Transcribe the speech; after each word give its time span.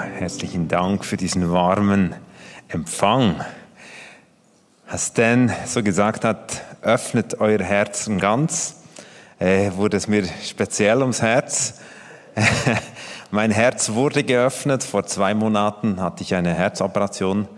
Herzlichen 0.00 0.68
Dank 0.68 1.04
für 1.04 1.16
diesen 1.16 1.52
warmen 1.52 2.14
Empfang. 2.68 3.44
Als 4.86 5.08
Stan 5.08 5.52
so 5.66 5.82
gesagt 5.82 6.24
hat, 6.24 6.62
öffnet 6.82 7.40
euer 7.40 7.62
Herzen 7.62 8.18
ganz, 8.18 8.82
äh, 9.38 9.72
wurde 9.74 9.96
es 9.96 10.08
mir 10.08 10.24
speziell 10.44 11.00
ums 11.00 11.20
Herz. 11.20 11.80
mein 13.30 13.50
Herz 13.50 13.92
wurde 13.92 14.24
geöffnet. 14.24 14.82
Vor 14.82 15.04
zwei 15.06 15.34
Monaten 15.34 16.00
hatte 16.00 16.22
ich 16.22 16.34
eine 16.34 16.54
Herzoperation, 16.54 17.48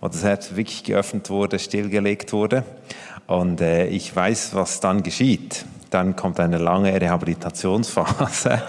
wo 0.00 0.08
das 0.08 0.22
Herz 0.22 0.54
wirklich 0.54 0.84
geöffnet 0.84 1.30
wurde, 1.30 1.58
stillgelegt 1.58 2.32
wurde. 2.32 2.64
Und 3.26 3.60
äh, 3.60 3.86
ich 3.86 4.14
weiß, 4.14 4.54
was 4.54 4.80
dann 4.80 5.02
geschieht 5.02 5.64
dann 5.92 6.16
kommt 6.16 6.40
eine 6.40 6.58
lange 6.58 6.98
Rehabilitationsphase, 7.00 8.62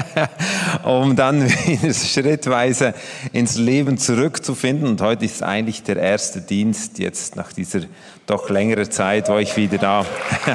um 0.84 1.16
dann 1.16 1.42
wieder 1.48 1.92
schrittweise 1.92 2.94
ins 3.32 3.56
Leben 3.56 3.98
zurückzufinden. 3.98 4.88
Und 4.88 5.00
heute 5.00 5.24
ist 5.24 5.42
eigentlich 5.42 5.82
der 5.82 5.96
erste 5.96 6.40
Dienst, 6.40 6.98
jetzt 6.98 7.36
nach 7.36 7.52
dieser 7.52 7.80
doch 8.26 8.48
längeren 8.50 8.90
Zeit, 8.90 9.28
wo 9.28 9.38
ich 9.38 9.56
wieder 9.56 9.78
da 9.78 10.06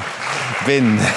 bin. 0.66 0.98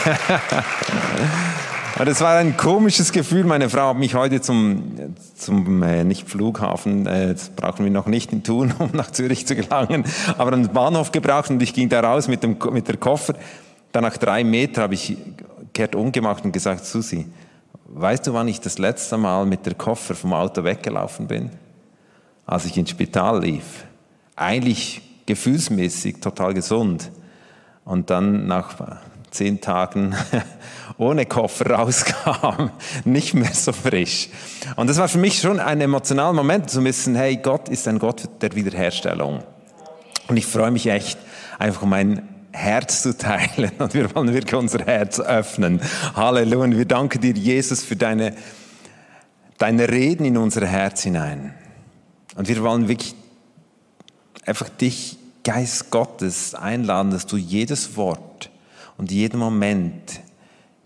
Und 1.97 2.09
es 2.09 2.19
war 2.19 2.35
ein 2.35 2.57
komisches 2.57 3.13
Gefühl. 3.13 3.45
Meine 3.45 3.69
Frau 3.69 3.87
hat 3.89 3.97
mich 3.97 4.15
heute 4.15 4.41
zum, 4.41 5.15
zum 5.37 5.81
äh, 5.81 6.03
nicht 6.03 6.29
Flughafen, 6.29 7.07
äh, 7.07 7.33
das 7.33 7.49
brauchen 7.49 7.85
wir 7.85 7.91
noch 7.91 8.07
nicht 8.07 8.33
in 8.33 8.43
tun, 8.43 8.73
um 8.79 8.89
nach 8.91 9.11
Zürich 9.11 9.47
zu 9.47 9.55
gelangen, 9.55 10.03
aber 10.37 10.51
den 10.51 10.67
Bahnhof 10.73 11.13
gebracht 11.13 11.49
und 11.49 11.63
ich 11.63 11.73
ging 11.73 11.87
da 11.87 12.01
raus 12.01 12.27
mit 12.27 12.43
dem 12.43 12.57
mit 12.73 12.89
der 12.89 12.97
Koffer 12.97 13.35
dann 13.95 14.03
nach 14.03 14.17
drei 14.17 14.43
Metern 14.43 14.83
habe 14.83 14.93
ich 14.93 15.17
kehrt 15.73 15.95
umgemacht 15.95 16.43
und 16.43 16.51
gesagt, 16.51 16.85
Susi, 16.85 17.27
weißt 17.87 18.27
du, 18.27 18.33
wann 18.33 18.47
ich 18.47 18.59
das 18.59 18.77
letzte 18.77 19.17
Mal 19.17 19.45
mit 19.45 19.65
der 19.65 19.73
Koffer 19.73 20.15
vom 20.15 20.33
Auto 20.33 20.63
weggelaufen 20.63 21.27
bin? 21.27 21.49
Als 22.45 22.65
ich 22.65 22.77
ins 22.77 22.89
Spital 22.89 23.41
lief. 23.41 23.85
Eigentlich 24.35 25.01
gefühlsmäßig 25.25 26.19
total 26.19 26.53
gesund. 26.53 27.11
Und 27.85 28.09
dann 28.09 28.47
nach 28.47 28.99
zehn 29.31 29.61
Tagen 29.61 30.15
ohne 30.97 31.25
Koffer 31.25 31.71
rauskam, 31.71 32.71
nicht 33.05 33.33
mehr 33.33 33.53
so 33.53 33.71
frisch. 33.71 34.29
Und 34.75 34.89
das 34.89 34.97
war 34.97 35.07
für 35.07 35.17
mich 35.17 35.39
schon 35.39 35.59
ein 35.59 35.79
emotionaler 35.79 36.33
Moment 36.33 36.69
zu 36.69 36.83
wissen, 36.83 37.15
hey, 37.15 37.37
Gott 37.37 37.69
ist 37.69 37.87
ein 37.87 37.99
Gott 37.99 38.27
der 38.41 38.55
Wiederherstellung. 38.55 39.43
Und 40.27 40.37
ich 40.37 40.45
freue 40.45 40.71
mich 40.71 40.87
echt 40.87 41.17
einfach 41.59 41.81
um 41.83 41.93
ein 41.93 42.34
Herz 42.55 43.01
zu 43.01 43.17
teilen 43.17 43.71
und 43.79 43.93
wir 43.93 44.13
wollen 44.15 44.33
wirklich 44.33 44.55
unser 44.55 44.85
Herz 44.85 45.19
öffnen. 45.19 45.81
Halleluja. 46.15 46.77
Wir 46.77 46.85
danken 46.85 47.21
dir, 47.21 47.33
Jesus, 47.33 47.83
für 47.83 47.95
deine, 47.95 48.35
deine 49.57 49.89
Reden 49.89 50.25
in 50.25 50.37
unser 50.37 50.65
Herz 50.65 51.03
hinein. 51.03 51.53
Und 52.35 52.47
wir 52.47 52.63
wollen 52.63 52.87
wirklich 52.87 53.15
einfach 54.45 54.69
dich, 54.69 55.17
Geist 55.43 55.91
Gottes, 55.91 56.55
einladen, 56.55 57.11
dass 57.11 57.27
du 57.27 57.37
jedes 57.37 57.95
Wort 57.97 58.49
und 58.97 59.11
jeden 59.11 59.39
Moment, 59.39 60.21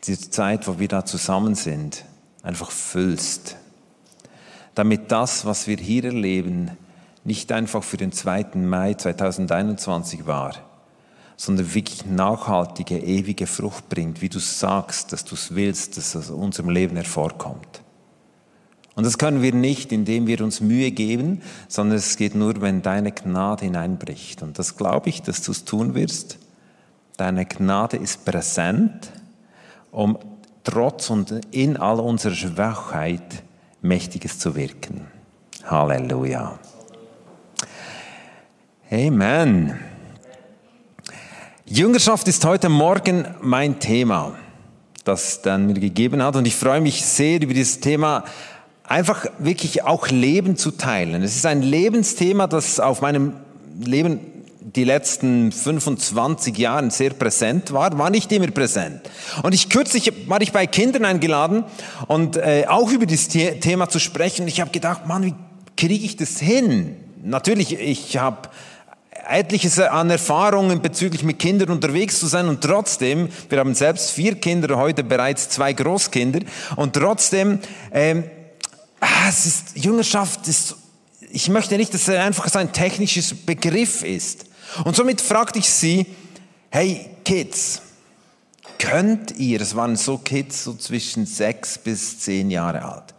diese 0.03 0.29
Zeit, 0.29 0.67
wo 0.67 0.79
wir 0.79 0.89
da 0.89 1.05
zusammen 1.05 1.55
sind, 1.55 2.03
einfach 2.43 2.71
füllst. 2.71 3.55
Damit 4.75 5.11
das, 5.11 5.45
was 5.45 5.67
wir 5.67 5.77
hier 5.77 6.03
erleben, 6.05 6.71
nicht 7.23 7.51
einfach 7.51 7.83
für 7.83 7.97
den 7.97 8.11
2. 8.11 8.55
Mai 8.55 8.95
2021 8.95 10.25
war, 10.25 10.55
sondern 11.39 11.73
wirklich 11.73 12.05
nachhaltige, 12.05 12.97
ewige 12.97 13.47
Frucht 13.47 13.87
bringt, 13.87 14.21
wie 14.21 14.27
du 14.27 14.39
sagst, 14.39 15.14
dass 15.14 15.23
du 15.23 15.36
es 15.36 15.55
willst, 15.55 15.95
dass 15.95 16.14
es 16.14 16.30
aus 16.30 16.36
unserem 16.36 16.69
Leben 16.69 16.97
hervorkommt. 16.97 17.81
Und 18.95 19.05
das 19.05 19.17
können 19.17 19.41
wir 19.41 19.53
nicht, 19.53 19.93
indem 19.93 20.27
wir 20.27 20.41
uns 20.41 20.59
Mühe 20.59 20.91
geben, 20.91 21.41
sondern 21.69 21.97
es 21.97 22.17
geht 22.17 22.36
nur, 22.36 22.59
wenn 22.59 22.81
deine 22.81 23.14
Gnade 23.14 23.64
hineinbricht. 23.64 24.43
Und 24.43 24.59
das 24.59 24.75
glaube 24.75 25.08
ich, 25.08 25.21
dass 25.21 25.41
du 25.41 25.53
es 25.53 25.64
tun 25.64 25.95
wirst. 25.95 26.39
Deine 27.15 27.45
Gnade 27.45 27.95
ist 27.95 28.25
präsent, 28.25 29.09
um 29.91 30.19
trotz 30.65 31.09
und 31.09 31.31
in 31.52 31.77
all 31.77 32.02
unserer 32.02 32.35
Schwachheit 32.35 33.43
Mächtiges 33.81 34.39
zu 34.39 34.58
wirken. 34.58 35.08
Halleluja. 35.64 36.59
Amen. 38.91 39.89
Jüngerschaft 41.71 42.27
ist 42.27 42.45
heute 42.45 42.67
Morgen 42.67 43.27
mein 43.41 43.80
Thema, 43.80 44.35
das 45.03 45.43
dann 45.43 45.67
mir 45.67 45.75
gegeben 45.75 46.23
hat. 46.23 46.35
Und 46.35 46.47
ich 46.47 46.55
freue 46.55 46.81
mich 46.81 47.05
sehr 47.05 47.39
über 47.39 47.53
dieses 47.53 47.80
Thema, 47.80 48.23
einfach 48.83 49.27
wirklich 49.37 49.83
auch 49.83 50.08
Leben 50.08 50.58
zu 50.58 50.71
teilen. 50.71 51.21
Es 51.21 51.35
ist 51.35 51.45
ein 51.45 51.61
Lebensthema, 51.61 52.47
das 52.47 52.79
auf 52.79 53.02
meinem 53.02 53.33
Leben 53.79 54.19
die 54.61 54.83
letzten 54.83 55.52
25 55.52 56.58
Jahren 56.58 56.89
sehr 56.89 57.11
präsent 57.11 57.71
war, 57.71 57.95
war 57.99 58.09
nicht 58.09 58.31
immer 58.31 58.47
präsent. 58.47 59.02
Und 59.43 59.53
ich 59.53 59.69
kürzlich 59.69 60.11
war 60.27 60.41
ich 60.41 60.52
bei 60.52 60.65
Kindern 60.65 61.05
eingeladen 61.05 61.65
und 62.08 62.35
äh, 62.35 62.65
auch 62.67 62.89
über 62.89 63.05
dieses 63.05 63.27
Thema 63.27 63.89
zu 63.89 63.99
sprechen. 63.99 64.47
Ich 64.47 64.59
habe 64.59 64.71
gedacht, 64.71 65.05
Mann, 65.05 65.23
wie 65.23 65.35
kriege 65.77 66.03
ich 66.03 66.17
das 66.17 66.39
hin? 66.39 66.95
Natürlich, 67.23 67.79
ich 67.79 68.17
habe 68.17 68.49
etliches 69.29 69.79
an 69.79 70.09
Erfahrungen 70.09 70.81
bezüglich 70.81 71.23
mit 71.23 71.39
Kindern 71.39 71.69
unterwegs 71.69 72.19
zu 72.19 72.27
sein 72.27 72.47
und 72.47 72.61
trotzdem, 72.61 73.29
wir 73.49 73.59
haben 73.59 73.75
selbst 73.75 74.11
vier 74.11 74.35
Kinder, 74.35 74.77
heute 74.77 75.03
bereits 75.03 75.49
zwei 75.49 75.73
Großkinder 75.73 76.41
und 76.75 76.93
trotzdem, 76.93 77.59
ähm, 77.93 78.23
ah, 78.99 79.29
es 79.29 79.45
ist, 79.45 79.63
Jüngerschaft 79.75 80.47
ist, 80.47 80.75
ich 81.31 81.49
möchte 81.49 81.77
nicht, 81.77 81.93
dass 81.93 82.07
es 82.07 82.15
einfach 82.15 82.53
ein 82.55 82.73
technisches 82.73 83.33
Begriff 83.33 84.03
ist. 84.03 84.45
Und 84.83 84.95
somit 84.95 85.21
fragte 85.21 85.59
ich 85.59 85.69
sie, 85.69 86.07
hey 86.69 87.09
Kids, 87.23 87.81
könnt 88.77 89.37
ihr, 89.37 89.61
es 89.61 89.75
waren 89.75 89.95
so 89.95 90.17
Kids 90.17 90.63
so 90.63 90.73
zwischen 90.73 91.25
sechs 91.25 91.77
bis 91.77 92.19
zehn 92.19 92.49
Jahre 92.49 92.83
alt, 92.83 93.13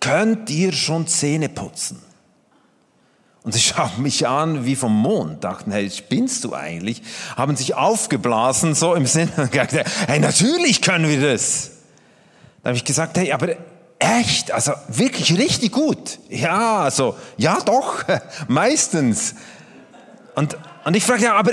könnt 0.00 0.50
ihr 0.50 0.72
schon 0.72 1.06
Zähne 1.06 1.48
putzen? 1.48 2.00
Und 3.44 3.52
sie 3.52 3.60
schauten 3.60 4.02
mich 4.02 4.26
an 4.26 4.64
wie 4.64 4.76
vom 4.76 4.96
Mond, 4.96 5.44
dachten, 5.44 5.72
hey, 5.72 5.90
spinnst 5.90 6.44
du 6.44 6.54
eigentlich? 6.54 7.02
Haben 7.36 7.56
sich 7.56 7.74
aufgeblasen, 7.74 8.74
so 8.74 8.94
im 8.94 9.06
Sinne, 9.06 9.50
hey, 10.06 10.20
natürlich 10.20 10.82
können 10.82 11.08
wir 11.08 11.32
das. 11.32 11.70
Da 12.62 12.68
habe 12.68 12.76
ich 12.76 12.84
gesagt, 12.84 13.18
hey, 13.18 13.32
aber 13.32 13.56
echt, 13.98 14.52
also 14.52 14.72
wirklich 14.88 15.36
richtig 15.38 15.72
gut. 15.72 16.18
Ja, 16.28 16.80
also, 16.80 17.16
ja 17.36 17.58
doch, 17.64 18.04
meistens. 18.48 19.34
Und, 20.34 20.56
und 20.84 20.96
ich 20.96 21.04
frage, 21.04 21.24
ja, 21.24 21.34
aber 21.34 21.52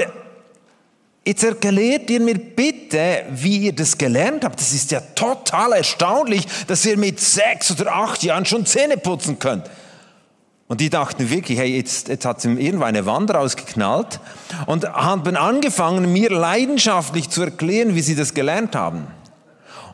jetzt 1.26 1.44
erklärt 1.44 2.10
ihr 2.10 2.20
mir 2.20 2.36
bitte, 2.36 3.26
wie 3.32 3.58
ihr 3.58 3.74
das 3.74 3.98
gelernt 3.98 4.46
habt. 4.46 4.60
Das 4.60 4.72
ist 4.72 4.92
ja 4.92 5.02
total 5.16 5.74
erstaunlich, 5.74 6.46
dass 6.68 6.86
ihr 6.86 6.98
mit 6.98 7.20
sechs 7.20 7.72
oder 7.72 7.94
acht 7.94 8.24
Jahren 8.24 8.46
schon 8.46 8.66
Zähne 8.66 8.98
putzen 8.98 9.40
könnt. 9.40 9.70
Und 10.70 10.82
die 10.82 10.92
dachten 10.92 11.32
wirklich, 11.32 11.58
hey, 11.58 11.76
jetzt, 11.76 12.10
jetzt 12.10 12.26
hat 12.26 12.46
ihm 12.46 12.60
irgendwo 12.60 12.86
eine 12.86 13.08
Wand 13.08 13.34
rausgeknallt 13.34 14.20
und 14.68 14.88
haben 14.88 15.36
angefangen, 15.36 16.14
mir 16.14 16.30
leidenschaftlich 16.30 17.32
zu 17.32 17.42
erklären, 17.42 17.96
wie 17.96 18.02
sie 18.02 18.16
das 18.16 18.36
gelernt 18.36 18.76
haben. 18.76 19.08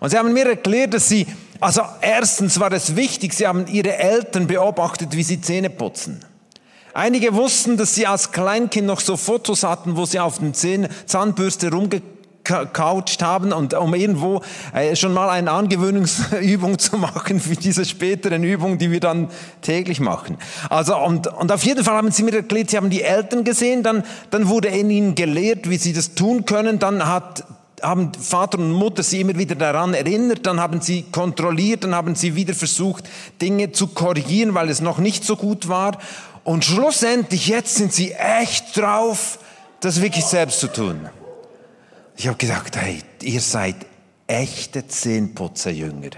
Und 0.02 0.09
sie 0.09 0.18
haben 0.18 0.34
mir 0.34 0.46
erklärt, 0.46 0.94
dass 0.94 1.08
sie, 1.08 1.28
also 1.62 1.81
erstens 2.02 2.59
war 2.59 2.74
es 2.74 2.97
wichtig, 2.97 3.34
sie 3.34 3.47
haben 3.47 3.68
ihre 3.68 3.97
Eltern 3.97 4.47
beobachtet, 4.47 5.16
wie 5.16 5.24
sie 5.24 5.40
Zähne 5.40 5.69
putzen. 5.69 6.19
Einige 6.94 7.33
wussten, 7.36 7.78
dass 7.78 7.95
sie 7.95 8.06
als 8.06 8.33
Kleinkind 8.33 8.86
noch 8.86 9.00
so 9.00 9.16
Fotos 9.16 9.63
hatten, 9.63 9.95
wo 9.95 10.06
sie 10.06 10.19
auf 10.19 10.39
den 10.39 10.54
Zähnen, 10.54 10.89
Zahnbürste 11.06 11.71
rumgekriegt 11.71 12.14
coucht 12.45 13.21
haben 13.21 13.51
und 13.51 13.74
um 13.74 13.94
irgendwo 13.94 14.42
äh, 14.74 14.95
schon 14.95 15.13
mal 15.13 15.30
eine 15.30 15.51
Angewöhnungsübung 15.51 16.80
zu 16.80 16.97
machen 16.97 17.39
für 17.39 17.56
diese 17.56 17.83
späteren 17.83 18.44
Übungen, 18.44 18.77
die 18.77 18.92
wir 18.92 19.00
dann 19.00 19.30
täglich 19.62 20.00
machen. 20.00 20.38
Also 20.69 20.97
und, 20.97 21.27
und 21.27 21.51
auf 21.51 21.63
jeden 21.65 21.83
Fall 21.83 21.95
haben 21.95 22.12
sie 22.12 22.24
mir 22.24 22.36
erklärt, 22.36 22.69
sie 22.69 22.77
haben 22.77 22.89
die 22.89 23.01
Eltern 23.01 23.44
gesehen, 23.44 23.83
dann, 23.83 24.03
dann 24.30 24.47
wurde 24.47 24.69
in 24.69 24.89
ihnen 24.89 25.15
gelehrt, 25.15 25.69
wie 25.69 25.77
sie 25.77 25.92
das 25.92 26.15
tun 26.15 26.45
können, 26.45 26.80
dann 26.80 27.06
hat 27.07 27.44
haben 27.81 28.13
Vater 28.13 28.57
und 28.57 28.71
Mutter 28.71 29.03
sie 29.03 29.21
immer 29.21 29.38
wieder 29.38 29.56
daran 29.56 29.94
erinnert, 29.94 30.45
dann 30.45 30.59
haben 30.59 30.81
sie 30.81 31.03
kontrolliert, 31.12 31.83
dann 31.83 31.94
haben 31.94 32.15
sie 32.15 32.36
wieder 32.36 32.53
versucht, 32.53 33.03
Dinge 33.42 33.74
zu 33.74 33.88
korrigieren, 33.88 34.53
weil 34.53 34.69
es 34.69 34.81
noch 34.81 34.97
nicht 34.97 35.24
so 35.24 35.36
gut 35.36 35.68
war. 35.68 35.97
Und 36.44 36.63
schlussendlich, 36.63 37.47
jetzt 37.47 37.75
sind 37.75 37.92
sie 37.92 38.13
echt 38.13 38.77
drauf, 38.77 39.39
das 39.81 40.01
wirklich 40.01 40.25
selbst 40.25 40.59
zu 40.59 40.68
tun. 40.68 41.09
Ich 42.17 42.27
habe 42.27 42.38
gesagt, 42.38 42.77
hey, 42.77 43.01
ihr 43.21 43.41
seid 43.41 43.75
echte 44.27 44.88
Zähnputzerjünger. 44.88 46.12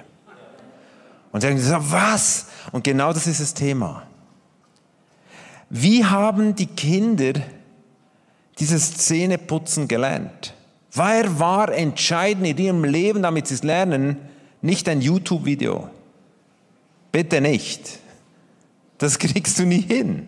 Und 1.32 1.42
sie 1.42 1.48
haben 1.48 1.56
gesagt, 1.56 1.92
was? 1.92 2.48
Und 2.72 2.84
genau 2.84 3.14
das 3.14 3.28
ist 3.28 3.42
das 3.42 3.54
Thema. 3.54 4.04
Wie 5.70 6.06
haben 6.06 6.56
die 6.56 6.68
Kinder 6.68 7.34
dieses 8.60 8.96
Zähneputzen 8.98 9.88
gelernt? 9.88 10.54
Wer 10.94 11.40
war 11.40 11.72
entscheidend 11.74 12.48
in 12.48 12.58
ihrem 12.58 12.84
Leben, 12.84 13.22
damit 13.22 13.48
sie 13.48 13.56
es 13.56 13.64
lernen? 13.64 14.18
Nicht 14.62 14.88
ein 14.90 15.02
YouTube-Video. 15.02 15.90
Bitte 17.12 17.42
nicht. 17.42 18.00
Das 18.98 19.20
kriegst 19.20 19.60
du 19.60 19.66
nie 19.66 19.82
hin. 19.82 20.28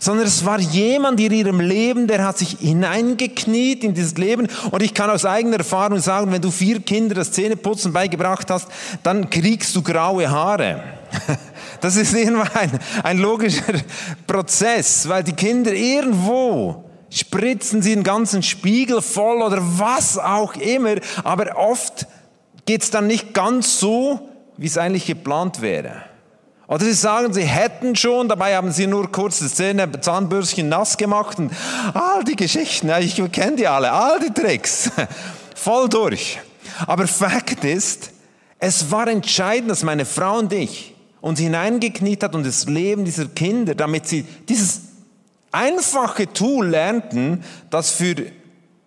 Sondern 0.00 0.26
es 0.26 0.44
war 0.44 0.60
jemand 0.60 1.20
in 1.20 1.32
ihrem 1.32 1.60
Leben, 1.60 2.06
der 2.06 2.24
hat 2.24 2.38
sich 2.38 2.56
hineingekniet 2.60 3.84
in 3.84 3.94
dieses 3.94 4.16
Leben. 4.16 4.48
Und 4.70 4.82
ich 4.82 4.94
kann 4.94 5.10
aus 5.10 5.24
eigener 5.24 5.58
Erfahrung 5.58 5.98
sagen, 5.98 6.32
wenn 6.32 6.42
du 6.42 6.50
vier 6.50 6.80
Kinder 6.80 7.14
das 7.14 7.32
Zähneputzen 7.32 7.92
beigebracht 7.92 8.50
hast, 8.50 8.68
dann 9.02 9.30
kriegst 9.30 9.74
du 9.76 9.82
graue 9.82 10.30
Haare. 10.30 10.82
Das 11.80 11.96
ist 11.96 12.14
irgendwann 12.14 12.48
ein, 12.54 12.78
ein 13.02 13.18
logischer 13.18 13.74
Prozess, 14.28 15.08
weil 15.08 15.24
die 15.24 15.32
Kinder 15.32 15.72
irgendwo 15.72 16.84
spritzen 17.10 17.82
sie 17.82 17.94
den 17.94 18.04
ganzen 18.04 18.42
Spiegel 18.42 19.02
voll 19.02 19.42
oder 19.42 19.58
was 19.60 20.16
auch 20.16 20.54
immer, 20.54 20.94
aber 21.24 21.56
oft 21.56 22.06
geht 22.64 22.82
es 22.82 22.90
dann 22.90 23.06
nicht 23.06 23.34
ganz 23.34 23.78
so, 23.80 24.28
wie 24.56 24.66
es 24.66 24.78
eigentlich 24.78 25.06
geplant 25.06 25.60
wäre. 25.60 26.04
Oder 26.72 26.86
sie 26.86 26.94
sagen, 26.94 27.34
sie 27.34 27.44
hätten 27.44 27.94
schon, 27.96 28.30
dabei 28.30 28.56
haben 28.56 28.72
sie 28.72 28.86
nur 28.86 29.12
kurz 29.12 29.40
das 29.40 29.56
Zähne, 29.56 29.92
Zahnbürstchen 30.00 30.70
nass 30.70 30.96
gemacht 30.96 31.38
und 31.38 31.52
all 31.92 32.24
die 32.24 32.34
Geschichten, 32.34 32.90
ich 32.98 33.22
kenne 33.30 33.56
die 33.56 33.68
alle, 33.68 33.92
all 33.92 34.18
die 34.20 34.32
Tricks, 34.32 34.90
voll 35.54 35.90
durch. 35.90 36.40
Aber 36.86 37.06
Fakt 37.06 37.62
ist, 37.64 38.12
es 38.58 38.90
war 38.90 39.06
entscheidend, 39.08 39.70
dass 39.70 39.82
meine 39.82 40.06
Frau 40.06 40.38
und 40.38 40.50
ich 40.54 40.94
uns 41.20 41.40
hineingekniet 41.40 42.22
hat 42.22 42.34
und 42.34 42.46
das 42.46 42.64
Leben 42.64 43.04
dieser 43.04 43.26
Kinder, 43.26 43.74
damit 43.74 44.08
sie 44.08 44.24
dieses 44.48 44.80
einfache 45.50 46.32
Tool 46.32 46.68
lernten, 46.68 47.44
das 47.68 47.90
für 47.90 48.14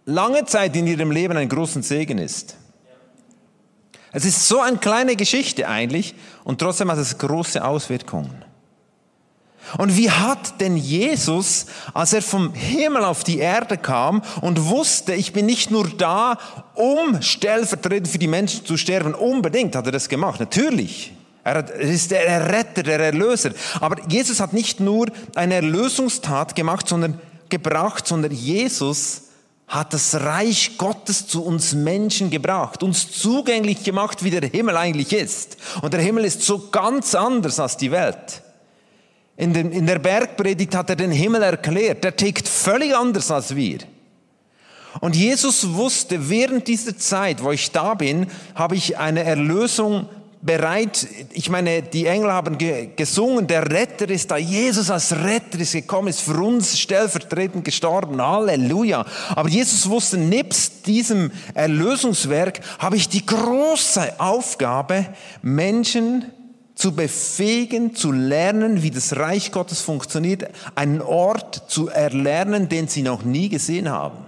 lange 0.05 0.43
Zeit 0.45 0.75
in 0.75 0.87
ihrem 0.87 1.11
Leben 1.11 1.37
ein 1.37 1.49
großen 1.49 1.83
Segen 1.83 2.17
ist. 2.17 2.55
Es 4.15 4.23
ist 4.23 4.47
so 4.47 4.61
eine 4.61 4.77
kleine 4.77 5.17
Geschichte 5.17 5.67
eigentlich 5.67 6.15
und 6.45 6.59
trotzdem 6.59 6.89
hat 6.89 6.97
es 6.97 7.17
große 7.17 7.61
Auswirkungen. 7.61 8.45
Und 9.77 9.97
wie 9.97 10.09
hat 10.09 10.61
denn 10.61 10.77
Jesus, 10.77 11.65
als 11.93 12.13
er 12.13 12.21
vom 12.21 12.53
Himmel 12.53 13.03
auf 13.03 13.25
die 13.25 13.39
Erde 13.39 13.77
kam 13.77 14.21
und 14.39 14.69
wusste, 14.69 15.13
ich 15.13 15.33
bin 15.33 15.45
nicht 15.45 15.69
nur 15.69 15.89
da, 15.89 16.37
um 16.75 17.21
stellvertretend 17.21 18.07
für 18.07 18.17
die 18.17 18.29
Menschen 18.29 18.65
zu 18.65 18.77
sterben, 18.77 19.13
unbedingt 19.13 19.75
hat 19.75 19.85
er 19.85 19.91
das 19.91 20.07
gemacht, 20.07 20.39
natürlich. 20.39 21.11
Er 21.43 21.69
ist 21.77 22.11
der 22.11 22.53
Retter, 22.53 22.83
der 22.83 23.01
Erlöser. 23.01 23.51
Aber 23.81 23.97
Jesus 24.07 24.39
hat 24.39 24.53
nicht 24.53 24.79
nur 24.79 25.07
eine 25.35 25.55
Erlösungstat 25.55 26.55
gemacht, 26.55 26.87
sondern 26.87 27.19
gebracht, 27.49 28.07
sondern 28.07 28.31
Jesus 28.31 29.24
hat 29.67 29.93
das 29.93 30.15
Reich 30.15 30.77
Gottes 30.77 31.27
zu 31.27 31.43
uns 31.43 31.73
Menschen 31.73 32.29
gebracht, 32.29 32.83
uns 32.83 33.11
zugänglich 33.11 33.83
gemacht, 33.83 34.23
wie 34.23 34.29
der 34.29 34.47
Himmel 34.47 34.77
eigentlich 34.77 35.11
ist. 35.11 35.57
Und 35.81 35.93
der 35.93 36.01
Himmel 36.01 36.25
ist 36.25 36.43
so 36.43 36.69
ganz 36.69 37.15
anders 37.15 37.59
als 37.59 37.75
die 37.77 37.91
Welt. 37.91 38.43
In, 39.37 39.53
den, 39.53 39.71
in 39.71 39.85
der 39.85 39.99
Bergpredigt 39.99 40.75
hat 40.75 40.89
er 40.89 40.95
den 40.95 41.11
Himmel 41.11 41.41
erklärt. 41.41 42.03
Der 42.03 42.15
tickt 42.15 42.47
völlig 42.47 42.95
anders 42.95 43.31
als 43.31 43.55
wir. 43.55 43.79
Und 45.01 45.15
Jesus 45.15 45.73
wusste, 45.73 46.29
während 46.29 46.67
dieser 46.67 46.97
Zeit, 46.97 47.43
wo 47.43 47.51
ich 47.51 47.71
da 47.71 47.95
bin, 47.95 48.27
habe 48.53 48.75
ich 48.75 48.97
eine 48.97 49.23
Erlösung 49.23 50.07
bereit, 50.41 51.07
ich 51.33 51.49
meine, 51.49 51.81
die 51.81 52.05
Engel 52.05 52.31
haben 52.31 52.57
gesungen, 52.95 53.47
der 53.47 53.69
Retter 53.71 54.09
ist 54.09 54.29
da, 54.31 54.37
Jesus 54.37 54.91
als 54.91 55.11
Retter 55.11 55.59
ist 55.59 55.73
gekommen, 55.73 56.09
ist 56.09 56.21
für 56.21 56.39
uns 56.39 56.77
stellvertretend 56.77 57.65
gestorben, 57.65 58.21
Halleluja. 58.21 59.05
Aber 59.35 59.49
Jesus 59.49 59.89
wusste, 59.89 60.17
nebst 60.17 60.85
diesem 60.85 61.31
Erlösungswerk 61.53 62.61
habe 62.79 62.95
ich 62.95 63.09
die 63.09 63.25
große 63.25 64.19
Aufgabe, 64.19 65.07
Menschen 65.41 66.25
zu 66.75 66.93
befähigen, 66.93 67.95
zu 67.95 68.11
lernen, 68.11 68.83
wie 68.83 68.91
das 68.91 69.15
Reich 69.15 69.51
Gottes 69.51 69.81
funktioniert, 69.81 70.49
einen 70.75 71.01
Ort 71.01 71.63
zu 71.69 71.89
erlernen, 71.89 72.69
den 72.69 72.87
sie 72.87 73.01
noch 73.01 73.23
nie 73.23 73.49
gesehen 73.49 73.89
haben. 73.89 74.25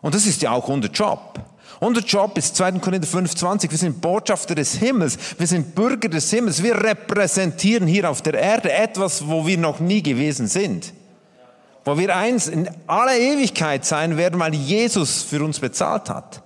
Und 0.00 0.14
das 0.14 0.26
ist 0.26 0.40
ja 0.42 0.52
auch 0.52 0.68
unser 0.68 0.88
Job. 0.90 1.40
Unser 1.80 2.00
Job 2.00 2.38
ist 2.38 2.56
2. 2.56 2.72
Korinther 2.72 3.08
5,20. 3.08 3.70
Wir 3.70 3.78
sind 3.78 4.00
Botschafter 4.00 4.54
des 4.54 4.74
Himmels. 4.74 5.18
Wir 5.38 5.46
sind 5.46 5.74
Bürger 5.74 6.08
des 6.08 6.30
Himmels. 6.30 6.62
Wir 6.62 6.76
repräsentieren 6.82 7.86
hier 7.86 8.08
auf 8.10 8.22
der 8.22 8.34
Erde 8.34 8.72
etwas, 8.72 9.26
wo 9.26 9.46
wir 9.46 9.58
noch 9.58 9.80
nie 9.80 10.02
gewesen 10.02 10.46
sind. 10.46 10.92
Wo 11.84 11.98
wir 11.98 12.16
eins 12.16 12.48
in 12.48 12.68
aller 12.86 13.16
Ewigkeit 13.16 13.84
sein 13.84 14.16
werden, 14.16 14.40
weil 14.40 14.54
Jesus 14.54 15.22
für 15.22 15.44
uns 15.44 15.60
bezahlt 15.60 16.08
hat. 16.08 16.42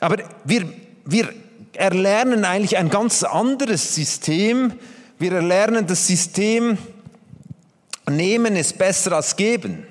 Aber 0.00 0.16
wir, 0.44 0.68
wir 1.04 1.32
erlernen 1.72 2.44
eigentlich 2.44 2.76
ein 2.76 2.90
ganz 2.90 3.22
anderes 3.22 3.94
System. 3.94 4.74
Wir 5.18 5.32
erlernen 5.32 5.86
das 5.86 6.06
System, 6.06 6.76
nehmen 8.10 8.56
ist 8.56 8.76
besser 8.78 9.12
als 9.12 9.36
geben. 9.36 9.86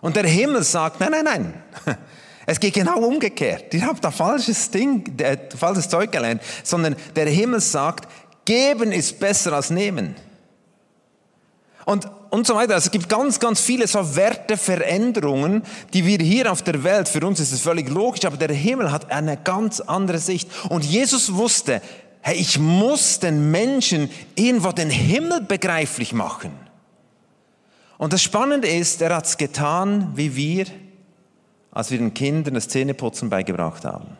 Und 0.00 0.16
der 0.16 0.26
Himmel 0.26 0.62
sagt, 0.62 1.00
nein, 1.00 1.10
nein, 1.10 1.24
nein. 1.24 1.98
Es 2.50 2.58
geht 2.58 2.74
genau 2.74 2.98
umgekehrt. 2.98 3.72
Ihr 3.74 3.86
habt 3.86 4.02
da 4.02 4.10
falsches 4.10 4.72
Ding, 4.72 5.04
äh, 5.20 5.38
falsches 5.56 5.88
Zeug 5.88 6.10
gelernt, 6.10 6.42
sondern 6.64 6.96
der 7.14 7.26
Himmel 7.26 7.60
sagt, 7.60 8.08
geben 8.44 8.90
ist 8.90 9.20
besser 9.20 9.52
als 9.52 9.70
nehmen. 9.70 10.16
Und, 11.84 12.08
und 12.30 12.48
so 12.48 12.56
weiter. 12.56 12.74
Also 12.74 12.86
es 12.86 12.90
gibt 12.90 13.08
ganz, 13.08 13.38
ganz 13.38 13.60
viele 13.60 13.86
so 13.86 14.16
Werteveränderungen, 14.16 15.62
die 15.92 16.04
wir 16.04 16.18
hier 16.18 16.50
auf 16.50 16.62
der 16.62 16.82
Welt, 16.82 17.08
für 17.08 17.24
uns 17.24 17.38
ist 17.38 17.52
es 17.52 17.60
völlig 17.60 17.88
logisch, 17.88 18.24
aber 18.24 18.36
der 18.36 18.52
Himmel 18.52 18.90
hat 18.90 19.12
eine 19.12 19.36
ganz 19.36 19.78
andere 19.78 20.18
Sicht. 20.18 20.50
Und 20.70 20.84
Jesus 20.84 21.32
wusste, 21.32 21.80
hey, 22.20 22.34
ich 22.34 22.58
muss 22.58 23.20
den 23.20 23.52
Menschen 23.52 24.10
irgendwo 24.34 24.72
den 24.72 24.90
Himmel 24.90 25.42
begreiflich 25.42 26.12
machen. 26.12 26.50
Und 27.96 28.12
das 28.12 28.24
Spannende 28.24 28.66
ist, 28.66 29.00
er 29.02 29.14
hat 29.14 29.26
es 29.26 29.36
getan, 29.36 30.10
wie 30.16 30.34
wir 30.34 30.66
als 31.72 31.90
wir 31.90 31.98
den 31.98 32.14
Kindern 32.14 32.54
das 32.54 32.68
Zähneputzen 32.68 33.30
beigebracht 33.30 33.84
haben. 33.84 34.16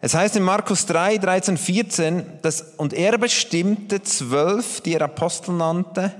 Es 0.00 0.14
heißt 0.14 0.36
in 0.36 0.42
Markus 0.42 0.86
3, 0.86 1.18
13, 1.18 1.56
14, 1.56 2.22
dass, 2.42 2.74
und 2.76 2.92
er 2.92 3.16
bestimmte 3.18 4.02
zwölf, 4.02 4.80
die 4.82 4.94
er 4.94 5.02
Apostel 5.02 5.54
nannte, 5.54 6.12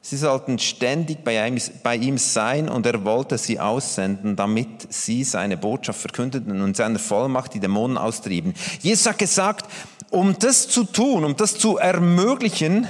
sie 0.00 0.16
sollten 0.16 0.58
ständig 0.58 1.22
bei 1.24 1.46
ihm, 1.46 1.58
bei 1.82 1.96
ihm 1.96 2.16
sein 2.16 2.68
und 2.68 2.86
er 2.86 3.04
wollte 3.04 3.36
sie 3.36 3.60
aussenden, 3.60 4.34
damit 4.34 4.92
sie 4.92 5.24
seine 5.24 5.58
Botschaft 5.58 6.00
verkündeten 6.00 6.62
und 6.62 6.76
seine 6.76 6.98
Vollmacht 6.98 7.54
die 7.54 7.60
Dämonen 7.60 7.98
austrieben. 7.98 8.54
Jesus 8.80 9.06
hat 9.06 9.18
gesagt, 9.18 9.66
um 10.10 10.38
das 10.38 10.68
zu 10.68 10.84
tun, 10.84 11.24
um 11.24 11.36
das 11.36 11.58
zu 11.58 11.76
ermöglichen, 11.76 12.88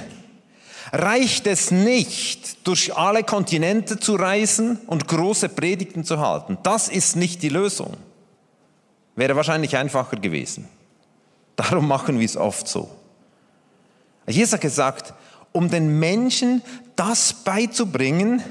reicht 0.91 1.47
es 1.47 1.71
nicht, 1.71 2.65
durch 2.67 2.95
alle 2.95 3.23
Kontinente 3.23 3.99
zu 3.99 4.15
reisen 4.15 4.79
und 4.87 5.07
große 5.07 5.49
Predigten 5.49 6.03
zu 6.03 6.19
halten. 6.19 6.57
Das 6.63 6.87
ist 6.87 7.15
nicht 7.15 7.41
die 7.43 7.49
Lösung. 7.49 7.97
Wäre 9.15 9.35
wahrscheinlich 9.35 9.75
einfacher 9.77 10.17
gewesen. 10.17 10.67
Darum 11.55 11.87
machen 11.87 12.19
wir 12.19 12.25
es 12.25 12.37
oft 12.37 12.67
so. 12.67 12.89
Jesus 14.27 14.53
hat 14.53 14.61
gesagt, 14.61 15.13
um 15.51 15.69
den 15.69 15.99
Menschen 15.99 16.61
das 16.95 17.33
beizubringen, 17.33 18.43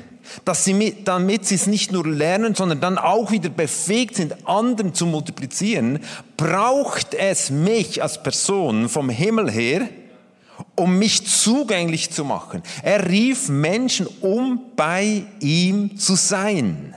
dass 0.44 0.64
sie 0.64 0.96
damit 1.04 1.46
sie 1.46 1.54
es 1.54 1.66
nicht 1.66 1.90
nur 1.92 2.06
lernen, 2.06 2.54
sondern 2.54 2.80
dann 2.80 2.98
auch 2.98 3.30
wieder 3.30 3.48
befähigt 3.48 4.16
sind, 4.16 4.46
anderen 4.46 4.94
zu 4.94 5.06
multiplizieren, 5.06 6.00
braucht 6.36 7.14
es 7.14 7.50
mich 7.50 8.02
als 8.02 8.22
Person 8.22 8.88
vom 8.88 9.08
Himmel 9.08 9.50
her, 9.50 9.88
um 10.74 10.98
mich 10.98 11.26
zugänglich 11.26 12.10
zu 12.10 12.24
machen. 12.24 12.62
Er 12.82 13.08
rief 13.08 13.48
Menschen, 13.48 14.06
um 14.20 14.60
bei 14.76 15.24
ihm 15.40 15.98
zu 15.98 16.14
sein. 16.14 16.94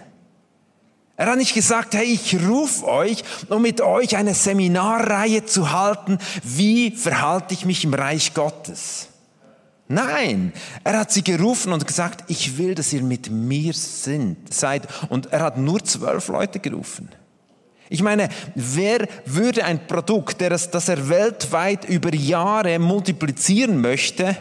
Er 1.17 1.27
hat 1.27 1.37
nicht 1.37 1.53
gesagt, 1.53 1.93
hey, 1.93 2.05
ich 2.05 2.35
rufe 2.47 2.87
euch, 2.87 3.23
um 3.49 3.61
mit 3.61 3.79
euch 3.79 4.17
eine 4.17 4.33
Seminarreihe 4.33 5.45
zu 5.45 5.71
halten, 5.71 6.17
wie 6.43 6.91
verhalte 6.91 7.53
ich 7.53 7.65
mich 7.65 7.83
im 7.83 7.93
Reich 7.93 8.33
Gottes. 8.33 9.09
Nein, 9.87 10.53
er 10.83 10.99
hat 10.99 11.11
sie 11.11 11.23
gerufen 11.23 11.73
und 11.73 11.85
gesagt, 11.85 12.23
ich 12.29 12.57
will, 12.57 12.75
dass 12.75 12.93
ihr 12.93 13.03
mit 13.03 13.29
mir 13.29 13.73
sind, 13.73 14.51
seid. 14.51 14.87
Und 15.09 15.33
er 15.33 15.41
hat 15.41 15.57
nur 15.57 15.83
zwölf 15.83 16.29
Leute 16.29 16.59
gerufen. 16.59 17.09
Ich 17.91 18.01
meine, 18.01 18.29
wer 18.55 19.05
würde 19.25 19.65
ein 19.65 19.85
Produkt, 19.85 20.39
das, 20.39 20.71
das 20.71 20.87
er 20.87 21.09
weltweit 21.09 21.83
über 21.83 22.15
Jahre 22.15 22.79
multiplizieren 22.79 23.81
möchte, 23.81 24.37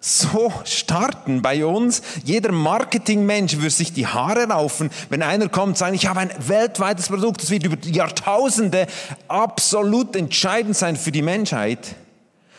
so 0.00 0.50
starten 0.64 1.42
bei 1.42 1.66
uns. 1.66 2.00
Jeder 2.24 2.52
Marketingmensch 2.52 3.56
würde 3.58 3.68
sich 3.68 3.92
die 3.92 4.06
Haare 4.06 4.48
raufen, 4.48 4.88
wenn 5.10 5.22
einer 5.22 5.50
kommt 5.50 5.68
und 5.68 5.76
sagt, 5.76 5.94
ich 5.94 6.06
habe 6.06 6.20
ein 6.20 6.30
weltweites 6.38 7.08
Produkt, 7.08 7.42
das 7.42 7.50
wird 7.50 7.64
über 7.64 7.76
Jahrtausende 7.84 8.86
absolut 9.28 10.16
entscheidend 10.16 10.78
sein 10.78 10.96
für 10.96 11.12
die 11.12 11.20
Menschheit. 11.20 11.94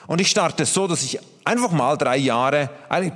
Und 0.05 0.21
ich 0.21 0.29
starte 0.29 0.67
so, 0.67 0.85
dass 0.85 1.01
ich 1.01 1.17
einfach 1.43 1.71
mal 1.71 1.97
drei 1.97 2.17
Jahre, 2.17 2.69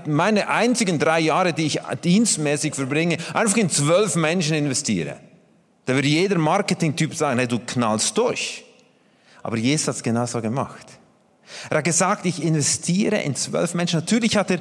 meine 0.07 0.49
einzigen 0.49 0.97
drei 0.97 1.19
Jahre, 1.19 1.53
die 1.53 1.67
ich 1.67 1.79
dienstmäßig 2.03 2.73
verbringe, 2.73 3.17
einfach 3.35 3.57
in 3.57 3.69
zwölf 3.69 4.15
Menschen 4.15 4.55
investiere. 4.55 5.17
Da 5.85 5.95
würde 5.95 6.07
jeder 6.07 6.37
Marketing-Typ 6.37 7.15
sagen, 7.15 7.39
hey, 7.39 7.47
du 7.47 7.59
knallst 7.59 8.17
durch. 8.17 8.63
Aber 9.43 9.57
Jesus 9.57 9.87
hat 9.87 9.95
es 9.95 10.03
genauso 10.03 10.41
gemacht. 10.41 10.85
Er 11.69 11.77
hat 11.77 11.83
gesagt, 11.83 12.25
ich 12.25 12.41
investiere 12.41 13.17
in 13.21 13.35
zwölf 13.35 13.73
Menschen. 13.73 13.99
Natürlich 13.99 14.37
hat 14.37 14.51
er 14.51 14.59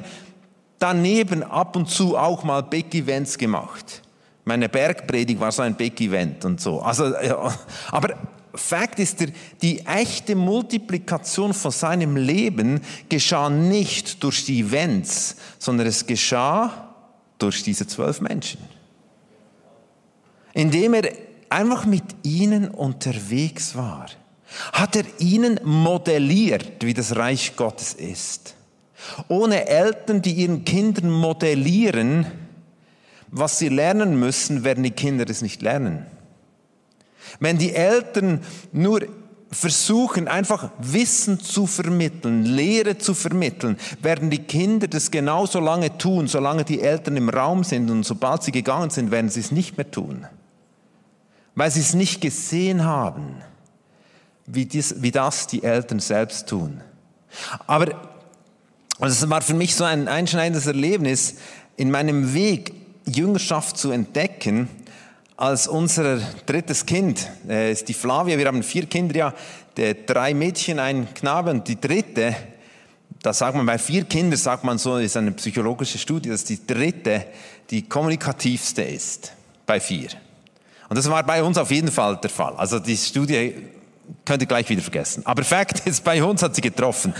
daneben 0.79 1.43
ab 1.43 1.75
und 1.75 1.89
zu 1.89 2.17
auch 2.17 2.43
mal 2.43 2.63
Big-Events 2.63 3.37
gemacht. 3.37 4.01
Meine 4.43 4.67
Bergpredigt 4.67 5.39
war 5.39 5.51
so 5.51 5.61
ein 5.61 5.75
Big-Event 5.75 6.43
und 6.45 6.59
so. 6.59 6.81
Also, 6.81 7.13
ja, 7.15 7.53
aber 7.91 8.15
Fakt 8.53 8.99
ist, 8.99 9.23
die 9.61 9.85
echte 9.85 10.35
Multiplikation 10.35 11.53
von 11.53 11.71
seinem 11.71 12.17
Leben 12.17 12.81
geschah 13.07 13.49
nicht 13.49 14.21
durch 14.23 14.43
die 14.45 14.61
Events, 14.61 15.37
sondern 15.57 15.87
es 15.87 16.05
geschah 16.05 16.89
durch 17.37 17.63
diese 17.63 17.87
zwölf 17.87 18.19
Menschen. 18.19 18.59
Indem 20.53 20.93
er 20.93 21.11
einfach 21.49 21.85
mit 21.85 22.03
ihnen 22.23 22.69
unterwegs 22.69 23.75
war, 23.75 24.07
hat 24.73 24.95
er 24.95 25.03
ihnen 25.19 25.59
modelliert, 25.63 26.83
wie 26.83 26.93
das 26.93 27.15
Reich 27.15 27.55
Gottes 27.55 27.93
ist. 27.93 28.55
Ohne 29.27 29.67
Eltern, 29.67 30.21
die 30.21 30.33
ihren 30.33 30.65
Kindern 30.65 31.09
modellieren, 31.09 32.25
was 33.27 33.59
sie 33.59 33.69
lernen 33.69 34.19
müssen, 34.19 34.63
werden 34.63 34.83
die 34.83 34.91
Kinder 34.91 35.25
es 35.29 35.41
nicht 35.41 35.61
lernen. 35.61 36.05
Wenn 37.39 37.57
die 37.57 37.73
Eltern 37.73 38.41
nur 38.73 39.01
versuchen, 39.51 40.27
einfach 40.27 40.69
Wissen 40.79 41.39
zu 41.39 41.65
vermitteln, 41.65 42.45
Lehre 42.45 42.97
zu 42.97 43.13
vermitteln, 43.13 43.77
werden 44.01 44.29
die 44.29 44.39
Kinder 44.39 44.87
das 44.87 45.11
genauso 45.11 45.59
lange 45.59 45.97
tun, 45.97 46.27
solange 46.27 46.63
die 46.63 46.81
Eltern 46.81 47.17
im 47.17 47.29
Raum 47.29 47.63
sind 47.63 47.89
und 47.89 48.03
sobald 48.03 48.43
sie 48.43 48.51
gegangen 48.51 48.89
sind, 48.89 49.11
werden 49.11 49.29
sie 49.29 49.41
es 49.41 49.51
nicht 49.51 49.77
mehr 49.77 49.89
tun. 49.89 50.25
Weil 51.55 51.71
sie 51.71 51.81
es 51.81 51.93
nicht 51.93 52.21
gesehen 52.21 52.85
haben, 52.85 53.41
wie, 54.45 54.65
dies, 54.65 55.01
wie 55.01 55.11
das 55.11 55.47
die 55.47 55.63
Eltern 55.63 55.99
selbst 55.99 56.47
tun. 56.47 56.81
Aber 57.67 57.87
es 58.99 59.29
war 59.29 59.41
für 59.41 59.53
mich 59.53 59.75
so 59.75 59.83
ein 59.83 60.07
einschneidendes 60.07 60.67
Erlebnis, 60.67 61.35
in 61.77 61.91
meinem 61.91 62.33
Weg 62.33 62.73
Jüngerschaft 63.05 63.77
zu 63.77 63.91
entdecken, 63.91 64.69
als 65.37 65.67
unser 65.67 66.19
drittes 66.45 66.85
Kind, 66.85 67.27
äh, 67.49 67.71
ist 67.71 67.87
die 67.89 67.95
Flavia, 67.95 68.37
wir 68.37 68.45
haben 68.45 68.61
vier 68.61 68.85
Kinder, 68.85 69.15
ja, 69.15 69.33
drei 70.05 70.35
Mädchen, 70.35 70.77
ein 70.77 71.11
Knabe 71.15 71.49
und 71.49 71.67
die 71.67 71.81
dritte, 71.81 72.35
da 73.23 73.33
sagt 73.33 73.55
man 73.55 73.65
bei 73.65 73.79
vier 73.79 74.03
Kindern, 74.03 74.37
sagt 74.37 74.63
man 74.63 74.77
so, 74.77 74.97
ist 74.97 75.17
eine 75.17 75.31
psychologische 75.31 75.97
Studie, 75.97 76.29
dass 76.29 76.43
die 76.43 76.65
dritte 76.65 77.25
die 77.71 77.87
kommunikativste 77.87 78.83
ist, 78.83 79.33
bei 79.65 79.79
vier. 79.79 80.09
Und 80.91 80.97
das 80.97 81.09
war 81.09 81.23
bei 81.23 81.41
uns 81.41 81.57
auf 81.57 81.71
jeden 81.71 81.89
Fall 81.89 82.17
der 82.17 82.29
Fall. 82.29 82.53
Also 82.57 82.77
die 82.77 82.97
Studie 82.97 83.55
könnt 84.25 84.41
ihr 84.41 84.45
gleich 84.45 84.67
wieder 84.67 84.81
vergessen. 84.81 85.25
Aber 85.25 85.41
Fakt 85.41 85.87
ist, 85.87 86.03
bei 86.03 86.21
uns 86.21 86.43
hat 86.43 86.53
sie 86.53 86.59
getroffen. 86.59 87.13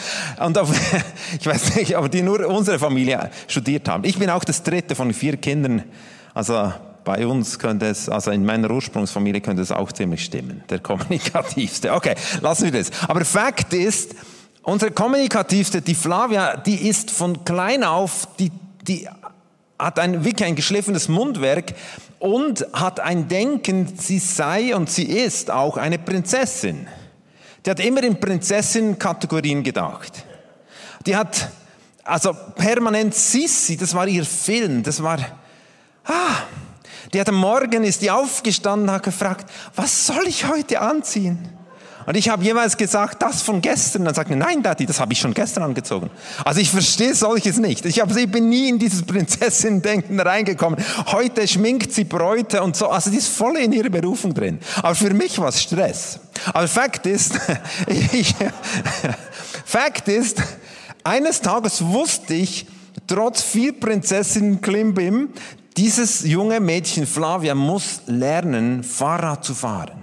Und 0.45 0.57
auf, 0.57 0.69
ich 1.39 1.47
weiß 1.47 1.77
nicht, 1.77 1.95
aber 1.95 2.09
die 2.09 2.21
nur 2.21 2.45
unsere 2.47 2.77
Familie 2.77 3.31
studiert 3.47 3.87
haben. 3.87 4.03
Ich 4.03 4.19
bin 4.19 4.29
auch 4.29 4.43
das 4.43 4.61
dritte 4.61 4.93
von 4.93 5.13
vier 5.13 5.37
Kindern. 5.37 5.85
Also 6.33 6.73
bei 7.05 7.25
uns 7.25 7.59
könnte 7.59 7.85
es, 7.85 8.09
also 8.09 8.31
in 8.31 8.43
meiner 8.43 8.69
Ursprungsfamilie 8.69 9.39
könnte 9.39 9.61
es 9.61 9.71
auch 9.71 9.93
ziemlich 9.93 10.25
stimmen. 10.25 10.65
Der 10.69 10.79
kommunikativste. 10.79 11.93
Okay, 11.93 12.15
lassen 12.41 12.73
wir 12.73 12.77
das. 12.77 12.91
Aber 13.07 13.23
Fakt 13.23 13.71
ist, 13.71 14.15
unsere 14.63 14.91
kommunikativste, 14.91 15.81
die 15.81 15.95
Flavia, 15.95 16.57
die 16.57 16.89
ist 16.89 17.09
von 17.09 17.45
klein 17.45 17.85
auf, 17.85 18.27
die, 18.37 18.51
die 18.85 19.07
hat 19.79 19.97
ein, 19.97 20.25
wirklich 20.25 20.45
ein 20.45 20.57
geschliffenes 20.57 21.07
Mundwerk 21.07 21.73
und 22.21 22.67
hat 22.71 22.99
ein 22.99 23.27
Denken, 23.27 23.97
sie 23.97 24.19
sei 24.19 24.75
und 24.75 24.91
sie 24.91 25.05
ist 25.05 25.49
auch 25.49 25.75
eine 25.75 25.97
Prinzessin. 25.97 26.87
Die 27.65 27.69
hat 27.71 27.79
immer 27.79 28.03
in 28.03 28.19
Prinzessin-Kategorien 28.19 29.63
gedacht. 29.63 30.23
Die 31.07 31.15
hat 31.15 31.49
also 32.03 32.31
permanent 32.55 33.15
Sissi, 33.15 33.75
das 33.75 33.95
war 33.95 34.07
ihr 34.07 34.23
Film, 34.23 34.83
das 34.83 35.01
war, 35.01 35.17
ah, 36.05 36.35
die 37.11 37.19
hat 37.19 37.29
am 37.29 37.35
Morgen, 37.35 37.83
ist 37.83 38.03
die 38.03 38.11
aufgestanden, 38.11 38.91
hat 38.91 39.01
gefragt, 39.01 39.49
was 39.75 40.05
soll 40.05 40.27
ich 40.27 40.47
heute 40.47 40.79
anziehen? 40.79 41.49
Und 42.05 42.15
ich 42.15 42.29
habe 42.29 42.43
jeweils 42.43 42.77
gesagt, 42.77 43.21
das 43.21 43.41
von 43.41 43.61
gestern. 43.61 44.05
Dann 44.05 44.13
sagt 44.13 44.29
er, 44.29 44.35
nein, 44.35 44.63
Daddy, 44.63 44.85
das 44.85 44.99
habe 44.99 45.13
ich 45.13 45.19
schon 45.19 45.33
gestern 45.33 45.63
angezogen. 45.63 46.09
Also 46.43 46.59
ich 46.59 46.69
verstehe 46.69 47.13
solches 47.15 47.57
nicht. 47.57 47.85
Ich, 47.85 47.99
hab, 47.99 48.15
ich 48.15 48.31
bin 48.31 48.49
nie 48.49 48.69
in 48.69 48.79
dieses 48.79 49.03
Prinzessin-Denken 49.03 50.19
reingekommen. 50.19 50.83
Heute 51.07 51.47
schminkt 51.47 51.93
sie 51.93 52.03
Bräute 52.03 52.63
und 52.63 52.75
so. 52.75 52.87
Also 52.87 53.09
die 53.09 53.17
ist 53.17 53.29
voll 53.29 53.57
in 53.57 53.71
ihrer 53.71 53.89
Berufung 53.89 54.33
drin. 54.33 54.59
Aber 54.77 54.95
für 54.95 55.13
mich 55.13 55.37
war 55.39 55.49
es 55.49 55.61
Stress. 55.61 56.19
Aber 56.53 56.67
Fakt 56.67 57.05
ist, 57.05 57.39
ich, 57.87 58.33
Fakt 59.65 60.07
ist, 60.07 60.41
eines 61.03 61.41
Tages 61.41 61.83
wusste 61.83 62.33
ich, 62.33 62.67
trotz 63.07 63.41
viel 63.41 63.73
Prinzessin 63.73 64.61
Klimbim, 64.61 65.29
dieses 65.77 66.23
junge 66.23 66.59
Mädchen 66.59 67.07
Flavia 67.07 67.55
muss 67.55 68.01
lernen, 68.05 68.83
Fahrrad 68.83 69.43
zu 69.43 69.53
fahren. 69.53 70.00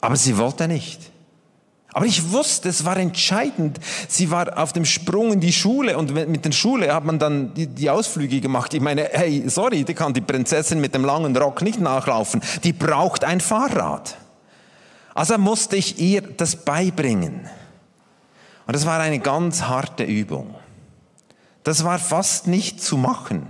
Aber 0.00 0.16
sie 0.16 0.36
wollte 0.36 0.68
nicht. 0.68 1.00
Aber 1.96 2.04
ich 2.04 2.30
wusste, 2.30 2.68
es 2.68 2.84
war 2.84 2.98
entscheidend. 2.98 3.80
Sie 4.06 4.30
war 4.30 4.58
auf 4.58 4.74
dem 4.74 4.84
Sprung 4.84 5.32
in 5.32 5.40
die 5.40 5.52
Schule 5.52 5.96
und 5.96 6.12
mit 6.12 6.44
der 6.44 6.52
Schule 6.52 6.92
hat 6.92 7.06
man 7.06 7.18
dann 7.18 7.54
die, 7.54 7.66
die, 7.66 7.88
Ausflüge 7.88 8.40
gemacht. 8.42 8.74
Ich 8.74 8.82
meine, 8.82 9.08
hey, 9.12 9.44
sorry, 9.46 9.82
die 9.82 9.94
kann 9.94 10.12
die 10.12 10.20
Prinzessin 10.20 10.78
mit 10.78 10.94
dem 10.94 11.06
langen 11.06 11.34
Rock 11.34 11.62
nicht 11.62 11.80
nachlaufen. 11.80 12.42
Die 12.64 12.74
braucht 12.74 13.24
ein 13.24 13.40
Fahrrad. 13.40 14.18
Also 15.14 15.38
musste 15.38 15.76
ich 15.76 15.98
ihr 15.98 16.20
das 16.20 16.56
beibringen. 16.56 17.48
Und 18.66 18.76
das 18.76 18.84
war 18.84 19.00
eine 19.00 19.18
ganz 19.18 19.62
harte 19.62 20.04
Übung. 20.04 20.54
Das 21.64 21.82
war 21.82 21.98
fast 21.98 22.46
nicht 22.46 22.82
zu 22.82 22.98
machen. 22.98 23.46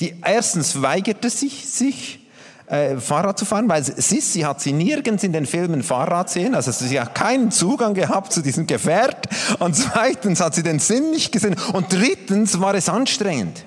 Die 0.00 0.14
erstens 0.24 0.80
weigerte 0.80 1.28
sich, 1.28 1.68
sich 1.68 2.20
äh, 2.68 2.96
Fahrrad 2.98 3.38
zu 3.38 3.44
fahren, 3.44 3.68
weil 3.68 3.82
Sissi 3.82 4.40
hat 4.40 4.60
sie 4.60 4.72
nirgends 4.72 5.24
in 5.24 5.32
den 5.32 5.46
Filmen 5.46 5.82
Fahrrad 5.82 6.30
sehen, 6.30 6.54
also 6.54 6.70
sie 6.70 7.00
hat 7.00 7.14
keinen 7.14 7.50
Zugang 7.50 7.94
gehabt 7.94 8.32
zu 8.32 8.42
diesem 8.42 8.66
Gefährt 8.66 9.28
und 9.58 9.74
zweitens 9.74 10.40
hat 10.40 10.54
sie 10.54 10.62
den 10.62 10.78
Sinn 10.78 11.10
nicht 11.10 11.32
gesehen 11.32 11.56
und 11.72 11.92
drittens 11.92 12.60
war 12.60 12.74
es 12.74 12.88
anstrengend. 12.88 13.64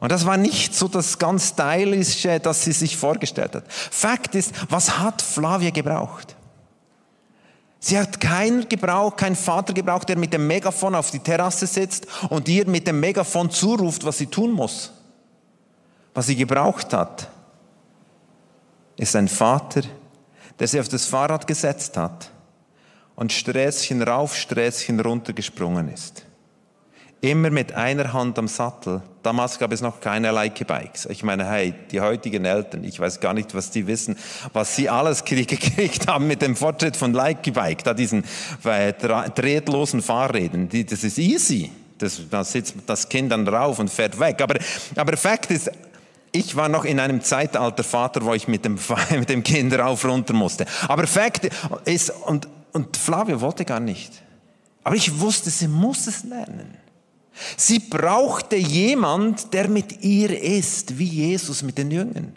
Und 0.00 0.10
das 0.10 0.24
war 0.24 0.38
nicht 0.38 0.74
so 0.74 0.88
das 0.88 1.18
ganz 1.18 1.50
stylische, 1.50 2.40
das 2.40 2.64
sie 2.64 2.72
sich 2.72 2.96
vorgestellt 2.96 3.54
hat. 3.54 3.64
Fakt 3.68 4.34
ist, 4.34 4.52
was 4.70 4.98
hat 4.98 5.20
Flavia 5.20 5.70
gebraucht? 5.70 6.36
Sie 7.80 7.98
hat 7.98 8.20
keinen 8.20 8.68
gebraucht, 8.68 9.16
keinen 9.16 9.36
Vater 9.36 9.72
gebraucht, 9.72 10.08
der 10.08 10.16
mit 10.16 10.32
dem 10.32 10.46
Megafon 10.46 10.94
auf 10.94 11.10
die 11.10 11.18
Terrasse 11.18 11.66
sitzt 11.66 12.06
und 12.28 12.46
ihr 12.48 12.66
mit 12.66 12.86
dem 12.86 13.00
Megafon 13.00 13.50
zuruft, 13.50 14.04
was 14.04 14.18
sie 14.18 14.26
tun 14.26 14.52
muss. 14.52 14.92
Was 16.14 16.26
sie 16.26 16.36
gebraucht 16.36 16.92
hat, 16.92 17.28
ist 19.00 19.16
ein 19.16 19.28
Vater, 19.28 19.80
der 20.58 20.68
sie 20.68 20.78
auf 20.78 20.88
das 20.88 21.06
Fahrrad 21.06 21.46
gesetzt 21.46 21.96
hat 21.96 22.30
und 23.16 23.32
Sträßchen 23.32 24.02
rauf, 24.02 24.36
Sträßchen 24.36 25.00
runter 25.00 25.32
gesprungen 25.32 25.88
ist. 25.88 26.26
Immer 27.22 27.50
mit 27.50 27.72
einer 27.72 28.12
Hand 28.12 28.38
am 28.38 28.46
Sattel. 28.46 29.02
Damals 29.22 29.58
gab 29.58 29.72
es 29.72 29.80
noch 29.80 30.00
keine 30.00 30.30
Like-Bikes. 30.32 31.06
Ich 31.06 31.22
meine, 31.22 31.46
hey, 31.46 31.74
die 31.90 32.00
heutigen 32.02 32.44
Eltern, 32.44 32.84
ich 32.84 33.00
weiß 33.00 33.20
gar 33.20 33.32
nicht, 33.32 33.54
was 33.54 33.70
die 33.70 33.86
wissen, 33.86 34.16
was 34.52 34.76
sie 34.76 34.90
alles 34.90 35.24
gekriegt 35.26 36.06
haben 36.06 36.26
mit 36.26 36.42
dem 36.42 36.54
Fortschritt 36.54 36.96
von 36.96 37.14
Like-Bike, 37.14 37.82
da 37.84 37.94
diesen 37.94 38.24
äh, 38.64 38.92
drehtlosen 38.92 40.02
Fahrrädern. 40.02 40.68
das 40.68 41.04
ist 41.04 41.18
easy. 41.18 41.70
Das, 41.96 42.20
da 42.30 42.44
sitzt 42.44 42.76
das 42.86 43.08
Kind 43.08 43.32
dann 43.32 43.46
drauf 43.46 43.78
und 43.78 43.90
fährt 43.90 44.18
weg. 44.18 44.40
Aber, 44.42 44.58
aber 44.96 45.16
Fakt 45.16 45.50
ist, 45.50 45.70
ich 46.32 46.56
war 46.56 46.68
noch 46.68 46.84
in 46.84 47.00
einem 47.00 47.22
Zeitalter 47.22 47.82
Vater, 47.82 48.24
wo 48.24 48.34
ich 48.34 48.48
mit 48.48 48.64
dem, 48.64 48.78
mit 49.10 49.28
dem 49.28 49.42
Kind 49.42 49.72
rauf 49.74 50.04
runter 50.04 50.34
musste. 50.34 50.66
Aber 50.88 51.06
Fakt 51.06 51.48
ist, 51.84 52.10
und, 52.10 52.48
und 52.72 52.96
Flavio 52.96 53.40
wollte 53.40 53.64
gar 53.64 53.80
nicht. 53.80 54.12
Aber 54.84 54.96
ich 54.96 55.20
wusste, 55.20 55.50
sie 55.50 55.68
muss 55.68 56.06
es 56.06 56.24
lernen. 56.24 56.76
Sie 57.56 57.78
brauchte 57.78 58.56
jemand, 58.56 59.52
der 59.54 59.68
mit 59.68 60.02
ihr 60.02 60.42
ist, 60.42 60.98
wie 60.98 61.04
Jesus 61.04 61.62
mit 61.62 61.78
den 61.78 61.90
Jüngern. 61.90 62.34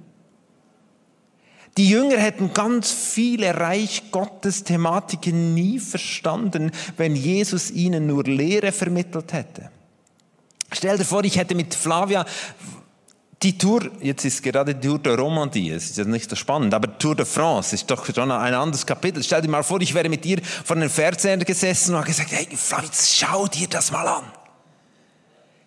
Die 1.78 1.90
Jünger 1.90 2.18
hätten 2.18 2.54
ganz 2.54 2.92
viele 2.92 3.60
Reich 3.60 4.12
Gottes 4.12 4.64
Thematiken 4.64 5.56
nie 5.56 5.80
verstanden, 5.80 6.72
wenn 6.98 7.16
Jesus 7.16 7.72
ihnen 7.72 8.06
nur 8.06 8.24
Lehre 8.24 8.72
vermittelt 8.72 9.34
hätte. 9.34 9.72
Stell 10.72 10.98
dir 10.98 11.06
vor, 11.06 11.24
ich 11.24 11.38
hätte 11.38 11.56
mit 11.56 11.74
Flavia 11.74 12.26
die 13.44 13.58
Tour, 13.58 13.92
jetzt 14.00 14.24
ist 14.24 14.42
gerade 14.42 14.74
die 14.74 14.88
Tour 14.88 15.00
der 15.00 15.18
Romandie, 15.18 15.72
es 15.72 15.90
ist 15.90 15.98
ja 15.98 16.06
nicht 16.06 16.30
so 16.30 16.36
spannend, 16.36 16.74
aber 16.74 16.98
Tour 16.98 17.16
de 17.16 17.26
France 17.26 17.76
ist 17.76 17.92
doch 17.92 18.06
schon 18.06 18.32
ein 18.32 18.54
anderes 18.54 18.86
Kapitel. 18.86 19.22
Stell 19.22 19.42
dir 19.42 19.50
mal 19.50 19.64
vor, 19.64 19.82
ich 19.82 19.94
wäre 19.94 20.08
mit 20.08 20.24
dir 20.24 20.40
vor 20.42 20.78
einem 20.78 20.90
Fernseher 20.90 21.38
gesessen 21.38 21.92
und 21.92 21.98
habe 21.98 22.08
gesagt, 22.08 22.32
hey, 22.32 22.48
Fritz, 22.56 23.14
schau 23.14 23.48
dir 23.48 23.68
das 23.68 23.92
mal 23.92 24.08
an. 24.08 24.24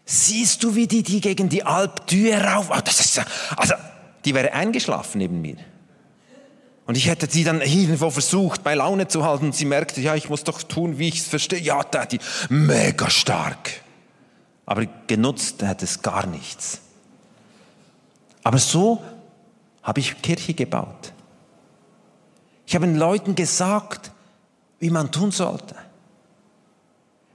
Siehst 0.06 0.62
du, 0.62 0.74
wie 0.74 0.86
die, 0.86 1.02
die 1.02 1.20
gegen 1.20 1.48
die 1.48 1.64
Alp 1.64 2.02
rauf, 2.44 2.70
oh, 2.70 2.80
das 2.82 3.00
ist, 3.00 3.20
also, 3.56 3.74
die 4.24 4.34
wäre 4.34 4.52
eingeschlafen 4.52 5.18
neben 5.18 5.40
mir. 5.40 5.56
Und 6.86 6.96
ich 6.96 7.08
hätte 7.08 7.28
sie 7.28 7.42
dann 7.42 7.60
irgendwo 7.60 8.10
versucht, 8.10 8.62
bei 8.62 8.76
Laune 8.76 9.08
zu 9.08 9.24
halten. 9.24 9.46
Und 9.46 9.56
sie 9.56 9.64
merkte, 9.64 10.00
ja, 10.00 10.14
ich 10.14 10.28
muss 10.28 10.44
doch 10.44 10.62
tun, 10.62 10.98
wie 10.98 11.08
ich 11.08 11.18
es 11.18 11.26
verstehe. 11.26 11.58
Ja, 11.58 11.82
Daddy, 11.82 12.20
mega 12.48 13.10
stark. 13.10 13.72
Aber 14.66 14.86
genutzt 15.08 15.62
hätte 15.62 15.84
es 15.84 16.02
gar 16.02 16.26
nichts. 16.26 16.80
Aber 18.46 18.58
so 18.58 19.02
habe 19.82 19.98
ich 19.98 20.22
Kirche 20.22 20.54
gebaut. 20.54 21.12
Ich 22.64 22.76
habe 22.76 22.86
den 22.86 22.94
Leuten 22.94 23.34
gesagt, 23.34 24.12
wie 24.78 24.90
man 24.90 25.10
tun 25.10 25.32
sollte. 25.32 25.74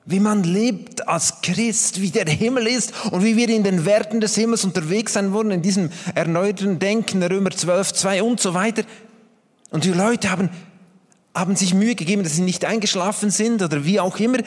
Wie 0.05 0.21
man 0.21 0.43
lebt 0.45 1.09
als 1.09 1.41
Christ, 1.41 1.99
wie 1.99 2.11
der 2.11 2.29
Himmel 2.29 2.65
ist 2.65 2.93
und 3.11 3.25
wie 3.25 3.35
wir 3.35 3.49
in 3.49 3.65
den 3.65 3.83
Werten 3.83 4.21
des 4.21 4.35
Himmels 4.35 4.63
unterwegs 4.63 5.11
sein 5.11 5.33
wollen, 5.33 5.51
in 5.51 5.61
diesem 5.61 5.89
erneuten 6.15 6.79
Denken, 6.79 7.21
Römer 7.21 7.51
12, 7.51 7.91
2 7.91 8.23
und 8.23 8.39
so 8.39 8.53
weiter. 8.53 8.83
Und 9.69 9.83
die 9.83 9.91
Leute 9.91 10.31
haben, 10.31 10.49
haben 11.35 11.57
sich 11.57 11.73
Mühe 11.73 11.95
gegeben, 11.95 12.23
dass 12.23 12.37
sie 12.37 12.41
nicht 12.41 12.63
eingeschlafen 12.63 13.31
sind 13.31 13.61
oder 13.61 13.83
wie 13.83 13.99
auch 13.99 14.17
immer 14.17 14.39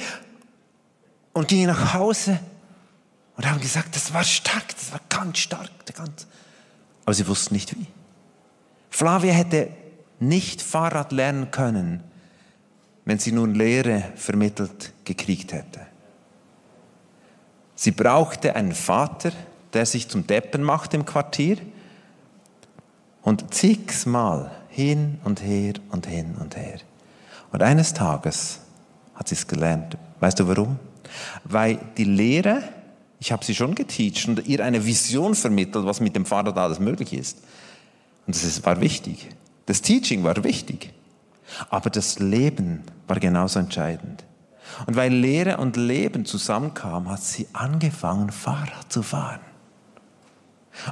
und 1.35 1.49
gingen 1.49 1.67
nach 1.67 1.93
Hause 1.93 2.41
und 3.37 3.45
haben 3.45 3.61
gesagt, 3.61 3.95
das 3.95 4.15
war 4.15 4.25
stark, 4.25 4.75
das 4.75 4.93
war 4.93 5.01
ganz 5.11 5.37
stark. 5.37 5.69
Ganz. 5.95 6.27
Aber 7.05 7.15
sie 7.15 7.27
wussten 7.27 7.55
nicht 7.55 7.79
wie. 7.79 7.87
Flavia 8.91 9.33
hätte 9.33 9.69
nicht 10.21 10.63
Fahrrad 10.63 11.13
lernen 11.13 11.51
können, 11.51 12.03
wenn 13.05 13.19
sie 13.19 13.33
nun 13.33 13.55
Lehre 13.55 14.05
vermittelt 14.17 14.93
gekriegt 15.05 15.53
hätte. 15.53 15.81
Sie 17.75 17.91
brauchte 17.91 18.55
einen 18.57 18.75
Vater, 18.75 19.33
der 19.73 19.85
sich 19.85 20.09
zum 20.09 20.27
Deppen 20.27 20.63
macht 20.63 20.95
im 20.95 21.05
Quartier 21.05 21.59
und 23.23 23.53
zigmal 23.53 24.51
hin 24.69 25.19
und 25.25 25.43
her 25.43 25.75
und 25.91 26.07
hin 26.07 26.37
und 26.41 26.57
her. 26.57 26.79
Und 27.53 27.63
eines 27.63 27.93
Tages 27.95 28.61
hat 29.15 29.29
sie 29.29 29.35
es 29.35 29.47
gelernt. 29.47 29.97
Weißt 30.21 30.39
du 30.41 30.49
warum? 30.49 30.79
Weil 31.45 31.79
die 31.97 32.05
Lehre, 32.05 32.63
ich 33.25 33.33
habe 33.33 33.43
sie 33.43 33.55
schon 33.55 33.75
geteacht 33.75 34.29
und 34.29 34.47
ihr 34.47 34.63
eine 34.63 34.85
Vision 34.85 35.35
vermittelt, 35.35 35.87
was 35.87 35.99
mit 35.99 36.15
dem 36.15 36.27
Fahrrad 36.27 36.59
alles 36.59 36.79
möglich 36.79 37.15
ist. 37.15 37.39
Und 38.27 38.37
das 38.37 38.63
war 38.67 38.83
wichtig. 38.83 39.31
Das 39.65 39.81
Teaching 39.81 40.25
war 40.25 40.45
wichtig. 40.45 40.93
Aber 41.71 41.89
das 41.89 42.19
Leben 42.19 42.83
war 43.09 43.19
genauso 43.19 43.61
entscheidend. 43.61 44.25
Und 44.87 44.97
weil 44.97 45.11
Lehre 45.11 45.57
und 45.57 45.79
Leben 45.79 46.27
zusammenkamen, 46.27 47.09
hat 47.09 47.23
sie 47.23 47.47
angefangen, 47.55 48.31
Fahrrad 48.31 48.93
zu 48.93 49.03
fahren. 49.03 49.41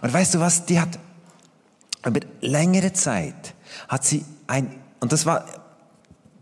Und 0.01 0.11
weißt 0.11 0.33
du 0.33 0.41
was, 0.41 0.65
die 0.65 0.81
hat 0.81 0.99
über 2.03 2.21
längere 2.41 2.95
Zeit 2.95 3.55
hat 3.89 4.05
sie 4.05 4.25
ein, 4.47 4.75
und 5.01 5.13
das 5.13 5.27
war, 5.27 5.45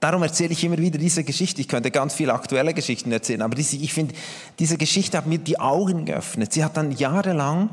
darum 0.00 0.23
erzähle 0.23 0.52
ich 0.52 0.64
immer 0.64 0.78
wieder 0.78 0.99
diese 0.99 1.23
Geschichte. 1.25 1.61
Ich 1.61 1.69
könnte 1.69 1.90
ganz 1.90 2.14
viele 2.14 2.35
aktuelle 2.35 2.75
Geschichten 2.75 3.12
erzählen, 3.12 3.42
aber 3.42 3.54
diese, 3.54 3.76
ich 3.76 3.92
finde, 3.92 4.14
diese 4.59 4.76
Geschichte 4.76 5.16
hat 5.16 5.26
mir 5.26 5.38
die 5.38 5.61
Augen 5.61 6.07
geöffnet. 6.07 6.52
Sie 6.52 6.64
hat 6.64 6.76
dann 6.76 6.92
jahrelang 6.92 7.71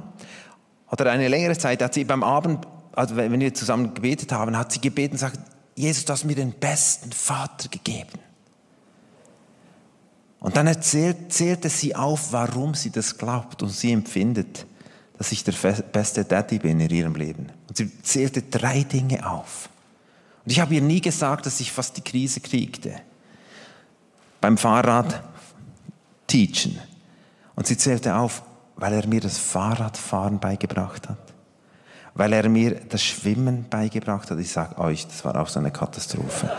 oder 0.91 1.11
eine 1.11 1.27
längere 1.27 1.57
Zeit, 1.57 1.81
hat 1.81 1.93
sie 1.93 2.03
beim 2.03 2.23
Abend, 2.23 2.67
also 2.93 3.15
wenn 3.15 3.39
wir 3.39 3.53
zusammen 3.53 3.93
gebetet 3.93 4.31
haben, 4.31 4.57
hat 4.57 4.71
sie 4.71 4.81
gebeten 4.81 5.13
gesagt, 5.13 5.39
Jesus, 5.75 6.05
du 6.05 6.13
hast 6.13 6.25
mir 6.25 6.35
den 6.35 6.51
besten 6.53 7.11
Vater 7.11 7.69
gegeben. 7.69 8.19
Und 10.39 10.55
dann 10.55 10.67
erzählt, 10.67 11.31
zählte 11.33 11.69
sie 11.69 11.95
auf, 11.95 12.31
warum 12.31 12.73
sie 12.73 12.91
das 12.91 13.17
glaubt 13.17 13.63
und 13.63 13.69
sie 13.69 13.91
empfindet, 13.91 14.65
dass 15.17 15.31
ich 15.31 15.43
der 15.43 15.53
beste 15.91 16.25
Daddy 16.25 16.59
bin 16.59 16.79
in 16.79 16.89
ihrem 16.89 17.15
Leben. 17.15 17.47
Und 17.67 17.77
sie 17.77 18.01
zählte 18.01 18.43
drei 18.43 18.83
Dinge 18.83 19.29
auf. 19.29 19.69
Und 20.47 20.51
ich 20.51 20.61
habe 20.61 20.75
ihr 20.75 20.81
nie 20.81 21.01
gesagt, 21.01 21.45
dass 21.45 21.59
ich 21.59 21.73
fast 21.73 21.97
die 21.97 22.01
Krise 22.01 22.39
kriegte. 22.39 22.95
Beim 24.39 24.57
Fahrrad 24.57 25.21
teachen. 26.25 26.79
Und 27.57 27.67
sie 27.67 27.75
zählte 27.75 28.15
auf, 28.15 28.43
weil 28.77 28.93
er 28.93 29.05
mir 29.07 29.19
das 29.19 29.37
Fahrradfahren 29.37 30.39
beigebracht 30.39 31.09
hat. 31.09 31.17
Weil 32.13 32.31
er 32.31 32.47
mir 32.47 32.79
das 32.87 33.03
Schwimmen 33.03 33.65
beigebracht 33.69 34.31
hat. 34.31 34.39
Ich 34.39 34.53
sage 34.53 34.77
euch, 34.77 35.05
das 35.05 35.25
war 35.25 35.35
auch 35.35 35.49
so 35.49 35.59
eine 35.59 35.71
Katastrophe. 35.71 36.49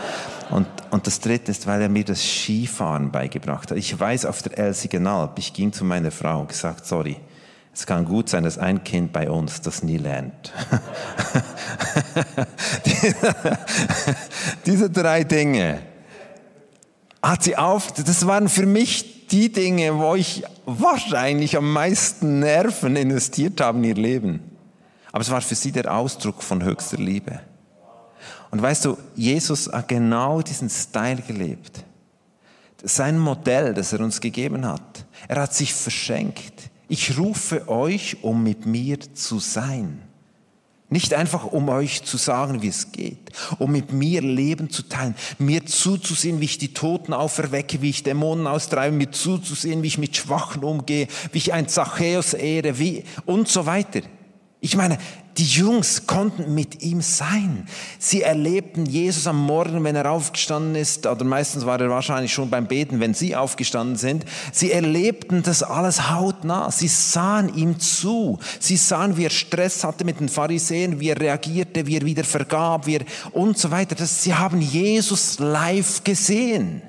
Und, 0.51 0.67
und 0.91 1.07
das 1.07 1.19
dritte 1.19 1.49
ist, 1.49 1.65
weil 1.65 1.81
er 1.81 1.89
mir 1.89 2.05
das 2.05 2.21
Skifahren 2.21 3.09
beigebracht 3.09 3.71
hat. 3.71 3.77
Ich 3.79 3.99
weiß, 3.99 4.25
auf 4.25 4.43
der 4.43 4.55
Elsigenalp, 4.55 5.39
ich 5.39 5.51
ging 5.51 5.73
zu 5.73 5.83
meiner 5.83 6.11
Frau 6.11 6.41
und 6.41 6.49
gesagt, 6.49 6.85
sorry, 6.85 7.17
es 7.73 7.87
kann 7.87 8.05
gut 8.05 8.29
sein, 8.29 8.43
dass 8.43 8.59
ein 8.59 8.83
Kind 8.83 9.13
bei 9.13 9.31
uns 9.31 9.61
das 9.61 9.81
nie 9.81 9.97
lernt. 9.97 10.53
Diese 14.65 14.89
drei 14.89 15.23
Dinge 15.23 15.79
hat 17.21 17.43
sie 17.43 17.57
auf, 17.57 17.91
das 17.91 18.25
waren 18.25 18.49
für 18.49 18.65
mich 18.65 19.27
die 19.27 19.51
Dinge, 19.51 19.97
wo 19.97 20.15
ich 20.15 20.43
wahrscheinlich 20.65 21.57
am 21.57 21.71
meisten 21.71 22.39
Nerven 22.39 22.95
investiert 22.95 23.61
habe 23.61 23.77
in 23.79 23.83
ihr 23.83 23.95
Leben. 23.95 24.41
Aber 25.11 25.21
es 25.21 25.29
war 25.29 25.41
für 25.41 25.55
sie 25.55 25.71
der 25.71 25.93
Ausdruck 25.93 26.41
von 26.43 26.63
höchster 26.63 26.97
Liebe. 26.97 27.39
Und 28.51 28.61
weißt 28.61 28.85
du, 28.85 28.97
Jesus 29.15 29.71
hat 29.71 29.87
genau 29.87 30.41
diesen 30.41 30.69
Style 30.69 31.21
gelebt. 31.21 31.83
Sein 32.83 33.19
Modell, 33.19 33.73
das 33.73 33.93
er 33.93 33.99
uns 33.99 34.21
gegeben 34.21 34.65
hat. 34.65 35.05
Er 35.27 35.41
hat 35.41 35.53
sich 35.53 35.73
verschenkt. 35.73 36.53
Ich 36.87 37.17
rufe 37.17 37.67
euch, 37.67 38.23
um 38.23 38.41
mit 38.41 38.65
mir 38.65 38.99
zu 39.13 39.39
sein. 39.39 40.01
Nicht 40.91 41.13
einfach, 41.13 41.45
um 41.45 41.69
euch 41.69 42.03
zu 42.03 42.17
sagen, 42.17 42.63
wie 42.63 42.67
es 42.67 42.91
geht, 42.91 43.31
um 43.59 43.71
mit 43.71 43.93
mir 43.93 44.21
Leben 44.21 44.71
zu 44.71 44.81
teilen, 44.81 45.13
mir 45.37 45.65
zuzusehen, 45.65 46.41
wie 46.41 46.45
ich 46.45 46.57
die 46.57 46.73
Toten 46.73 47.13
auferwecke, 47.13 47.83
wie 47.83 47.91
ich 47.91 48.01
Dämonen 48.01 48.47
austreibe, 48.47 48.95
mir 48.95 49.11
zuzusehen, 49.11 49.83
wie 49.83 49.87
ich 49.87 49.99
mit 49.99 50.17
Schwachen 50.17 50.63
umgehe, 50.63 51.07
wie 51.31 51.37
ich 51.37 51.53
ein 51.53 51.67
Zachäus 51.67 52.33
ehre, 52.33 52.79
wie 52.79 53.03
und 53.27 53.47
so 53.47 53.67
weiter. 53.67 54.01
Ich 54.61 54.75
meine, 54.75 54.97
die 55.39 55.45
Jungs 55.45 56.05
konnten 56.05 56.53
mit 56.53 56.81
ihm 56.81 57.01
sein. 57.01 57.65
Sie 57.97 58.23
erlebten 58.23 58.85
Jesus 58.85 59.25
am 59.25 59.41
Morgen, 59.45 59.85
wenn 59.85 59.95
er 59.95 60.11
aufgestanden 60.11 60.75
ist, 60.75 61.07
oder 61.07 61.23
meistens 61.23 61.65
war 61.65 61.79
er 61.79 61.89
wahrscheinlich 61.89 62.33
schon 62.33 62.49
beim 62.49 62.67
Beten, 62.67 62.99
wenn 62.99 63.13
sie 63.13 63.37
aufgestanden 63.37 63.95
sind. 63.95 64.25
Sie 64.51 64.73
erlebten 64.73 65.41
das 65.41 65.63
alles 65.63 66.09
hautnah. 66.09 66.69
Sie 66.71 66.89
sahen 66.89 67.55
ihm 67.55 67.79
zu. 67.79 68.37
Sie 68.59 68.75
sahen, 68.75 69.15
wie 69.15 69.25
er 69.25 69.29
Stress 69.29 69.85
hatte 69.85 70.03
mit 70.03 70.19
den 70.19 70.27
Pharisäern, 70.27 70.99
wie 70.99 71.07
er 71.07 71.21
reagierte, 71.21 71.87
wie 71.87 71.95
er 71.95 72.05
wieder 72.05 72.25
vergab, 72.25 72.85
wie 72.85 72.97
er 72.97 73.05
und 73.31 73.57
so 73.57 73.71
weiter. 73.71 73.95
Das, 73.95 74.21
sie 74.21 74.35
haben 74.35 74.59
Jesus 74.59 75.39
live 75.39 76.03
gesehen. 76.03 76.81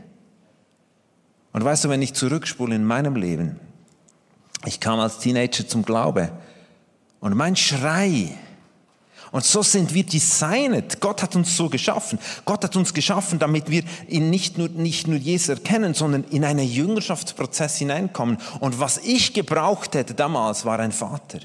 Und 1.52 1.62
weißt 1.62 1.84
du, 1.84 1.88
wenn 1.88 2.02
ich 2.02 2.14
zurückspule 2.14 2.74
in 2.74 2.84
meinem 2.84 3.14
Leben, 3.14 3.60
ich 4.66 4.80
kam 4.80 4.98
als 4.98 5.18
Teenager 5.18 5.68
zum 5.68 5.84
Glaube 5.84 6.32
und 7.20 7.36
mein 7.36 7.56
Schrei. 7.56 8.36
Und 9.32 9.44
so 9.44 9.62
sind 9.62 9.94
wir 9.94 10.04
designet. 10.04 11.00
Gott 11.00 11.22
hat 11.22 11.36
uns 11.36 11.56
so 11.56 11.68
geschaffen. 11.68 12.18
Gott 12.44 12.64
hat 12.64 12.74
uns 12.74 12.92
geschaffen, 12.92 13.38
damit 13.38 13.70
wir 13.70 13.84
ihn 14.08 14.28
nicht 14.28 14.58
nur, 14.58 14.68
nicht 14.68 15.06
nur 15.06 15.18
Jesus 15.18 15.50
erkennen, 15.50 15.94
sondern 15.94 16.24
in 16.24 16.44
einen 16.44 16.66
Jüngerschaftsprozess 16.66 17.78
hineinkommen. 17.78 18.38
Und 18.58 18.80
was 18.80 18.98
ich 18.98 19.32
gebraucht 19.32 19.94
hätte 19.94 20.14
damals, 20.14 20.64
war 20.64 20.80
ein 20.80 20.90
Vater. 20.90 21.38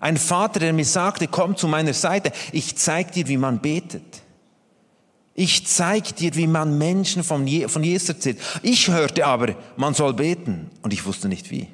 Ein 0.00 0.16
Vater, 0.16 0.58
der 0.58 0.72
mir 0.72 0.84
sagte, 0.84 1.28
komm 1.28 1.56
zu 1.56 1.68
meiner 1.68 1.94
Seite, 1.94 2.32
ich 2.52 2.76
zeig 2.76 3.12
dir, 3.12 3.28
wie 3.28 3.36
man 3.36 3.60
betet. 3.60 4.22
Ich 5.34 5.66
zeig 5.66 6.16
dir, 6.16 6.34
wie 6.34 6.48
man 6.48 6.76
Menschen 6.76 7.22
von, 7.22 7.46
Je 7.46 7.68
von 7.68 7.84
Jesus 7.84 8.08
erzählt. 8.08 8.40
Ich 8.62 8.88
hörte 8.88 9.26
aber, 9.26 9.54
man 9.76 9.94
soll 9.94 10.14
beten. 10.14 10.70
Und 10.82 10.92
ich 10.92 11.06
wusste 11.06 11.28
nicht 11.28 11.50
wie. 11.50 11.68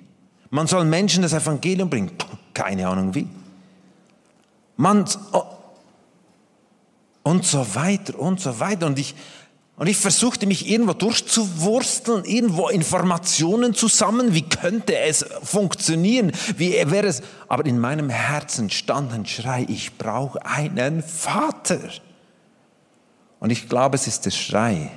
Man 0.51 0.66
soll 0.66 0.85
Menschen 0.85 1.23
das 1.23 1.33
Evangelium 1.33 1.88
bringen. 1.88 2.11
Keine 2.57 2.88
Ahnung 2.88 3.14
wie. 3.14 3.29
Man, 4.79 5.05
und 7.23 7.45
so 7.45 7.75
weiter 7.75 8.19
und 8.19 8.40
so 8.40 8.59
weiter. 8.61 8.87
Und 8.87 8.99
ich, 8.99 9.14
und 9.77 9.88
ich 9.88 9.99
versuchte 9.99 10.47
mich 10.47 10.66
irgendwo 10.66 10.95
durchzuwursteln, 10.95 12.25
irgendwo 12.25 12.71
Informationen 12.71 13.75
zusammen. 13.75 14.33
Wie 14.33 14.49
könnte 14.49 14.97
es 14.97 15.27
funktionieren? 15.42 16.33
Wie 16.57 16.73
wäre 16.73 17.09
es? 17.09 17.21
Aber 17.47 17.66
in 17.66 17.79
meinem 17.79 18.09
Herzen 18.09 18.71
stand 18.71 19.12
ein 19.12 19.27
Schrei, 19.27 19.66
ich 19.69 19.99
brauche 19.99 20.42
einen 20.47 21.03
Vater. 21.03 21.81
Und 23.38 23.51
ich 23.51 23.69
glaube, 23.69 23.97
es 23.97 24.07
ist 24.07 24.25
der 24.25 24.31
Schrei 24.31 24.92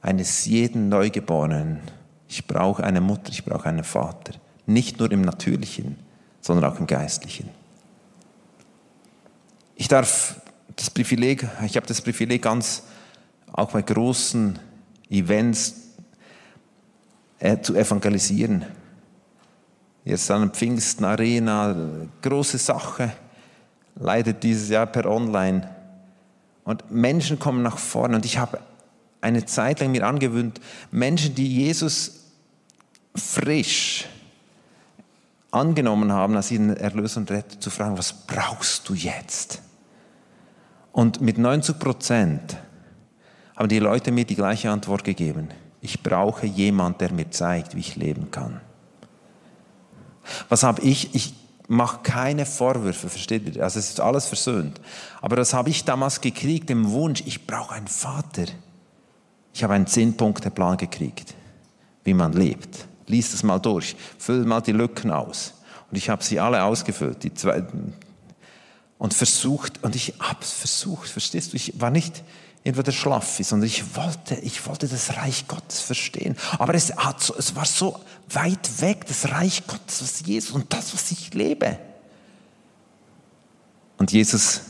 eines 0.00 0.46
jeden 0.46 0.88
Neugeborenen. 0.88 1.82
Ich 2.26 2.46
brauche 2.46 2.82
eine 2.82 3.02
Mutter, 3.02 3.28
ich 3.32 3.44
brauche 3.44 3.68
einen 3.68 3.84
Vater. 3.84 4.32
Nicht 4.64 4.98
nur 4.98 5.12
im 5.12 5.20
Natürlichen, 5.20 6.05
sondern 6.46 6.72
auch 6.72 6.78
im 6.78 6.86
Geistlichen. 6.86 7.48
Ich 9.74 9.88
darf 9.88 10.40
das 10.76 10.90
Privileg, 10.90 11.46
ich 11.64 11.76
habe 11.76 11.86
das 11.86 12.00
Privileg 12.00 12.42
ganz 12.42 12.84
auch 13.52 13.72
bei 13.72 13.82
großen 13.82 14.58
Events 15.10 15.74
äh, 17.40 17.60
zu 17.60 17.74
evangelisieren. 17.74 18.64
Jetzt 20.04 20.30
an 20.30 20.50
Pfingsten 20.50 21.04
Arena, 21.04 21.74
große 22.22 22.58
Sache, 22.58 23.12
leider 23.96 24.32
dieses 24.32 24.68
Jahr 24.68 24.86
per 24.86 25.06
Online. 25.06 25.68
Und 26.64 26.90
Menschen 26.92 27.40
kommen 27.40 27.62
nach 27.62 27.78
vorne. 27.78 28.16
Und 28.16 28.24
ich 28.24 28.38
habe 28.38 28.60
eine 29.20 29.44
Zeit 29.46 29.80
lang 29.80 29.90
mir 29.90 30.06
angewöhnt, 30.06 30.60
Menschen, 30.92 31.34
die 31.34 31.56
Jesus 31.56 32.24
frisch 33.16 34.06
angenommen 35.56 36.12
haben 36.12 36.36
als 36.36 36.50
ihren 36.50 36.76
Erlöser 36.76 37.20
und 37.20 37.30
Retter, 37.30 37.58
zu 37.60 37.70
fragen, 37.70 37.98
was 37.98 38.12
brauchst 38.12 38.88
du 38.88 38.94
jetzt? 38.94 39.62
Und 40.92 41.20
mit 41.20 41.38
90 41.38 41.78
Prozent 41.78 42.56
haben 43.56 43.68
die 43.68 43.78
Leute 43.78 44.12
mir 44.12 44.24
die 44.24 44.36
gleiche 44.36 44.70
Antwort 44.70 45.04
gegeben. 45.04 45.48
Ich 45.80 46.02
brauche 46.02 46.46
jemand, 46.46 47.00
der 47.00 47.12
mir 47.12 47.30
zeigt, 47.30 47.74
wie 47.74 47.80
ich 47.80 47.96
leben 47.96 48.30
kann. 48.30 48.60
Was 50.48 50.62
habe 50.62 50.82
ich? 50.82 51.14
Ich 51.14 51.34
mache 51.68 52.00
keine 52.02 52.46
Vorwürfe, 52.46 53.08
versteht 53.08 53.56
ihr? 53.56 53.62
Also 53.62 53.78
es 53.78 53.90
ist 53.90 54.00
alles 54.00 54.26
versöhnt. 54.26 54.80
Aber 55.20 55.36
das 55.36 55.54
habe 55.54 55.70
ich 55.70 55.84
damals 55.84 56.20
gekriegt, 56.20 56.70
im 56.70 56.90
Wunsch, 56.90 57.22
ich 57.26 57.46
brauche 57.46 57.74
einen 57.74 57.88
Vater. 57.88 58.46
Ich 59.52 59.64
habe 59.64 59.74
einen 59.74 59.86
Zehn-Punkte-Plan 59.86 60.76
gekriegt, 60.76 61.34
wie 62.04 62.14
man 62.14 62.32
lebt. 62.32 62.86
Lies 63.06 63.32
das 63.32 63.42
mal 63.42 63.58
durch, 63.58 63.96
füll 64.18 64.44
mal 64.44 64.60
die 64.60 64.72
Lücken 64.72 65.10
aus. 65.10 65.54
Und 65.90 65.96
ich 65.96 66.08
habe 66.08 66.24
sie 66.24 66.40
alle 66.40 66.62
ausgefüllt, 66.64 67.22
die 67.22 67.32
zwei, 67.32 67.64
und 68.98 69.14
versucht, 69.14 69.82
und 69.84 69.94
ich 69.94 70.14
habe 70.18 70.38
es 70.40 70.52
versucht, 70.52 71.08
verstehst 71.08 71.52
du, 71.52 71.56
ich 71.56 71.80
war 71.80 71.90
nicht 71.90 72.24
entweder 72.64 72.90
schlaffi, 72.90 73.44
sondern 73.44 73.68
ich 73.68 73.94
wollte, 73.94 74.34
ich 74.36 74.66
wollte 74.66 74.88
das 74.88 75.16
Reich 75.16 75.46
Gottes 75.46 75.80
verstehen. 75.80 76.36
Aber 76.58 76.74
es, 76.74 76.96
hat 76.96 77.32
es 77.38 77.54
war 77.54 77.64
so 77.64 78.00
weit 78.30 78.80
weg, 78.80 79.06
das 79.06 79.30
Reich 79.30 79.66
Gottes, 79.66 80.02
was 80.02 80.26
Jesus 80.26 80.50
und 80.50 80.72
das, 80.72 80.92
was 80.92 81.10
ich 81.12 81.32
lebe. 81.34 81.78
Und 83.98 84.12
Jesus 84.12 84.62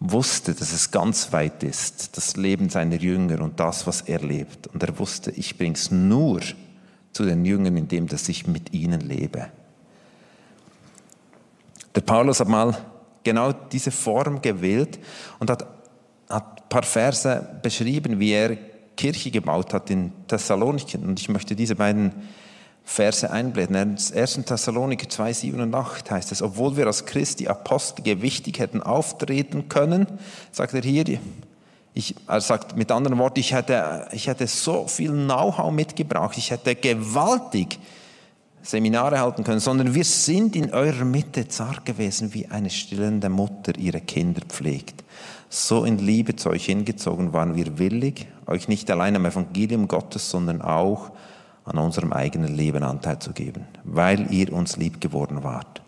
wusste, 0.00 0.54
dass 0.54 0.72
es 0.72 0.90
ganz 0.90 1.32
weit 1.32 1.62
ist, 1.62 2.16
das 2.16 2.36
Leben 2.36 2.68
seiner 2.68 2.96
Jünger 2.96 3.40
und 3.40 3.58
das, 3.58 3.86
was 3.86 4.02
er 4.02 4.20
lebt. 4.20 4.66
Und 4.66 4.82
er 4.82 4.98
wusste, 4.98 5.30
ich 5.30 5.56
bringe 5.56 5.74
es 5.74 5.90
nur 5.90 6.40
zu 7.12 7.24
den 7.24 7.44
Jüngern, 7.44 7.76
indem 7.76 8.06
dass 8.06 8.28
ich 8.28 8.46
mit 8.46 8.72
ihnen 8.72 9.00
lebe. 9.00 9.48
Der 11.94 12.00
Paulus 12.02 12.40
hat 12.40 12.48
mal 12.48 12.76
genau 13.24 13.52
diese 13.52 13.90
Form 13.90 14.40
gewählt 14.40 14.98
und 15.38 15.50
hat 15.50 15.66
hat 16.30 16.62
ein 16.62 16.68
paar 16.68 16.82
Verse 16.84 17.58
beschrieben, 17.62 18.20
wie 18.20 18.32
er 18.32 18.56
Kirche 18.96 19.30
gebaut 19.30 19.74
hat 19.74 19.90
in 19.90 20.12
Thessaloniken. 20.28 21.04
Und 21.04 21.20
ich 21.20 21.28
möchte 21.28 21.56
diese 21.56 21.74
beiden 21.74 22.12
Verse 22.84 23.30
einblenden. 23.30 23.96
In 23.96 24.18
1. 24.18 24.44
Thessaloniker 24.46 25.08
2, 25.08 25.32
7 25.32 25.60
und 25.60 25.74
8 25.74 26.10
heißt 26.10 26.32
es, 26.32 26.42
obwohl 26.42 26.76
wir 26.76 26.86
als 26.86 27.04
Christi 27.04 27.48
Apostel 27.48 28.02
gewichtig 28.02 28.58
hätten 28.58 28.82
auftreten 28.82 29.68
können, 29.68 30.06
sagt 30.52 30.74
er 30.74 30.82
hier, 30.82 31.18
ich, 31.94 32.14
er 32.26 32.40
sagt 32.40 32.76
mit 32.76 32.90
anderen 32.90 33.18
Worten, 33.18 33.40
ich 33.40 33.52
hätte, 33.52 34.08
ich 34.12 34.26
hätte 34.26 34.46
so 34.46 34.86
viel 34.86 35.10
Know-how 35.10 35.72
mitgebracht, 35.72 36.36
ich 36.38 36.50
hätte 36.50 36.74
gewaltig 36.74 37.78
Seminare 38.62 39.20
halten 39.20 39.42
können, 39.42 39.60
sondern 39.60 39.94
wir 39.94 40.04
sind 40.04 40.54
in 40.54 40.72
eurer 40.72 41.04
Mitte 41.04 41.48
zart 41.48 41.86
gewesen, 41.86 42.34
wie 42.34 42.46
eine 42.46 42.70
stillende 42.70 43.28
Mutter 43.28 43.76
ihre 43.76 44.00
Kinder 44.00 44.42
pflegt 44.46 45.02
so 45.50 45.84
in 45.84 45.98
Liebe 45.98 46.36
zu 46.36 46.48
euch 46.48 46.66
hingezogen 46.66 47.32
waren 47.32 47.56
wir 47.56 47.76
willig, 47.78 48.28
euch 48.46 48.68
nicht 48.68 48.88
allein 48.90 49.16
am 49.16 49.26
Evangelium 49.26 49.88
Gottes, 49.88 50.30
sondern 50.30 50.62
auch 50.62 51.10
an 51.64 51.76
unserem 51.76 52.12
eigenen 52.12 52.54
Leben 52.54 52.84
Anteil 52.84 53.18
zu 53.18 53.32
geben, 53.32 53.66
weil 53.82 54.32
ihr 54.32 54.52
uns 54.52 54.76
lieb 54.76 55.00
geworden 55.00 55.42
wart. 55.42 55.82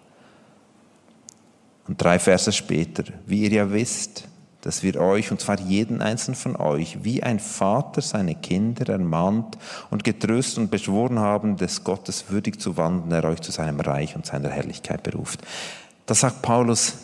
Und 1.87 2.03
drei 2.03 2.19
Verse 2.19 2.53
später, 2.53 3.05
wie 3.25 3.45
ihr 3.45 3.53
ja 3.53 3.73
wisst, 3.73 4.29
dass 4.63 4.85
wir 4.85 5.01
euch, 5.01 5.31
und 5.33 5.41
zwar 5.41 5.61
jeden 5.61 6.01
einzelnen 6.01 6.37
von 6.37 6.57
euch, 6.57 7.03
wie 7.03 7.23
ein 7.23 7.41
Vater 7.41 8.01
seine 8.01 8.37
Kinder 8.37 8.93
ermahnt 8.93 9.59
und 9.91 10.05
getröstet 10.05 10.59
und 10.59 10.71
beschworen 10.71 11.19
haben, 11.19 11.57
des 11.57 11.83
Gottes 11.85 12.31
würdig 12.31 12.61
zu 12.61 12.77
wandeln, 12.77 13.11
der 13.11 13.25
euch 13.25 13.41
zu 13.41 13.51
seinem 13.51 13.81
Reich 13.81 14.15
und 14.15 14.25
seiner 14.25 14.51
Herrlichkeit 14.51 15.03
beruft. 15.03 15.41
Da 16.07 16.15
sagt 16.15 16.43
Paulus, 16.43 16.95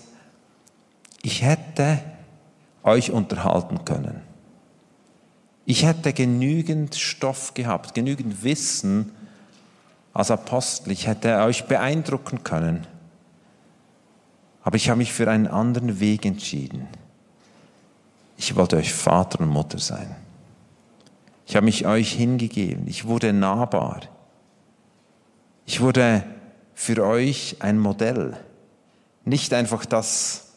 ich 1.22 1.42
hätte 1.42 1.98
euch 2.84 3.10
unterhalten 3.10 3.84
können. 3.84 4.20
Ich 5.66 5.84
hätte 5.84 6.12
genügend 6.12 6.94
Stoff 6.94 7.54
gehabt, 7.54 7.92
genügend 7.92 8.44
Wissen 8.44 9.12
als 10.14 10.30
Apostel. 10.30 10.92
Ich 10.92 11.08
hätte 11.08 11.38
euch 11.38 11.66
beeindrucken 11.66 12.44
können. 12.44 12.86
Aber 14.62 14.76
ich 14.76 14.88
habe 14.88 14.98
mich 14.98 15.12
für 15.12 15.28
einen 15.28 15.48
anderen 15.48 15.98
Weg 15.98 16.24
entschieden. 16.24 16.86
Ich 18.38 18.56
wollte 18.56 18.76
euch 18.76 18.94
Vater 18.94 19.40
und 19.40 19.48
Mutter 19.48 19.78
sein. 19.78 20.16
Ich 21.44 21.56
habe 21.56 21.66
mich 21.66 21.86
euch 21.86 22.12
hingegeben. 22.12 22.86
Ich 22.86 23.06
wurde 23.06 23.34
nahbar. 23.34 24.00
Ich 25.66 25.82
wurde 25.82 26.22
für 26.72 27.04
euch 27.04 27.56
ein 27.58 27.78
Modell. 27.78 28.38
Nicht 29.24 29.52
einfach 29.52 29.84
das, 29.84 30.48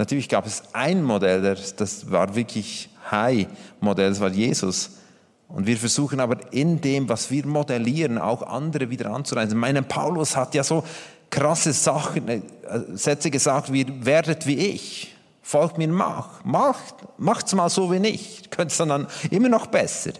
Natürlich 0.00 0.30
gab 0.30 0.46
es 0.46 0.62
ein 0.72 1.02
Modell, 1.02 1.42
das 1.76 2.10
war 2.10 2.34
wirklich 2.34 2.88
High-Modell, 3.10 4.08
das 4.08 4.20
war 4.20 4.30
Jesus. 4.30 4.92
Und 5.46 5.66
wir 5.66 5.76
versuchen 5.76 6.20
aber 6.20 6.38
in 6.54 6.80
dem, 6.80 7.10
was 7.10 7.30
wir 7.30 7.46
modellieren, 7.46 8.16
auch 8.16 8.40
andere 8.40 8.88
wieder 8.88 9.10
anzureißen. 9.12 9.58
Mein 9.58 9.86
Paulus 9.86 10.36
hat 10.36 10.54
ja 10.54 10.64
so 10.64 10.84
krasse 11.28 11.74
Sachen, 11.74 12.28
äh, 12.28 12.40
Sätze 12.94 13.30
gesagt, 13.30 13.74
wie 13.74 13.86
werdet 14.06 14.46
wie 14.46 14.56
ich, 14.56 15.14
folgt 15.42 15.78
mir 15.78 15.88
mach, 15.88 16.44
macht, 16.44 16.94
macht's 17.18 17.54
mal 17.54 17.68
so 17.68 17.90
wie 17.90 18.06
ich, 18.06 18.50
könnt 18.50 18.70
es 18.70 18.78
dann 18.78 19.06
immer 19.30 19.48
noch 19.48 19.66
besser. 19.66 20.12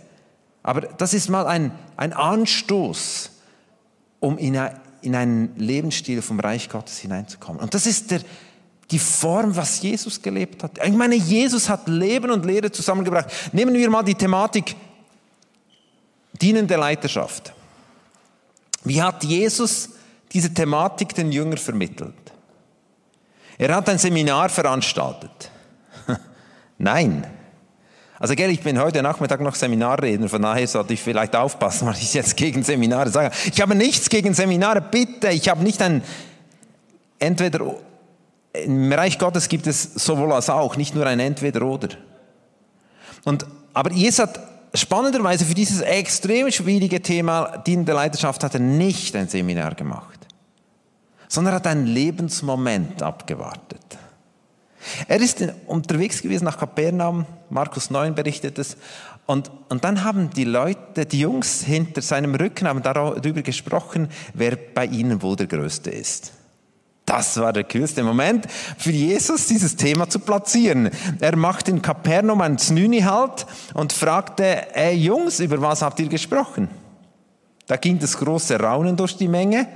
Aber 0.62 0.82
das 0.82 1.14
ist 1.14 1.28
mal 1.28 1.46
ein, 1.46 1.72
ein 1.96 2.12
Anstoß, 2.12 3.30
um 4.20 4.38
in, 4.38 4.56
ein, 4.56 4.78
in 5.02 5.14
einen 5.14 5.56
Lebensstil 5.56 6.22
vom 6.22 6.40
Reich 6.40 6.68
Gottes 6.68 6.98
hineinzukommen. 6.98 7.62
Und 7.62 7.74
das 7.74 7.86
ist 7.86 8.10
der, 8.10 8.20
die 8.90 8.98
Form, 8.98 9.56
was 9.56 9.80
Jesus 9.82 10.20
gelebt 10.20 10.62
hat. 10.62 10.84
Ich 10.84 10.92
meine, 10.92 11.14
Jesus 11.14 11.68
hat 11.68 11.88
Leben 11.88 12.30
und 12.30 12.44
Lehre 12.44 12.70
zusammengebracht. 12.70 13.28
Nehmen 13.52 13.74
wir 13.74 13.88
mal 13.88 14.02
die 14.02 14.14
Thematik 14.14 14.74
dienende 16.32 16.76
Leiterschaft. 16.76 17.52
Wie 18.84 19.00
hat 19.00 19.24
Jesus 19.24 19.90
diese 20.32 20.52
Thematik 20.52 21.14
den 21.14 21.32
Jüngern 21.32 21.58
vermittelt? 21.58 22.14
Er 23.60 23.76
hat 23.76 23.90
ein 23.90 23.98
Seminar 23.98 24.48
veranstaltet. 24.48 25.50
Nein. 26.78 27.26
Also, 28.18 28.34
gell, 28.34 28.48
ich 28.50 28.62
bin 28.62 28.78
heute 28.80 29.02
Nachmittag 29.02 29.42
noch 29.42 29.54
Seminarredner, 29.54 30.30
von 30.30 30.40
daher 30.40 30.66
sollte 30.66 30.94
ich 30.94 31.02
vielleicht 31.02 31.36
aufpassen, 31.36 31.86
was 31.86 32.00
ich 32.00 32.14
jetzt 32.14 32.38
gegen 32.38 32.62
Seminare 32.62 33.10
sage. 33.10 33.30
Ich 33.52 33.60
habe 33.60 33.74
nichts 33.74 34.08
gegen 34.08 34.32
Seminare, 34.32 34.80
bitte. 34.80 35.28
Ich 35.28 35.50
habe 35.50 35.62
nicht 35.62 35.82
ein 35.82 36.02
entweder 37.18 37.74
im 38.54 38.90
Reich 38.90 39.18
Gottes 39.18 39.46
gibt 39.48 39.66
es 39.66 39.82
sowohl 39.94 40.32
als 40.32 40.48
auch, 40.48 40.76
nicht 40.76 40.94
nur 40.94 41.06
ein 41.06 41.20
Entweder-Oder. 41.20 41.90
Und, 43.24 43.44
aber 43.74 43.92
Jesus 43.92 44.20
hat 44.20 44.40
spannenderweise 44.72 45.44
für 45.44 45.54
dieses 45.54 45.82
extrem 45.82 46.50
schwierige 46.50 47.02
Thema 47.02 47.58
dienende 47.58 47.92
Leidenschaft 47.92 48.42
hat 48.42 48.54
er 48.54 48.60
nicht 48.60 49.14
ein 49.16 49.28
Seminar 49.28 49.74
gemacht, 49.74 50.19
sondern 51.30 51.54
hat 51.54 51.66
einen 51.66 51.86
Lebensmoment 51.86 53.02
abgewartet. 53.02 53.80
Er 55.08 55.20
ist 55.20 55.42
unterwegs 55.66 56.20
gewesen 56.20 56.44
nach 56.44 56.58
Kapernaum, 56.58 57.24
Markus 57.48 57.90
9 57.90 58.14
berichtet 58.14 58.58
es, 58.58 58.76
und, 59.26 59.48
und 59.68 59.84
dann 59.84 60.02
haben 60.02 60.30
die 60.30 60.44
Leute, 60.44 61.06
die 61.06 61.20
Jungs 61.20 61.62
hinter 61.62 62.02
seinem 62.02 62.34
Rücken, 62.34 62.66
haben 62.66 62.82
darüber 62.82 63.42
gesprochen, 63.42 64.08
wer 64.34 64.56
bei 64.56 64.86
ihnen 64.86 65.22
wohl 65.22 65.36
der 65.36 65.46
Größte 65.46 65.90
ist. 65.90 66.32
Das 67.06 67.36
war 67.38 67.52
der 67.52 67.62
kühlste 67.62 68.02
Moment 68.02 68.46
für 68.76 68.90
Jesus, 68.90 69.46
dieses 69.46 69.76
Thema 69.76 70.08
zu 70.08 70.18
platzieren. 70.18 70.90
Er 71.20 71.36
macht 71.36 71.68
in 71.68 71.80
Kapernaum 71.80 72.40
ein 72.40 72.58
Znüni 72.58 73.02
halt 73.02 73.46
und 73.74 73.92
fragte, 73.92 74.74
ey 74.74 74.96
Jungs, 74.96 75.38
über 75.38 75.60
was 75.62 75.82
habt 75.82 76.00
ihr 76.00 76.08
gesprochen? 76.08 76.68
Da 77.68 77.76
ging 77.76 78.00
das 78.00 78.18
große 78.18 78.58
Raunen 78.58 78.96
durch 78.96 79.16
die 79.16 79.28
Menge. 79.28 79.68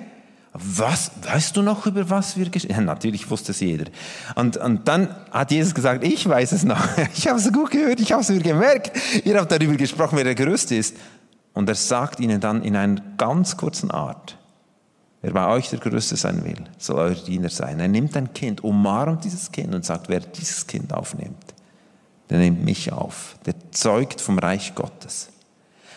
Was, 0.55 1.11
weißt 1.23 1.57
du 1.57 1.63
noch, 1.63 1.85
über 1.85 2.09
was 2.09 2.37
wir 2.37 2.49
gesprochen 2.49 2.77
haben? 2.77 2.87
Ja, 2.87 2.95
natürlich 2.95 3.29
wusste 3.29 3.51
es 3.51 3.61
jeder. 3.61 3.91
Und, 4.37 4.57
und 4.57 4.87
dann 4.87 5.15
hat 5.33 5.51
Jesus 5.51 5.75
gesagt, 5.75 6.05
ich 6.05 6.29
weiß 6.29 6.53
es 6.53 6.65
noch. 6.65 6.81
Ich 7.17 7.27
habe 7.27 7.39
es 7.39 7.53
gut 7.53 7.73
gehört, 7.73 8.01
ich 8.01 8.13
habe 8.13 8.23
es 8.23 8.29
mir 8.29 8.41
gemerkt. 8.41 8.93
Ihr 9.25 9.39
habt 9.39 9.51
darüber 9.51 9.75
gesprochen, 9.75 10.17
wer 10.17 10.25
der 10.25 10.37
Größte 10.37 10.77
ist. 10.77 10.97
Und 11.55 11.69
er 11.69 11.75
sagt 11.75 12.21
ihnen 12.21 12.41
dann 12.41 12.63
in 12.63 12.77
einer 12.77 13.01
ganz 13.17 13.57
kurzen 13.57 13.91
Art, 13.91 14.39
Wer 15.25 15.33
bei 15.33 15.49
euch 15.49 15.71
der 15.71 15.79
Größte 15.79 16.17
sein 16.17 16.45
will, 16.45 16.63
soll 16.77 16.99
euer 16.99 17.15
Diener 17.15 17.49
sein. 17.49 17.81
Er 17.81 17.89
nimmt 17.89 18.15
ein 18.15 18.35
Kind, 18.35 18.63
umarmt 18.63 19.25
dieses 19.25 19.51
Kind 19.51 19.75
und 19.75 19.83
sagt, 19.83 20.11
wer 20.11 20.21
dieses 20.21 20.67
Kind 20.67 20.93
aufnimmt, 20.93 21.55
der 22.29 22.41
nimmt 22.41 22.63
mich 22.63 22.93
auf. 22.93 23.37
Der 23.47 23.55
zeugt 23.71 24.21
vom 24.21 24.39
Reich 24.39 24.75
Gottes. 24.75 25.31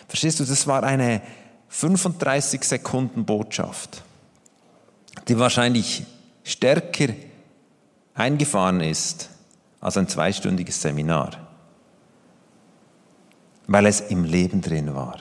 Verstehst 0.08 0.40
du, 0.40 0.44
das 0.46 0.66
war 0.66 0.82
eine 0.82 1.20
35 1.68 2.64
Sekunden 2.64 3.26
Botschaft, 3.26 4.02
die 5.28 5.38
wahrscheinlich 5.38 6.04
stärker 6.42 7.08
eingefahren 8.14 8.80
ist 8.80 9.30
als 9.80 9.96
ein 9.96 10.08
zweistündiges 10.08 10.80
Seminar, 10.80 11.30
weil 13.66 13.86
es 13.86 14.00
im 14.00 14.24
Leben 14.24 14.60
drin 14.60 14.94
war. 14.94 15.18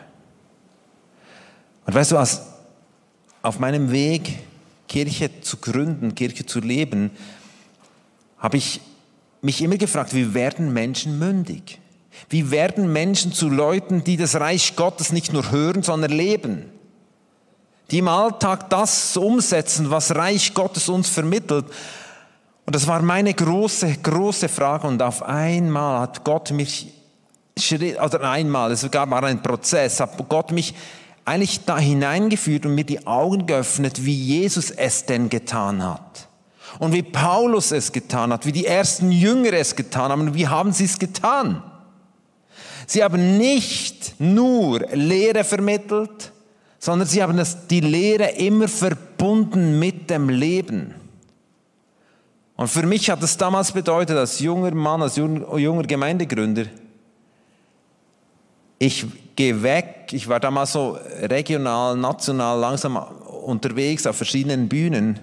Und 1.85 1.93
weißt 1.93 2.11
du 2.11 2.15
was, 2.15 2.47
auf 3.41 3.59
meinem 3.59 3.91
Weg, 3.91 4.39
Kirche 4.87 5.41
zu 5.41 5.57
gründen, 5.57 6.15
Kirche 6.15 6.45
zu 6.45 6.59
leben, 6.59 7.11
habe 8.37 8.57
ich 8.57 8.81
mich 9.41 9.61
immer 9.61 9.77
gefragt, 9.77 10.13
wie 10.13 10.33
werden 10.33 10.73
Menschen 10.73 11.19
mündig? 11.19 11.79
Wie 12.29 12.49
werden 12.51 12.91
Menschen 12.91 13.31
zu 13.31 13.49
Leuten, 13.49 14.03
die 14.03 14.17
das 14.17 14.35
Reich 14.35 14.75
Gottes 14.75 15.11
nicht 15.11 15.33
nur 15.33 15.51
hören, 15.51 15.83
sondern 15.83 16.11
leben? 16.11 16.76
Die 17.89 17.99
im 17.99 18.07
Alltag 18.07 18.69
das 18.69 19.15
umsetzen, 19.15 19.89
was 19.89 20.13
Reich 20.13 20.53
Gottes 20.53 20.89
uns 20.89 21.09
vermittelt. 21.09 21.65
Und 22.65 22.75
das 22.75 22.85
war 22.85 23.01
meine 23.01 23.33
große, 23.33 23.97
große 24.03 24.49
Frage. 24.49 24.87
Und 24.87 25.01
auf 25.01 25.23
einmal 25.23 26.01
hat 26.01 26.23
Gott 26.23 26.51
mich, 26.51 26.93
oder 28.03 28.29
einmal, 28.29 28.71
es 28.71 28.89
gab 28.91 29.09
mal 29.09 29.23
einen 29.23 29.41
Prozess, 29.41 30.01
hat 30.01 30.17
Gott 30.27 30.51
mich 30.51 30.75
eigentlich 31.23 31.63
da 31.65 31.77
hineingeführt 31.77 32.65
und 32.65 32.75
mir 32.75 32.83
die 32.83 33.05
Augen 33.07 33.45
geöffnet, 33.45 34.03
wie 34.03 34.15
Jesus 34.15 34.71
es 34.71 35.05
denn 35.05 35.29
getan 35.29 35.83
hat. 35.83 36.27
Und 36.79 36.93
wie 36.93 37.03
Paulus 37.03 37.71
es 37.71 37.91
getan 37.91 38.33
hat, 38.33 38.45
wie 38.45 38.51
die 38.51 38.65
ersten 38.65 39.11
Jünger 39.11 39.53
es 39.53 39.75
getan 39.75 40.11
haben. 40.11 40.21
Und 40.21 40.33
wie 40.35 40.47
haben 40.47 40.73
sie 40.73 40.85
es 40.85 40.99
getan? 40.99 41.63
Sie 42.85 43.03
haben 43.03 43.37
nicht 43.37 44.15
nur 44.19 44.79
Lehre 44.91 45.43
vermittelt, 45.43 46.31
sondern 46.87 47.05
sie 47.05 47.21
haben 47.21 47.35
das, 47.35 47.67
die 47.67 47.81
Lehre 47.81 48.29
immer 48.37 48.69
verbunden 48.69 49.77
mit 49.77 50.09
dem 50.09 50.29
Leben. 50.29 50.95
Und 52.55 52.69
für 52.69 52.85
mich 52.85 53.09
hat 53.09 53.21
es 53.21 53.35
damals 53.35 53.73
bedeutet, 53.73 54.15
als 54.15 54.39
junger 54.39 54.73
Mann, 54.73 55.01
als 55.01 55.17
junger 55.17 55.83
Gemeindegründer, 55.83 56.63
ich 58.79 59.05
gehe 59.35 59.61
weg. 59.61 60.11
Ich 60.13 60.29
war 60.29 60.39
damals 60.39 60.71
so 60.71 60.97
regional, 61.23 61.97
national 61.97 62.57
langsam 62.57 62.95
unterwegs 62.95 64.07
auf 64.07 64.15
verschiedenen 64.15 64.69
Bühnen. 64.69 65.19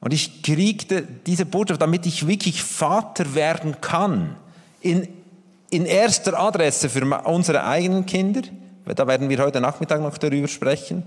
Und 0.00 0.14
ich 0.14 0.42
kriegte 0.42 1.02
diese 1.26 1.44
Botschaft, 1.44 1.82
damit 1.82 2.06
ich 2.06 2.26
wirklich 2.26 2.62
Vater 2.62 3.34
werden 3.34 3.78
kann. 3.82 4.36
In, 4.80 5.06
in 5.68 5.84
erster 5.84 6.40
Adresse 6.40 6.88
für 6.88 7.04
unsere 7.24 7.62
eigenen 7.62 8.06
Kinder. 8.06 8.40
Da 8.84 9.06
werden 9.06 9.28
wir 9.28 9.38
heute 9.38 9.60
Nachmittag 9.60 10.00
noch 10.00 10.18
darüber 10.18 10.48
sprechen. 10.48 11.04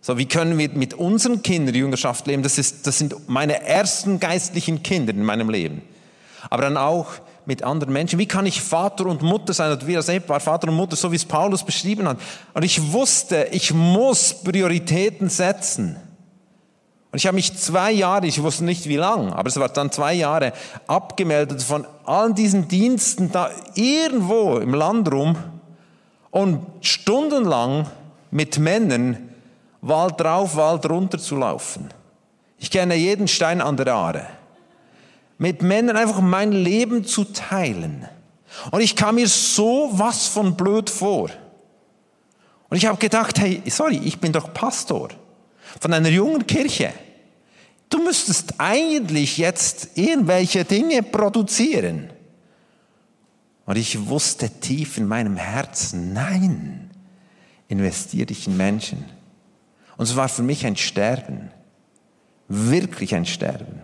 So, 0.00 0.18
wie 0.18 0.26
können 0.26 0.58
wir 0.58 0.68
mit 0.70 0.94
unseren 0.94 1.42
Kindern 1.42 1.74
Jüngerschaft 1.74 2.26
leben? 2.26 2.42
Das, 2.42 2.58
ist, 2.58 2.86
das 2.86 2.98
sind 2.98 3.28
meine 3.28 3.62
ersten 3.66 4.20
geistlichen 4.20 4.82
Kinder 4.82 5.14
in 5.14 5.24
meinem 5.24 5.48
Leben. 5.48 5.82
Aber 6.50 6.62
dann 6.62 6.76
auch 6.76 7.06
mit 7.46 7.62
anderen 7.62 7.92
Menschen? 7.92 8.18
Wie 8.18 8.26
kann 8.26 8.46
ich 8.46 8.60
Vater 8.60 9.06
und 9.06 9.22
Mutter 9.22 9.52
sein? 9.54 9.72
Und 9.72 9.86
wir 9.86 9.98
als 9.98 10.08
Ehepaar, 10.08 10.40
Vater 10.40 10.68
und 10.68 10.74
Mutter, 10.74 10.96
so 10.96 11.10
wie 11.12 11.16
es 11.16 11.24
Paulus 11.24 11.64
beschrieben 11.64 12.08
hat. 12.08 12.18
Und 12.52 12.64
ich 12.64 12.92
wusste, 12.92 13.48
ich 13.50 13.72
muss 13.72 14.42
Prioritäten 14.42 15.28
setzen. 15.28 15.96
Und 17.12 17.18
ich 17.18 17.26
habe 17.26 17.36
mich 17.36 17.56
zwei 17.56 17.92
Jahre, 17.92 18.26
ich 18.26 18.42
wusste 18.42 18.64
nicht 18.64 18.88
wie 18.88 18.96
lang, 18.96 19.32
aber 19.32 19.48
es 19.48 19.56
war 19.58 19.68
dann 19.68 19.92
zwei 19.92 20.14
Jahre, 20.14 20.52
abgemeldet 20.86 21.62
von 21.62 21.86
allen 22.04 22.34
diesen 22.34 22.66
Diensten 22.66 23.30
da 23.30 23.50
irgendwo 23.74 24.58
im 24.58 24.74
Land 24.74 25.12
rum 25.12 25.36
und 26.34 26.66
stundenlang 26.80 27.86
mit 28.30 28.58
Männern 28.58 29.30
Wald 29.80 30.18
drauf, 30.18 30.56
Wald 30.56 30.88
runter 30.88 31.18
zu 31.18 31.36
laufen. 31.36 31.90
Ich 32.58 32.70
kenne 32.70 32.94
jeden 32.96 33.28
Stein 33.28 33.60
an 33.60 33.76
der 33.76 33.94
Aare 33.94 34.26
mit 35.38 35.62
Männern 35.62 35.96
einfach 35.96 36.20
mein 36.20 36.52
Leben 36.52 37.04
zu 37.04 37.24
teilen. 37.24 38.08
Und 38.70 38.80
ich 38.80 38.96
kam 38.96 39.16
mir 39.16 39.28
so 39.28 39.90
was 39.92 40.26
von 40.26 40.56
blöd 40.56 40.88
vor. 40.88 41.30
Und 42.70 42.76
ich 42.76 42.86
habe 42.86 42.98
gedacht, 42.98 43.38
hey, 43.38 43.62
sorry, 43.66 44.00
ich 44.04 44.18
bin 44.18 44.32
doch 44.32 44.54
Pastor 44.54 45.10
von 45.80 45.92
einer 45.92 46.08
jungen 46.08 46.46
Kirche. 46.46 46.92
Du 47.90 48.02
müsstest 48.02 48.54
eigentlich 48.58 49.38
jetzt 49.38 49.90
irgendwelche 49.96 50.64
Dinge 50.64 51.02
produzieren. 51.02 52.10
Und 53.66 53.76
ich 53.76 54.06
wusste 54.08 54.50
tief 54.50 54.98
in 54.98 55.06
meinem 55.06 55.36
Herzen, 55.36 56.12
nein, 56.12 56.90
investiere 57.68 58.26
dich 58.26 58.46
in 58.46 58.56
Menschen. 58.56 59.04
Und 59.96 60.04
es 60.04 60.16
war 60.16 60.28
für 60.28 60.42
mich 60.42 60.66
ein 60.66 60.76
Sterben, 60.76 61.50
wirklich 62.48 63.14
ein 63.14 63.26
Sterben. 63.26 63.80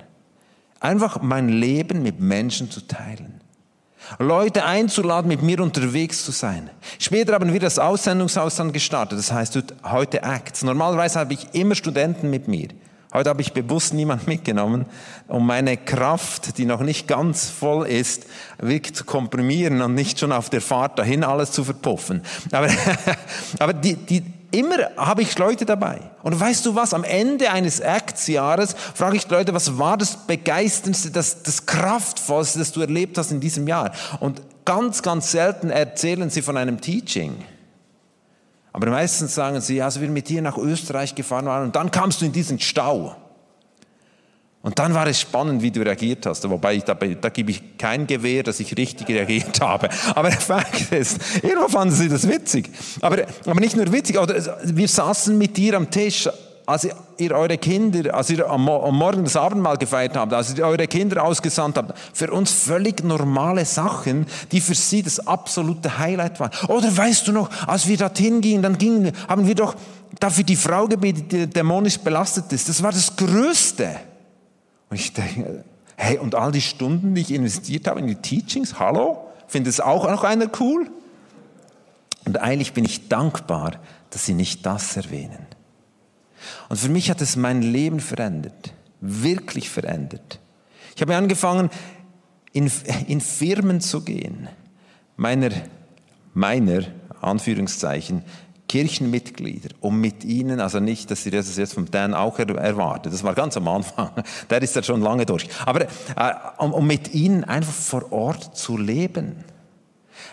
Einfach 0.80 1.22
mein 1.22 1.48
Leben 1.48 2.02
mit 2.02 2.20
Menschen 2.20 2.70
zu 2.70 2.86
teilen. 2.86 3.40
Leute 4.18 4.64
einzuladen, 4.64 5.28
mit 5.28 5.42
mir 5.42 5.60
unterwegs 5.60 6.24
zu 6.24 6.32
sein. 6.32 6.70
Später 6.98 7.34
haben 7.34 7.52
wir 7.52 7.60
das 7.60 7.78
Aussendungshaus 7.78 8.56
dann 8.56 8.72
gestartet. 8.72 9.18
Das 9.18 9.30
heißt 9.30 9.62
heute 9.84 10.22
Acts. 10.22 10.62
Normalerweise 10.62 11.18
habe 11.18 11.34
ich 11.34 11.54
immer 11.54 11.74
Studenten 11.74 12.30
mit 12.30 12.48
mir. 12.48 12.68
Heute 13.12 13.28
habe 13.28 13.42
ich 13.42 13.52
bewusst 13.52 13.92
niemand 13.92 14.28
mitgenommen, 14.28 14.86
um 15.26 15.44
meine 15.44 15.76
Kraft, 15.76 16.58
die 16.58 16.64
noch 16.64 16.80
nicht 16.80 17.08
ganz 17.08 17.50
voll 17.50 17.88
ist, 17.88 18.26
wirklich 18.58 18.94
zu 18.94 19.04
komprimieren 19.04 19.82
und 19.82 19.94
nicht 19.94 20.20
schon 20.20 20.30
auf 20.30 20.48
der 20.48 20.60
Fahrt 20.60 20.96
dahin 20.96 21.24
alles 21.24 21.50
zu 21.50 21.64
verpuffen. 21.64 22.22
Aber, 22.52 22.68
aber 23.58 23.72
die, 23.72 23.96
die, 23.96 24.22
immer 24.52 24.76
habe 24.96 25.22
ich 25.22 25.36
Leute 25.36 25.64
dabei. 25.64 26.00
Und 26.22 26.38
weißt 26.38 26.64
du 26.66 26.76
was? 26.76 26.94
Am 26.94 27.02
Ende 27.02 27.50
eines 27.50 27.80
Acts-Jahres 27.80 28.76
frage 28.94 29.16
ich 29.16 29.28
Leute, 29.28 29.54
was 29.54 29.76
war 29.76 29.96
das 29.96 30.28
Begeisterndste, 30.28 31.10
das, 31.10 31.42
das 31.42 31.66
Kraftvollste, 31.66 32.60
das 32.60 32.70
du 32.70 32.80
erlebt 32.80 33.18
hast 33.18 33.32
in 33.32 33.40
diesem 33.40 33.66
Jahr? 33.66 33.90
Und 34.20 34.40
ganz, 34.64 35.02
ganz 35.02 35.32
selten 35.32 35.70
erzählen 35.70 36.30
sie 36.30 36.42
von 36.42 36.56
einem 36.56 36.80
Teaching. 36.80 37.34
Aber 38.72 38.88
meistens 38.90 39.35
sagen 39.35 39.61
sie, 39.61 39.83
als 39.83 40.00
wir 40.00 40.09
mit 40.09 40.28
dir 40.28 40.42
nach 40.42 40.56
Österreich 40.56 41.14
gefahren 41.14 41.46
waren 41.46 41.64
und 41.64 41.76
dann 41.76 41.90
kamst 41.90 42.20
du 42.20 42.26
in 42.26 42.33
diesen 42.33 42.61
Stau. 42.61 43.16
Und 44.62 44.78
dann 44.78 44.92
war 44.92 45.06
es 45.06 45.18
spannend, 45.18 45.62
wie 45.62 45.70
du 45.70 45.80
reagiert 45.80 46.26
hast. 46.26 46.48
Wobei, 46.48 46.74
ich, 46.74 46.85
da, 46.85 46.94
da 46.94 47.28
gebe 47.30 47.50
ich 47.50 47.78
kein 47.78 48.06
Gewähr, 48.06 48.42
dass 48.42 48.61
ich 48.61 48.76
richtig 48.76 49.09
reagiert 49.09 49.59
habe. 49.62 49.88
Aber 50.14 50.28
der 50.28 50.38
Fakt 50.38 50.92
ist, 50.92 51.18
irgendwo 51.42 51.68
fanden 51.68 51.94
sie 51.94 52.09
das 52.09 52.28
witzig. 52.28 52.68
Aber, 53.00 53.24
aber 53.46 53.61
nicht 53.61 53.74
nur 53.74 53.90
witzig, 53.90 54.16
wir 54.16 54.88
saßen 54.88 55.37
mit 55.37 55.56
dir 55.56 55.76
am 55.76 55.90
Tisch, 55.90 56.28
als 56.70 56.87
ihr 57.18 57.33
eure 57.33 57.59
Kinder, 57.59 58.14
als 58.14 58.30
ihr 58.30 58.48
am, 58.48 58.64
Morgen 58.64 59.24
das 59.24 59.35
Abendmahl 59.35 59.76
gefeiert 59.76 60.16
habt, 60.16 60.33
als 60.33 60.56
ihr 60.56 60.64
eure 60.64 60.87
Kinder 60.87 61.24
ausgesandt 61.24 61.76
habt, 61.76 61.98
für 62.12 62.30
uns 62.30 62.52
völlig 62.52 63.02
normale 63.02 63.64
Sachen, 63.64 64.26
die 64.52 64.61
für 64.61 64.76
sie 64.76 65.02
das 65.02 65.26
absolute 65.26 65.98
Highlight 65.98 66.38
waren. 66.38 66.52
Oder 66.68 66.96
weißt 66.96 67.26
du 67.26 67.33
noch, 67.33 67.50
als 67.66 67.88
wir 67.88 67.96
dorthin 67.96 68.40
gingen, 68.40 68.62
dann 68.62 68.78
gingen, 68.78 69.12
haben 69.28 69.48
wir 69.48 69.56
doch 69.56 69.74
dafür 70.20 70.44
die 70.44 70.54
Frau 70.54 70.87
gebetet, 70.87 71.33
die 71.33 71.46
dämonisch 71.48 71.98
belastet 71.98 72.52
ist. 72.52 72.68
Das 72.68 72.83
war 72.85 72.92
das 72.92 73.16
Größte. 73.16 73.96
Und 74.90 74.96
ich 74.96 75.12
denke, 75.12 75.64
hey, 75.96 76.18
und 76.18 76.37
all 76.37 76.52
die 76.52 76.61
Stunden, 76.61 77.16
die 77.16 77.22
ich 77.22 77.33
investiert 77.33 77.88
habe 77.88 77.98
in 77.98 78.06
die 78.06 78.14
Teachings, 78.14 78.78
hallo? 78.78 79.26
Findet 79.48 79.72
es 79.72 79.80
auch 79.80 80.09
noch 80.09 80.22
einer 80.22 80.48
cool? 80.61 80.88
Und 82.26 82.38
eigentlich 82.40 82.74
bin 82.74 82.85
ich 82.85 83.09
dankbar, 83.09 83.72
dass 84.11 84.24
sie 84.24 84.35
nicht 84.35 84.64
das 84.64 84.96
erwähnen. 84.96 85.46
Und 86.68 86.79
für 86.79 86.88
mich 86.88 87.11
hat 87.11 87.20
es 87.20 87.37
mein 87.37 87.62
Leben 87.62 88.00
verändert, 88.00 88.72
wirklich 89.00 89.70
verändert. 89.70 90.38
Ich 90.94 91.03
habe 91.03 91.16
angefangen, 91.16 91.70
in, 92.53 92.70
in 93.07 93.20
Firmen 93.20 93.81
zu 93.81 94.03
gehen, 94.03 94.48
meiner, 95.16 95.50
meiner, 96.35 96.83
Anführungszeichen, 97.20 98.22
Kirchenmitglieder, 98.68 99.70
um 99.81 100.00
mit 100.00 100.24
ihnen, 100.24 100.61
also 100.61 100.79
nicht, 100.79 101.11
dass 101.11 101.26
ihr 101.26 101.33
das 101.33 101.57
jetzt 101.57 101.74
vom 101.74 101.90
Dan 101.90 102.14
auch 102.14 102.38
erwartet, 102.38 103.12
das 103.12 103.24
war 103.24 103.35
ganz 103.35 103.57
am 103.57 103.66
Anfang, 103.66 104.11
der 104.50 104.62
ist 104.62 104.76
ja 104.76 104.83
schon 104.83 105.00
lange 105.00 105.26
durch, 105.26 105.48
aber 105.66 105.83
äh, 105.83 105.87
um, 106.59 106.72
um 106.72 106.87
mit 106.87 107.12
ihnen 107.12 107.44
einfach 107.44 107.72
vor 107.72 108.12
Ort 108.12 108.57
zu 108.57 108.79
leben. 108.79 109.44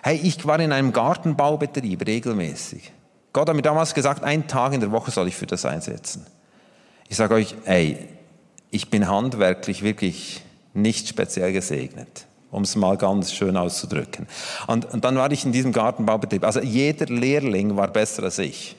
Hey, 0.04 0.20
ich 0.22 0.46
war 0.46 0.60
in 0.60 0.72
einem 0.72 0.94
Gartenbaubetrieb 0.94 2.06
regelmäßig. 2.06 2.92
Gott 3.34 3.50
hat 3.50 3.56
mir 3.56 3.62
damals 3.62 3.94
gesagt, 3.94 4.24
einen 4.24 4.48
Tag 4.48 4.74
in 4.74 4.80
der 4.80 4.92
Woche 4.92 5.12
soll 5.12 5.28
ich 5.28 5.36
für 5.36 5.48
das 5.48 5.66
einsetzen. 5.66 6.26
Ich 7.10 7.18
sage 7.18 7.36
euch, 7.36 7.56
ey, 7.66 8.08
ich 8.72 8.90
bin 8.90 9.08
handwerklich 9.08 9.84
wirklich 9.84 10.42
nicht 10.74 11.08
speziell 11.08 11.54
gesegnet 11.54 12.28
um 12.52 12.64
es 12.64 12.76
mal 12.76 12.98
ganz 12.98 13.34
schön 13.34 13.58
auszudrücken. 13.58 14.28
Und, 14.68 14.86
und 14.86 15.04
dann 15.04 15.16
war 15.16 15.32
ich 15.32 15.46
in 15.46 15.52
diesem 15.52 15.72
Gartenbaubetrieb. 15.72 16.44
Also 16.44 16.62
jeder 16.62 17.06
Lehrling 17.08 17.76
war 17.76 17.88
besser 17.88 18.24
als 18.24 18.40
ich. 18.40 18.76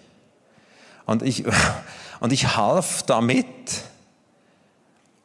Und 1.07 1.23
ich, 1.23 1.45
und 2.21 2.33
ich 2.33 2.57
half 2.57 3.03
damit. 3.03 3.47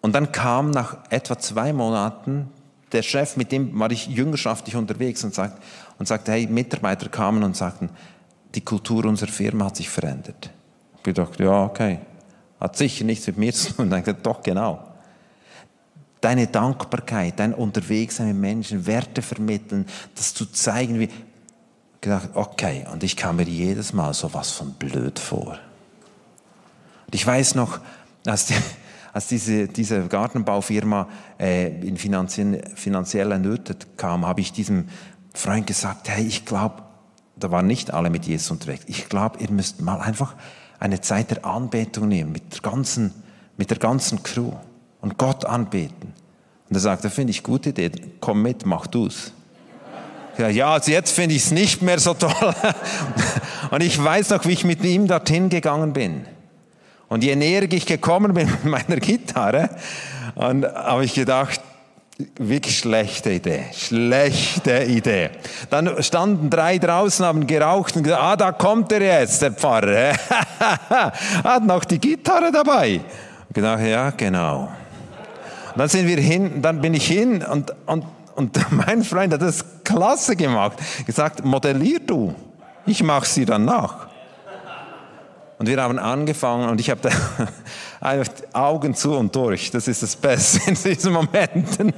Und 0.02 0.14
dann 0.14 0.32
kam 0.32 0.72
nach 0.72 0.98
etwa 1.10 1.38
zwei 1.40 1.74
Monaten 1.74 2.50
der 2.92 3.02
Chef, 3.02 3.38
mit 3.38 3.52
dem 3.52 3.80
war 3.80 3.90
ich 3.90 4.06
jüngerschaftlich 4.08 4.76
unterwegs 4.76 5.24
und, 5.24 5.34
sagt, 5.34 5.64
und 5.98 6.08
sagte, 6.08 6.32
hey, 6.32 6.46
Mitarbeiter 6.46 7.10
kamen 7.10 7.42
und 7.44 7.58
sagten, 7.58 7.90
die 8.56 8.62
Kultur 8.62 9.06
unserer 9.06 9.32
Firma 9.32 9.66
hat 9.66 9.78
sich 9.78 9.90
verändert. 9.90 10.50
Ich 11.06 11.14
dachte, 11.14 11.44
ja, 11.44 11.64
okay, 11.64 12.00
hat 12.60 12.78
sicher 12.78 13.04
nichts 13.04 13.28
mit 13.28 13.38
mir 13.38 13.54
zu 13.54 13.74
tun. 13.74 13.86
Und 13.86 13.90
dann 14.08 14.18
doch, 14.24 14.42
genau. 14.42 14.84
deine 16.22 16.48
Dankbarkeit, 16.48 17.40
dein 17.40 17.54
Unterwegssein 17.54 18.28
mit 18.28 18.38
Menschen, 18.38 18.86
Werte 18.86 19.22
vermitteln, 19.22 19.86
das 20.16 20.34
zu 20.34 20.46
zeigen, 20.46 21.00
wie, 21.00 21.10
gedacht, 22.00 22.30
okay, 22.34 22.86
und 22.92 23.04
ich 23.04 23.18
kam 23.18 23.38
mir 23.38 23.44
jedes 23.44 23.94
Mal 23.94 24.14
so 24.14 24.34
was 24.34 24.52
von 24.52 24.74
blöd 24.74 25.20
vor. 25.20 25.58
Und 27.06 27.16
ich 27.16 27.26
weiß 27.26 27.56
noch, 27.56 27.80
als, 28.26 28.46
die, 28.46 28.56
als 29.14 29.28
diese, 29.28 29.68
diese 29.68 30.08
Gartenbaufirma 30.08 31.10
äh, 31.40 31.68
in 31.86 31.98
finanzielle 31.98 33.40
Nöte 33.40 33.76
kam, 33.98 34.26
habe 34.26 34.42
ich 34.42 34.52
diesem 34.52 34.90
Freund 35.34 35.66
gesagt, 35.66 36.10
hey, 36.10 36.26
ich 36.26 36.46
glaube, 36.46 36.83
da 37.44 37.52
waren 37.52 37.68
nicht 37.68 37.94
alle 37.94 38.10
mit 38.10 38.26
Jesus 38.26 38.52
unterwegs, 38.52 38.86
ich 38.88 39.10
glaube, 39.10 39.40
ihr 39.40 39.52
müsst 39.52 39.82
mal 39.82 40.00
einfach 40.00 40.36
eine 40.80 41.02
Zeit 41.02 41.32
der 41.32 41.46
Anbetung 41.46 42.08
nehmen 42.08 42.32
mit 42.32 42.54
der 42.54 42.62
ganzen, 42.62 43.14
mit 43.58 43.70
der 43.70 43.78
ganzen 43.78 44.24
Crew 44.24 44.52
und 45.02 45.18
Gott 45.18 45.46
anbeten. 45.46 46.14
Und 46.70 46.76
er 46.76 46.80
sagt, 46.80 47.04
das 47.04 47.14
finde 47.14 47.32
ich 47.32 47.44
gute 47.44 47.70
Idee, 47.70 47.92
komm 48.20 48.42
mit, 48.42 48.66
mach 48.66 48.88
du's. 48.88 49.34
Ja, 50.38 50.48
ja, 50.50 50.74
also 50.74 50.92
jetzt 50.92 51.12
finde 51.12 51.36
ich 51.36 51.44
es 51.44 51.52
nicht 51.52 51.82
mehr 51.82 52.00
so 52.00 52.16
toll. 52.16 52.32
Und 53.72 53.84
ich 53.84 54.04
weiß 54.04 54.32
noch, 54.32 54.46
wie 54.46 54.54
ich 54.54 54.64
mit 54.64 54.84
ihm 54.84 55.08
dorthin 55.08 55.50
gegangen 55.50 55.94
bin. 55.94 56.26
Und 57.08 57.24
je 57.24 57.36
näher 57.36 57.72
ich 57.72 57.86
gekommen 57.86 58.34
bin 58.34 58.50
mit 58.50 58.66
meiner 58.66 59.00
Gitarre, 59.00 59.70
habe 60.36 61.06
ich 61.06 61.14
gedacht, 61.14 61.62
wirklich 62.38 62.80
schlechte 62.80 63.32
Idee, 63.32 63.66
schlechte 63.74 64.84
Idee. 64.84 65.30
Dann 65.70 66.02
standen 66.04 66.50
drei 66.50 66.78
draußen, 66.78 67.26
haben 67.26 67.48
geraucht 67.48 67.96
und 67.96 68.04
gesagt, 68.04 68.22
ah, 68.22 68.36
da 68.36 68.52
kommt 68.52 68.92
er 68.92 69.02
jetzt, 69.02 69.42
der 69.42 69.52
Pfarrer. 69.52 70.14
Hat 71.44 71.64
noch 71.64 71.86
die 71.86 72.00
Gitarre 72.00 72.52
dabei. 72.52 73.02
Und 73.48 73.54
gedacht, 73.54 73.82
ja, 73.84 74.10
genau. 74.12 74.72
Und 75.74 75.80
dann 75.80 75.90
sind 75.90 76.08
wir 76.08 76.18
hin, 76.18 76.62
dann 76.62 76.82
bin 76.82 76.94
ich 76.94 77.08
hin 77.08 77.44
und, 77.44 77.74
und 77.86 78.06
und 78.36 78.60
mein 78.72 79.04
Freund 79.04 79.34
hat 79.34 79.42
das 79.42 79.64
klasse 79.84 80.36
gemacht. 80.36 80.78
Gesagt, 81.06 81.44
modellier 81.46 82.00
du. 82.00 82.34
Ich 82.86 83.04
mache 83.04 83.28
sie 83.28 83.46
dann 83.46 83.66
nach. 83.66 84.08
Und 85.60 85.68
wir 85.68 85.82
haben 85.82 86.00
angefangen 86.00 86.70
und 86.70 86.80
ich 86.82 86.90
habe 86.90 87.08
einfach 87.08 87.48
Augen 88.54 88.94
zu 88.96 89.14
und 89.14 89.36
durch. 89.36 89.72
Das 89.72 89.88
ist 89.88 90.04
das 90.04 90.16
Beste 90.16 90.60
in 90.70 90.76
diesen 90.76 91.14
Momenten. 91.14 91.94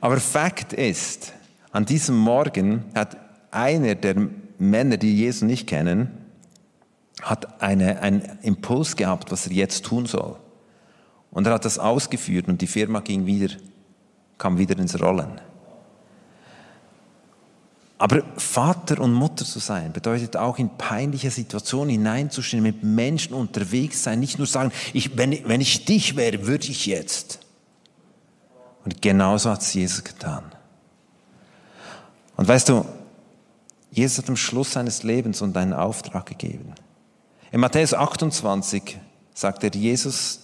Aber 0.00 0.18
Fakt 0.18 0.72
ist, 0.72 1.32
an 1.72 1.84
diesem 1.84 2.16
Morgen 2.16 2.84
hat 2.94 3.16
einer 3.50 3.94
der 3.94 4.14
Männer, 4.58 4.96
die 4.96 5.16
Jesus 5.16 5.42
nicht 5.42 5.66
kennen, 5.66 6.08
hat 7.22 7.62
eine, 7.62 8.00
einen 8.00 8.22
Impuls 8.42 8.96
gehabt, 8.96 9.32
was 9.32 9.46
er 9.46 9.52
jetzt 9.52 9.84
tun 9.84 10.06
soll. 10.06 10.36
Und 11.30 11.46
er 11.46 11.54
hat 11.54 11.64
das 11.64 11.78
ausgeführt 11.78 12.48
und 12.48 12.60
die 12.60 12.66
Firma 12.66 13.00
ging 13.00 13.26
wieder 13.26 13.48
kam 14.38 14.58
wieder 14.58 14.78
ins 14.78 15.00
Rollen. 15.00 15.40
Aber 17.98 18.22
Vater 18.36 19.00
und 19.00 19.12
Mutter 19.12 19.44
zu 19.44 19.60
sein 19.60 19.92
bedeutet 19.92 20.36
auch 20.36 20.58
in 20.58 20.68
peinliche 20.76 21.30
Situationen 21.30 21.90
hineinzustehen, 21.90 22.62
mit 22.62 22.82
Menschen 22.82 23.34
unterwegs 23.34 24.02
sein, 24.02 24.20
nicht 24.20 24.38
nur 24.38 24.46
sagen, 24.46 24.72
ich, 24.92 25.16
wenn, 25.16 25.48
wenn 25.48 25.60
ich 25.60 25.84
dich 25.84 26.16
wäre, 26.16 26.46
würde 26.46 26.66
ich 26.66 26.86
jetzt. 26.86 27.38
Und 28.84 29.00
genauso 29.00 29.50
hat 29.50 29.62
es 29.62 29.72
Jesus 29.72 30.02
getan. 30.02 30.42
Und 32.36 32.48
weißt 32.48 32.68
du, 32.68 32.84
Jesus 33.92 34.18
hat 34.18 34.28
am 34.28 34.36
Schluss 34.36 34.72
seines 34.72 35.04
Lebens 35.04 35.40
uns 35.40 35.56
einen 35.56 35.72
Auftrag 35.72 36.26
gegeben. 36.26 36.74
In 37.52 37.60
Matthäus 37.60 37.94
28 37.94 38.98
sagt 39.32 39.62
er, 39.62 39.70
Jesus 39.70 40.40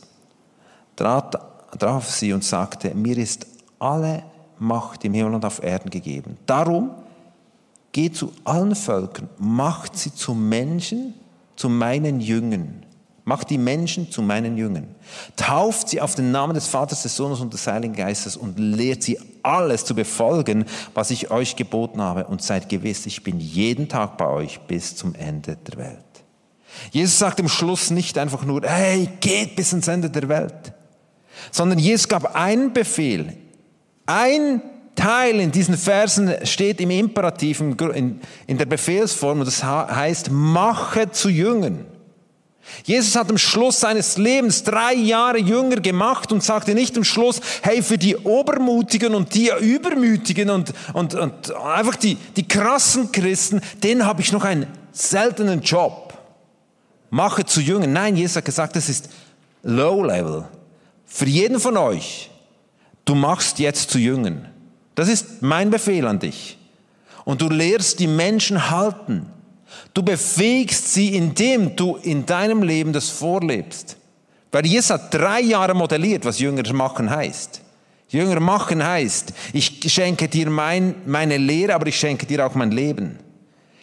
trat, 0.94 1.36
traf 1.78 2.08
sie 2.08 2.32
und 2.32 2.44
sagte, 2.44 2.94
mir 2.94 3.18
ist 3.18 3.46
alle 3.80 4.22
Macht 4.60 5.04
im 5.04 5.14
Himmel 5.14 5.34
und 5.34 5.44
auf 5.44 5.62
Erden 5.62 5.90
gegeben. 5.90 6.36
Darum 6.46 6.90
geht 7.92 8.16
zu 8.16 8.32
allen 8.44 8.74
Völkern, 8.74 9.28
macht 9.38 9.96
sie 9.96 10.14
zu 10.14 10.34
Menschen, 10.34 11.14
zu 11.56 11.68
meinen 11.68 12.20
Jüngern. 12.20 12.86
Macht 13.24 13.50
die 13.50 13.58
Menschen 13.58 14.10
zu 14.10 14.22
meinen 14.22 14.56
Jüngern. 14.56 14.94
Tauft 15.36 15.90
sie 15.90 16.00
auf 16.00 16.14
den 16.14 16.32
Namen 16.32 16.54
des 16.54 16.66
Vaters, 16.66 17.02
des 17.02 17.14
Sohnes 17.14 17.40
und 17.40 17.52
des 17.52 17.66
Heiligen 17.66 17.94
Geistes 17.94 18.36
und 18.36 18.58
lehrt 18.58 19.02
sie 19.02 19.18
alles 19.42 19.84
zu 19.84 19.94
befolgen, 19.94 20.64
was 20.94 21.10
ich 21.10 21.30
euch 21.30 21.54
geboten 21.54 22.00
habe. 22.00 22.24
Und 22.24 22.42
seid 22.42 22.68
gewiss, 22.68 23.06
ich 23.06 23.22
bin 23.22 23.38
jeden 23.38 23.88
Tag 23.88 24.16
bei 24.16 24.26
euch 24.26 24.60
bis 24.60 24.96
zum 24.96 25.14
Ende 25.14 25.56
der 25.56 25.78
Welt. 25.78 26.04
Jesus 26.92 27.18
sagt 27.18 27.40
im 27.40 27.48
Schluss 27.48 27.90
nicht 27.90 28.16
einfach 28.18 28.44
nur, 28.44 28.62
hey, 28.62 29.08
geht 29.20 29.56
bis 29.56 29.72
ins 29.72 29.88
Ende 29.88 30.08
der 30.10 30.28
Welt, 30.28 30.72
sondern 31.50 31.78
Jesus 31.78 32.08
gab 32.08 32.34
einen 32.34 32.72
Befehl. 32.72 33.36
Ein 34.06 34.62
Teil 34.94 35.40
in 35.40 35.50
diesen 35.50 35.76
Versen 35.76 36.34
steht 36.44 36.80
im 36.80 36.90
Imperativ, 36.90 37.60
in, 37.60 38.20
der 38.48 38.66
Befehlsform, 38.66 39.40
und 39.40 39.46
das 39.46 39.62
heißt, 39.64 40.30
mache 40.30 41.10
zu 41.10 41.28
Jüngern. 41.28 41.86
Jesus 42.84 43.16
hat 43.16 43.30
am 43.30 43.38
Schluss 43.38 43.80
seines 43.80 44.16
Lebens 44.16 44.62
drei 44.62 44.94
Jahre 44.94 45.38
jünger 45.38 45.76
gemacht 45.76 46.30
und 46.30 46.42
sagte 46.42 46.74
nicht 46.74 46.96
am 46.96 47.04
Schluss, 47.04 47.40
hey, 47.62 47.82
für 47.82 47.98
die 47.98 48.16
Obermutigen 48.16 49.14
und 49.14 49.34
die 49.34 49.50
Übermütigen 49.60 50.50
und, 50.50 50.72
und, 50.92 51.14
und 51.14 51.56
einfach 51.56 51.96
die, 51.96 52.16
die 52.36 52.46
krassen 52.46 53.10
Christen, 53.10 53.60
denen 53.82 54.06
habe 54.06 54.20
ich 54.22 54.32
noch 54.32 54.44
einen 54.44 54.66
seltenen 54.92 55.62
Job. 55.62 56.14
Mache 57.10 57.44
zu 57.44 57.60
Jüngern. 57.60 57.92
Nein, 57.92 58.16
Jesus 58.16 58.36
hat 58.36 58.44
gesagt, 58.44 58.76
das 58.76 58.88
ist 58.88 59.08
Low 59.62 60.04
Level. 60.04 60.44
Für 61.06 61.26
jeden 61.26 61.58
von 61.58 61.76
euch 61.76 62.30
du 63.04 63.16
machst 63.16 63.58
jetzt 63.58 63.90
zu 63.90 63.98
Jüngern. 63.98 64.49
Das 65.00 65.08
ist 65.08 65.40
mein 65.40 65.70
Befehl 65.70 66.06
an 66.06 66.18
dich. 66.18 66.58
Und 67.24 67.40
du 67.40 67.48
lehrst 67.48 68.00
die 68.00 68.06
Menschen 68.06 68.70
halten. 68.70 69.24
Du 69.94 70.02
befähigst 70.02 70.92
sie, 70.92 71.16
indem 71.16 71.74
du 71.74 71.96
in 71.96 72.26
deinem 72.26 72.62
Leben 72.62 72.92
das 72.92 73.08
vorlebst. 73.08 73.96
Weil 74.52 74.66
Jesus 74.66 74.90
hat 74.90 75.14
drei 75.14 75.40
Jahre 75.40 75.72
modelliert, 75.72 76.26
was 76.26 76.38
Jünger 76.38 76.70
machen 76.74 77.08
heißt. 77.08 77.62
Jünger 78.10 78.40
machen 78.40 78.84
heißt, 78.84 79.32
ich 79.54 79.80
schenke 79.90 80.28
dir 80.28 80.50
mein, 80.50 80.94
meine 81.06 81.38
Lehre, 81.38 81.76
aber 81.76 81.86
ich 81.86 81.98
schenke 81.98 82.26
dir 82.26 82.44
auch 82.44 82.54
mein 82.54 82.70
Leben. 82.70 83.18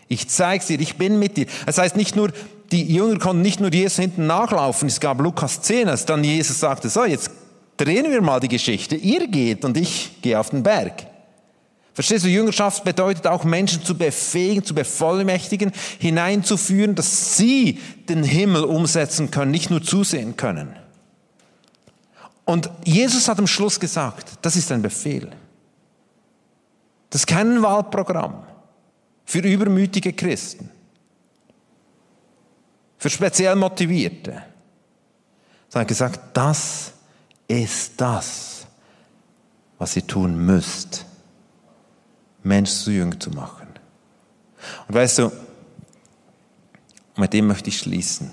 Ich 0.07 0.29
zeige 0.29 0.63
dir, 0.63 0.79
ich 0.79 0.97
bin 0.97 1.17
mit 1.17 1.35
dir. 1.35 1.47
Das 1.65 1.79
heißt 1.79 1.95
nicht 1.95 2.15
nur, 2.15 2.31
die 2.71 2.93
Jünger 2.93 3.17
konnten 3.17 3.41
nicht 3.41 3.59
nur 3.59 3.73
Jesus 3.73 3.97
hinten 3.97 4.27
nachlaufen. 4.27 4.87
Es 4.87 4.99
gab 4.99 5.19
Lukas 5.19 5.63
10, 5.63 5.89
als 5.89 6.05
dann 6.05 6.23
Jesus 6.23 6.59
sagte, 6.59 6.89
so, 6.89 7.05
jetzt 7.05 7.31
drehen 7.77 8.11
wir 8.11 8.21
mal 8.21 8.39
die 8.39 8.47
Geschichte. 8.47 8.95
Ihr 8.95 9.27
geht 9.27 9.63
und 9.63 9.77
ich 9.77 10.21
gehe 10.21 10.39
auf 10.39 10.49
den 10.49 10.63
Berg. 10.63 11.06
Verstehst 11.97 12.25
du, 12.25 12.29
Jüngerschaft 12.29 12.83
bedeutet 12.83 13.25
auch 13.25 13.43
Menschen 13.43 13.83
zu 13.83 13.97
befähigen, 13.97 14.63
zu 14.63 14.75
bevollmächtigen, 14.75 15.71
hineinzuführen, 15.97 16.93
dass 16.93 17.37
sie 17.37 17.79
den 18.07 18.23
Himmel 18.23 18.65
umsetzen 18.65 19.31
können, 19.31 19.49
nicht 19.49 19.71
nur 19.71 19.81
zusehen 19.81 20.37
können. 20.37 20.75
Und 22.45 22.69
Jesus 22.85 23.27
hat 23.27 23.39
am 23.39 23.47
Schluss 23.47 23.79
gesagt, 23.79 24.33
das 24.43 24.55
ist 24.55 24.71
ein 24.71 24.83
Befehl. 24.83 25.31
Das 27.09 27.21
ist 27.21 27.25
kein 27.25 27.63
Wahlprogramm 27.63 28.43
für 29.25 29.39
übermütige 29.39 30.13
Christen, 30.13 30.69
für 32.99 33.09
speziell 33.09 33.55
Motivierte. 33.55 34.43
Er 35.73 35.81
hat 35.81 35.87
gesagt, 35.87 36.19
das 36.33 36.91
ist 37.47 37.93
das, 37.97 38.67
was 39.79 39.95
ihr 39.95 40.05
tun 40.05 40.37
müsst, 40.45 41.07
Mensch 42.47 42.71
zu 42.71 42.91
Jünger 42.91 43.19
zu 43.19 43.29
machen. 43.31 43.67
Und 44.87 44.95
weißt 44.95 45.19
du, 45.19 45.31
mit 47.15 47.33
dem 47.33 47.47
möchte 47.47 47.69
ich 47.69 47.79
schließen. 47.79 48.31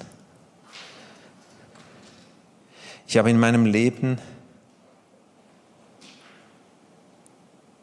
Ich 3.07 3.17
habe 3.17 3.31
in 3.31 3.39
meinem 3.39 3.67
Leben 3.67 4.19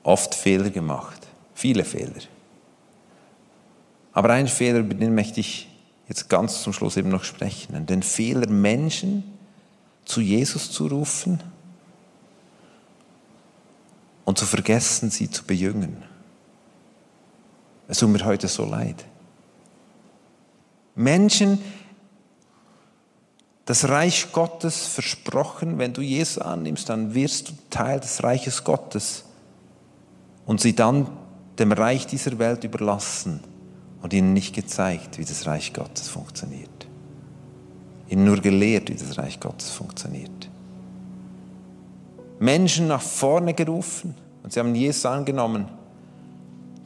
oft 0.04 0.36
Fehler 0.36 0.70
gemacht, 0.70 1.28
viele 1.54 1.86
Fehler. 1.86 2.22
Aber 4.14 4.34
ein 4.34 4.48
Fehler, 4.48 4.80
über 4.80 4.94
den 4.94 5.16
möchte 5.16 5.40
ich 5.40 5.70
jetzt 6.08 6.30
ganz 6.30 6.64
zum 6.64 6.74
Schluss 6.74 6.98
eben 6.98 7.10
noch 7.10 7.24
sprechen. 7.24 7.86
Den 7.86 8.04
Fehler, 8.04 8.48
Menschen 8.50 9.24
zu 10.04 10.22
Jesus 10.22 10.72
zu 10.72 10.88
rufen 10.88 11.42
und 14.26 14.38
zu 14.38 14.46
vergessen, 14.46 15.10
sie 15.10 15.30
zu 15.30 15.46
bejüngen. 15.46 16.11
Es 17.92 17.98
tut 17.98 18.10
mir 18.10 18.24
heute 18.24 18.48
so 18.48 18.64
leid. 18.64 19.04
Menschen, 20.96 21.60
das 23.66 23.88
Reich 23.88 24.32
Gottes 24.32 24.88
versprochen, 24.88 25.78
wenn 25.78 25.94
du 25.94 26.02
Jesus 26.02 26.38
annimmst, 26.38 26.90
dann 26.90 27.14
wirst 27.14 27.50
du 27.50 27.54
Teil 27.70 28.00
des 28.00 28.24
Reiches 28.24 28.64
Gottes 28.64 29.26
und 30.46 30.62
sie 30.62 30.74
dann 30.74 31.08
dem 31.60 31.72
Reich 31.72 32.08
dieser 32.08 32.40
Welt 32.40 32.64
überlassen 32.64 33.42
und 34.02 34.14
ihnen 34.14 34.34
nicht 34.34 34.56
gezeigt, 34.56 35.18
wie 35.20 35.26
das 35.26 35.46
Reich 35.46 35.74
Gottes 35.74 36.08
funktioniert 36.08 36.72
ihnen 38.12 38.26
nur 38.26 38.38
gelehrt, 38.38 38.90
wie 38.90 38.96
das 38.96 39.18
Reich 39.18 39.40
Gottes 39.40 39.70
funktioniert. 39.70 40.50
Menschen 42.40 42.88
nach 42.88 43.02
vorne 43.02 43.54
gerufen 43.54 44.16
und 44.44 44.52
sie 44.52 44.60
haben 44.60 44.76
Jesus 44.76 45.06
angenommen. 45.06 45.68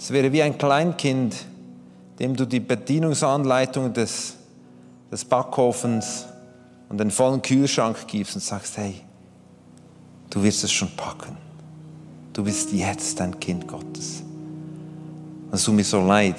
Es 0.06 0.12
wäre 0.12 0.32
wie 0.32 0.44
ein 0.44 0.56
Kleinkind, 0.56 1.36
dem 2.20 2.36
du 2.36 2.46
die 2.46 2.60
Bedienungsanleitung 2.60 3.92
des, 3.92 4.36
des 5.12 5.26
Backofens 5.26 6.28
und 6.90 7.00
den 7.00 7.10
vollen 7.10 7.42
Kühlschrank 7.42 8.06
gibst 8.06 8.36
und 8.36 8.42
sagst, 8.42 8.78
hey, 8.78 9.02
du 10.30 10.44
wirst 10.44 10.64
es 10.64 10.72
schon 10.72 10.96
packen. 10.96 11.36
Du 12.34 12.44
bist 12.44 12.72
jetzt 12.72 13.20
ein 13.20 13.40
Kind 13.40 13.68
Gottes. 13.68 14.22
Und 15.48 15.56
es 15.56 15.64
tut 15.64 15.74
mir 15.74 15.84
so 15.84 16.06
leid, 16.06 16.36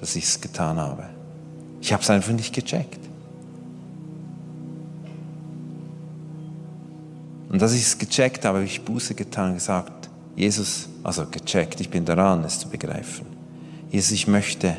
dass 0.00 0.14
ich 0.14 0.22
es 0.22 0.40
getan 0.40 0.78
habe. 0.78 1.08
Ich 1.80 1.92
habe 1.92 2.00
es 2.00 2.10
einfach 2.10 2.32
nicht 2.32 2.54
gecheckt. 2.54 3.00
Und 7.48 7.60
als 7.60 7.72
ich 7.72 7.82
es 7.82 7.98
gecheckt 7.98 8.44
habe, 8.44 8.58
habe 8.58 8.66
ich 8.66 8.84
Buße 8.84 9.16
getan 9.16 9.48
und 9.48 9.54
gesagt, 9.54 10.03
Jesus, 10.36 10.88
also 11.02 11.26
gecheckt, 11.26 11.80
ich 11.80 11.90
bin 11.90 12.04
daran, 12.04 12.44
es 12.44 12.58
zu 12.58 12.68
begreifen. 12.68 13.26
Jesus, 13.90 14.12
ich 14.12 14.26
möchte 14.26 14.76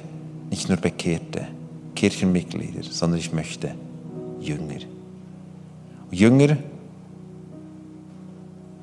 nicht 0.49 0.67
nur 0.67 0.77
Bekehrte, 0.77 1.47
Kirchenmitglieder, 1.95 2.83
sondern 2.83 3.19
ich 3.19 3.31
möchte 3.31 3.73
Jünger. 4.39 4.79
Jünger 6.11 6.57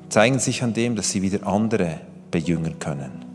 zeigen 0.09 0.39
sich 0.39 0.63
an 0.63 0.73
dem, 0.73 0.95
dass 0.95 1.11
sie 1.11 1.21
wieder 1.21 1.45
andere 1.47 1.99
bejüngern 2.31 2.79
können. 2.79 3.25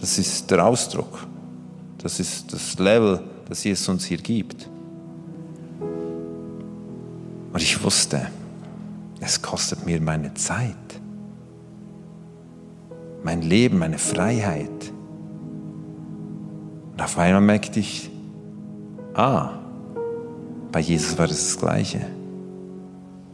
Das 0.00 0.18
ist 0.18 0.50
der 0.50 0.64
Ausdruck. 0.64 1.26
Das 1.98 2.18
ist 2.18 2.52
das 2.52 2.78
Level, 2.78 3.20
das 3.48 3.62
Jesus 3.64 3.88
uns 3.88 4.04
hier 4.06 4.18
gibt. 4.18 4.68
Und 7.52 7.62
ich 7.62 7.82
wusste, 7.82 8.28
es 9.20 9.42
kostet 9.42 9.84
mir 9.84 10.00
meine 10.00 10.32
Zeit, 10.34 10.76
mein 13.22 13.42
Leben, 13.42 13.78
meine 13.78 13.98
Freiheit. 13.98 14.92
Und 16.92 17.02
auf 17.02 17.18
einmal 17.18 17.40
merkte 17.40 17.80
ich, 17.80 18.10
ah, 19.14 19.50
bei 20.72 20.80
Jesus 20.80 21.18
war 21.18 21.26
das 21.26 21.38
das 21.38 21.58
Gleiche. 21.58 22.00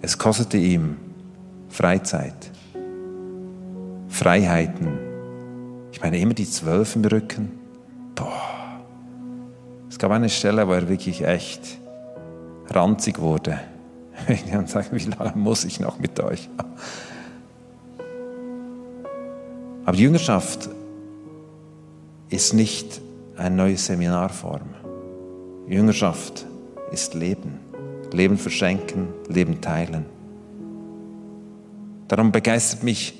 Es 0.03 0.18
kostete 0.18 0.57
ihm 0.57 0.97
Freizeit, 1.68 2.51
Freiheiten. 4.09 4.99
Ich 5.93 6.01
meine, 6.01 6.18
immer 6.18 6.34
die 6.34 6.49
Zwölf 6.49 6.97
im 6.97 7.05
Rücken. 7.05 7.53
Boah. 8.14 8.80
Es 9.89 9.99
gab 9.99 10.11
eine 10.11 10.28
Stelle, 10.28 10.68
wo 10.68 10.72
er 10.72 10.89
wirklich 10.89 11.24
echt 11.24 11.78
ranzig 12.68 13.18
wurde. 13.18 13.59
Und 14.53 14.68
sagte, 14.68 14.97
wie 14.97 15.11
lange 15.11 15.32
muss 15.37 15.64
ich 15.64 15.80
noch 15.80 15.99
mit 15.99 16.20
euch? 16.20 16.49
Aber 19.87 19.97
Jüngerschaft 19.97 20.68
ist 22.28 22.55
nicht 22.55 23.01
eine 23.37 23.55
neue 23.55 23.76
Seminarform. 23.76 24.74
Jüngerschaft 25.68 26.45
ist 26.91 27.14
Leben. 27.14 27.61
Leben 28.12 28.37
verschenken, 28.37 29.07
Leben 29.28 29.61
teilen. 29.61 30.05
Darum 32.09 32.32
begeistert 32.32 32.82
mich, 32.82 33.14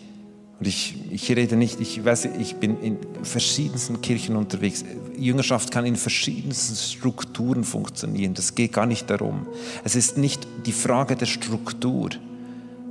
und 0.59 0.67
ich, 0.67 0.97
ich 1.13 1.31
rede 1.37 1.55
nicht, 1.55 1.81
ich 1.81 2.05
weiß, 2.05 2.31
ich 2.41 2.57
bin 2.57 2.81
in 2.81 2.99
verschiedensten 3.23 4.01
Kirchen 4.01 4.35
unterwegs. 4.35 4.85
Jüngerschaft 5.17 5.71
kann 5.71 5.87
in 5.87 5.97
verschiedensten 5.97 6.75
Strukturen 6.75 7.63
funktionieren. 7.63 8.35
Das 8.35 8.57
geht 8.57 8.73
gar 8.73 8.87
nicht 8.87 9.09
darum. 9.09 9.47
Es 9.85 9.95
ist 9.95 10.19
nicht 10.19 10.47
die 10.65 10.73
Frage 10.73 11.15
der 11.15 11.27
Struktur, 11.27 12.11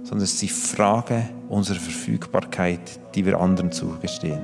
sondern 0.05 0.23
es 0.23 0.33
ist 0.33 0.41
die 0.43 0.49
Frage 0.49 1.27
unserer 1.49 1.79
Verfügbarkeit, 1.79 2.99
die 3.15 3.25
wir 3.25 3.39
anderen 3.41 3.71
zugestehen. 3.71 4.41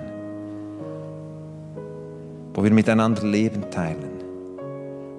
Wo 2.54 2.64
wir 2.64 2.72
miteinander 2.72 3.24
Leben 3.24 3.70
teilen. 3.70 4.10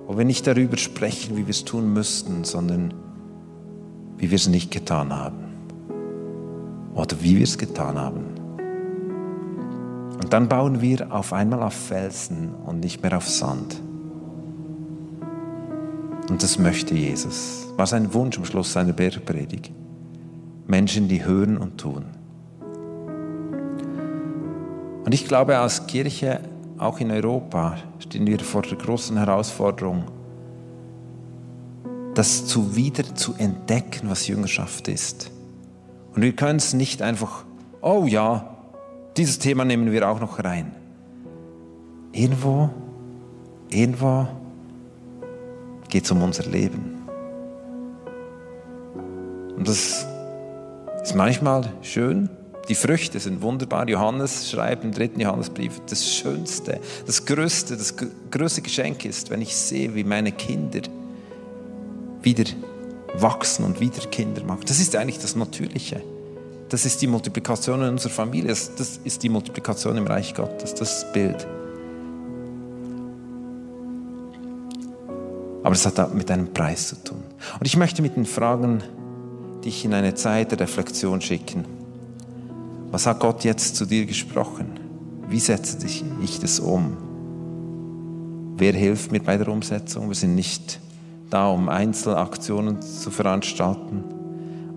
Wo 0.08 0.18
wir 0.18 0.24
nicht 0.24 0.44
darüber 0.46 0.76
sprechen, 0.76 1.36
wie 1.36 1.46
wir 1.46 1.52
es 1.52 1.64
tun 1.64 1.92
müssten, 1.92 2.42
sondern 2.42 2.92
wie 4.18 4.30
wir 4.30 4.36
es 4.36 4.48
nicht 4.48 4.72
getan 4.72 5.12
haben 5.12 5.44
oder 6.94 7.16
wie 7.20 7.36
wir 7.36 7.44
es 7.44 7.56
getan 7.56 7.96
haben. 7.96 8.24
Und 10.20 10.32
dann 10.32 10.48
bauen 10.48 10.80
wir 10.80 11.12
auf 11.14 11.32
einmal 11.32 11.62
auf 11.62 11.72
Felsen 11.72 12.52
und 12.66 12.80
nicht 12.80 13.00
mehr 13.02 13.16
auf 13.16 13.28
Sand. 13.28 13.80
Und 16.28 16.42
das 16.42 16.58
möchte 16.58 16.94
Jesus. 16.94 17.68
War 17.76 17.86
sein 17.86 18.12
Wunsch 18.12 18.38
am 18.38 18.44
Schluss 18.44 18.72
seiner 18.72 18.92
Bergpredigt. 18.92 19.72
Menschen, 20.66 21.08
die 21.08 21.24
hören 21.24 21.58
und 21.58 21.78
tun. 21.78 22.04
Und 25.04 25.12
ich 25.12 25.26
glaube, 25.26 25.58
als 25.58 25.86
Kirche, 25.86 26.40
auch 26.78 27.00
in 27.00 27.10
Europa, 27.10 27.76
stehen 27.98 28.26
wir 28.26 28.40
vor 28.40 28.62
der 28.62 28.78
großen 28.78 29.16
Herausforderung, 29.16 30.04
das 32.14 32.46
zu 32.46 32.76
wieder 32.76 33.14
zu 33.14 33.34
entdecken, 33.34 34.08
was 34.10 34.26
Jüngerschaft 34.26 34.88
ist. 34.88 35.30
Und 36.14 36.22
wir 36.22 36.32
können 36.32 36.58
es 36.58 36.74
nicht 36.74 37.02
einfach, 37.02 37.44
oh 37.80 38.06
ja, 38.06 38.56
dieses 39.16 39.38
Thema 39.38 39.64
nehmen 39.64 39.92
wir 39.92 40.08
auch 40.08 40.20
noch 40.20 40.42
rein. 40.42 40.72
Irgendwo, 42.12 42.70
irgendwo 43.70 44.28
geht 45.88 46.04
es 46.04 46.10
um 46.10 46.22
unser 46.22 46.44
Leben. 46.44 47.06
Und 49.56 49.68
das 49.68 50.06
ist 51.02 51.14
manchmal 51.14 51.72
schön. 51.82 52.30
Die 52.68 52.74
Früchte 52.76 53.18
sind 53.18 53.42
wunderbar. 53.42 53.88
Johannes 53.88 54.50
schreibt 54.50 54.84
im 54.84 54.92
dritten 54.92 55.20
Johannesbrief, 55.20 55.80
das 55.88 56.08
Schönste, 56.08 56.80
das 57.06 57.24
Größte, 57.26 57.76
das 57.76 57.94
größte 58.30 58.62
Geschenk 58.62 59.04
ist, 59.04 59.30
wenn 59.30 59.42
ich 59.42 59.56
sehe, 59.56 59.94
wie 59.94 60.04
meine 60.04 60.30
Kinder 60.30 60.80
wieder 62.22 62.44
wachsen 63.14 63.64
und 63.64 63.80
wieder 63.80 64.00
Kinder 64.10 64.44
machen. 64.44 64.62
Das 64.66 64.78
ist 64.78 64.94
eigentlich 64.94 65.18
das 65.18 65.34
Natürliche. 65.34 66.00
Das 66.68 66.86
ist 66.86 67.02
die 67.02 67.08
Multiplikation 67.08 67.82
in 67.82 67.88
unserer 67.88 68.12
Familie. 68.12 68.48
Das 68.48 69.00
ist 69.02 69.22
die 69.22 69.28
Multiplikation 69.28 69.96
im 69.96 70.06
Reich 70.06 70.34
Gottes. 70.34 70.72
Das 70.72 71.12
Bild. 71.12 71.46
Aber 75.64 75.74
es 75.74 75.84
hat 75.84 76.14
mit 76.14 76.30
einem 76.30 76.52
Preis 76.54 76.88
zu 76.88 76.96
tun. 77.04 77.22
Und 77.58 77.66
ich 77.66 77.76
möchte 77.76 78.02
mit 78.02 78.16
den 78.16 78.24
Fragen 78.24 78.82
dich 79.64 79.84
in 79.84 79.94
eine 79.94 80.14
Zeit 80.14 80.52
der 80.52 80.60
Reflexion 80.60 81.20
schicken. 81.20 81.64
Was 82.90 83.06
hat 83.06 83.20
Gott 83.20 83.44
jetzt 83.44 83.76
zu 83.76 83.86
dir 83.86 84.06
gesprochen? 84.06 84.78
Wie 85.28 85.40
setze 85.40 85.78
ich 86.22 86.40
das 86.40 86.60
um? 86.60 86.96
Wer 88.56 88.74
hilft 88.74 89.12
mir 89.12 89.20
bei 89.20 89.36
der 89.36 89.48
Umsetzung? 89.48 90.08
Wir 90.08 90.14
sind 90.14 90.34
nicht 90.34 90.78
da, 91.30 91.48
um 91.48 91.68
Einzelaktionen 91.68 92.82
zu 92.82 93.10
veranstalten, 93.10 94.04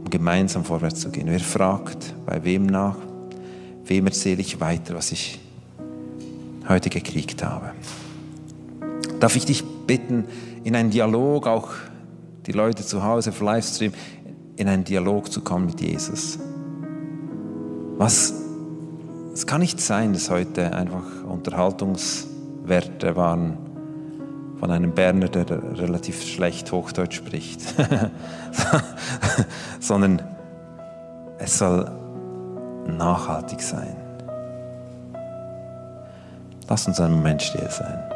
um 0.04 0.10
gemeinsam 0.10 0.64
vorwärts 0.64 1.02
zu 1.02 1.10
gehen. 1.10 1.28
Wer 1.28 1.42
fragt, 1.42 2.16
bei 2.26 2.44
wem 2.44 2.66
nach? 2.66 2.96
Wem 3.84 4.08
erzähle 4.08 4.42
ich 4.42 4.60
weiter, 4.62 4.96
was 4.96 5.12
ich 5.12 5.40
heute 6.70 6.90
gekriegt 6.90 7.44
habe? 7.44 7.72
Darf 9.20 9.36
ich 9.36 9.46
dich 9.46 9.64
bitten, 9.86 10.26
in 10.64 10.76
einen 10.76 10.90
Dialog, 10.90 11.46
auch 11.46 11.70
die 12.48 12.54
Leute 12.54 12.86
zu 12.86 13.04
Hause 13.04 13.32
auf 13.32 13.42
Livestream, 13.42 13.94
in 14.58 14.68
einen 14.68 14.84
Dialog 14.84 15.32
zu 15.32 15.42
kommen 15.42 15.68
mit 15.68 15.82
Jesus. 15.82 16.40
Was, 17.98 18.34
es 19.34 19.48
kann 19.48 19.62
nicht 19.62 19.80
sein, 19.80 20.14
dass 20.14 20.30
heute 20.30 20.74
einfach 20.74 21.04
Unterhaltungswerte 21.28 23.16
waren 23.16 23.58
von 24.60 24.72
einem 24.72 24.94
Berner, 24.94 25.28
der 25.28 25.78
relativ 25.78 26.24
schlecht 26.24 26.72
Hochdeutsch 26.72 27.18
spricht, 27.18 27.62
sondern 29.80 30.22
es 31.38 31.58
soll 31.58 31.92
nachhaltig 32.88 33.62
sein. 33.62 33.96
Lass 36.68 36.88
uns 36.88 37.00
einen 37.00 37.16
Moment 37.16 37.42
still 37.42 37.70
sein. 37.70 38.15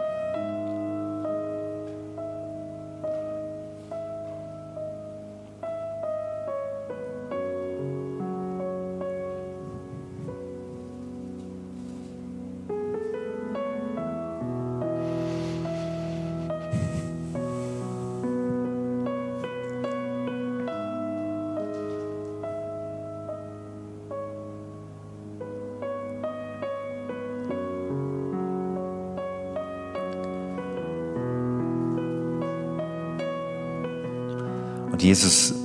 Jesus, 35.10 35.56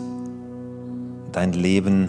dein 1.30 1.52
Leben 1.52 2.08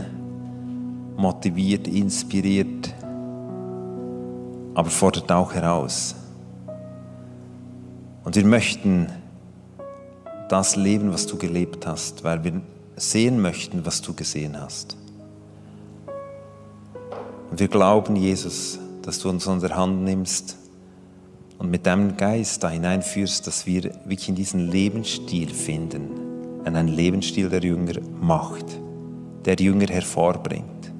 motiviert, 1.18 1.86
inspiriert, 1.86 2.94
aber 4.74 4.90
fordert 4.90 5.30
auch 5.34 5.54
heraus. 5.54 6.16
Und 8.24 8.38
wir 8.38 8.46
möchten 8.46 9.08
das 10.48 10.78
leben, 10.78 11.12
was 11.12 11.28
du 11.28 11.38
gelebt 11.38 11.86
hast, 11.86 12.24
weil 12.24 12.42
wir 12.46 12.62
sehen 12.96 13.42
möchten, 13.42 13.86
was 13.86 14.02
du 14.02 14.14
gesehen 14.14 14.58
hast. 14.58 14.96
Und 17.52 17.60
wir 17.60 17.68
glauben, 17.68 18.16
Jesus, 18.16 18.80
dass 19.02 19.20
du 19.20 19.28
uns 19.28 19.46
unter 19.46 19.76
Hand 19.76 20.06
nimmst 20.06 20.56
und 21.58 21.70
mit 21.70 21.86
deinem 21.86 22.16
Geist 22.16 22.64
da 22.64 22.70
hineinführst, 22.70 23.46
dass 23.46 23.66
wir 23.66 23.84
wirklich 24.06 24.30
in 24.30 24.36
diesen 24.36 24.72
Lebensstil 24.72 25.50
finden, 25.50 26.25
in 26.66 26.76
einen 26.76 26.88
Lebensstil, 26.88 27.50
der 27.50 27.64
Jünger 27.64 27.94
macht, 28.20 28.66
der 29.46 29.56
Jünger 29.56 29.88
hervorbringt. 29.88 30.92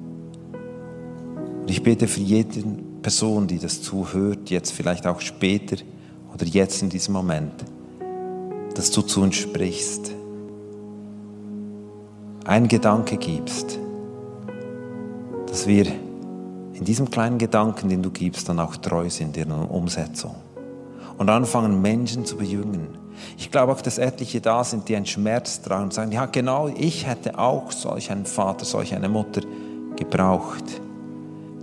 Und 1.60 1.70
ich 1.70 1.82
bete 1.82 2.06
für 2.06 2.20
jede 2.20 2.62
Person, 3.02 3.46
die 3.46 3.58
das 3.58 3.82
zuhört, 3.82 4.50
jetzt 4.50 4.70
vielleicht 4.70 5.06
auch 5.06 5.20
später 5.20 5.76
oder 6.32 6.46
jetzt 6.46 6.82
in 6.82 6.88
diesem 6.88 7.14
Moment, 7.14 7.64
dass 8.74 8.90
du 8.90 9.02
zu 9.02 9.22
uns 9.22 9.36
sprichst, 9.36 10.12
einen 12.44 12.68
Gedanke 12.68 13.16
gibst, 13.16 13.78
dass 15.46 15.66
wir 15.66 15.86
in 16.74 16.84
diesem 16.84 17.10
kleinen 17.10 17.38
Gedanken, 17.38 17.88
den 17.88 18.02
du 18.02 18.10
gibst, 18.10 18.48
dann 18.48 18.60
auch 18.60 18.76
treu 18.76 19.08
sind 19.10 19.36
in 19.36 19.48
der 19.48 19.70
Umsetzung 19.70 20.45
und 21.18 21.28
anfangen, 21.28 21.80
Menschen 21.82 22.24
zu 22.24 22.36
bejüngen. 22.36 22.98
Ich 23.38 23.50
glaube 23.50 23.72
auch, 23.72 23.80
dass 23.80 23.98
etliche 23.98 24.40
da 24.40 24.62
sind, 24.62 24.88
die 24.88 24.96
einen 24.96 25.06
Schmerz 25.06 25.62
tragen 25.62 25.84
und 25.84 25.94
sagen, 25.94 26.12
ja 26.12 26.26
genau, 26.26 26.68
ich 26.68 27.06
hätte 27.06 27.38
auch 27.38 27.72
solch 27.72 28.10
einen 28.10 28.26
Vater, 28.26 28.64
solch 28.64 28.94
eine 28.94 29.08
Mutter 29.08 29.40
gebraucht, 29.96 30.64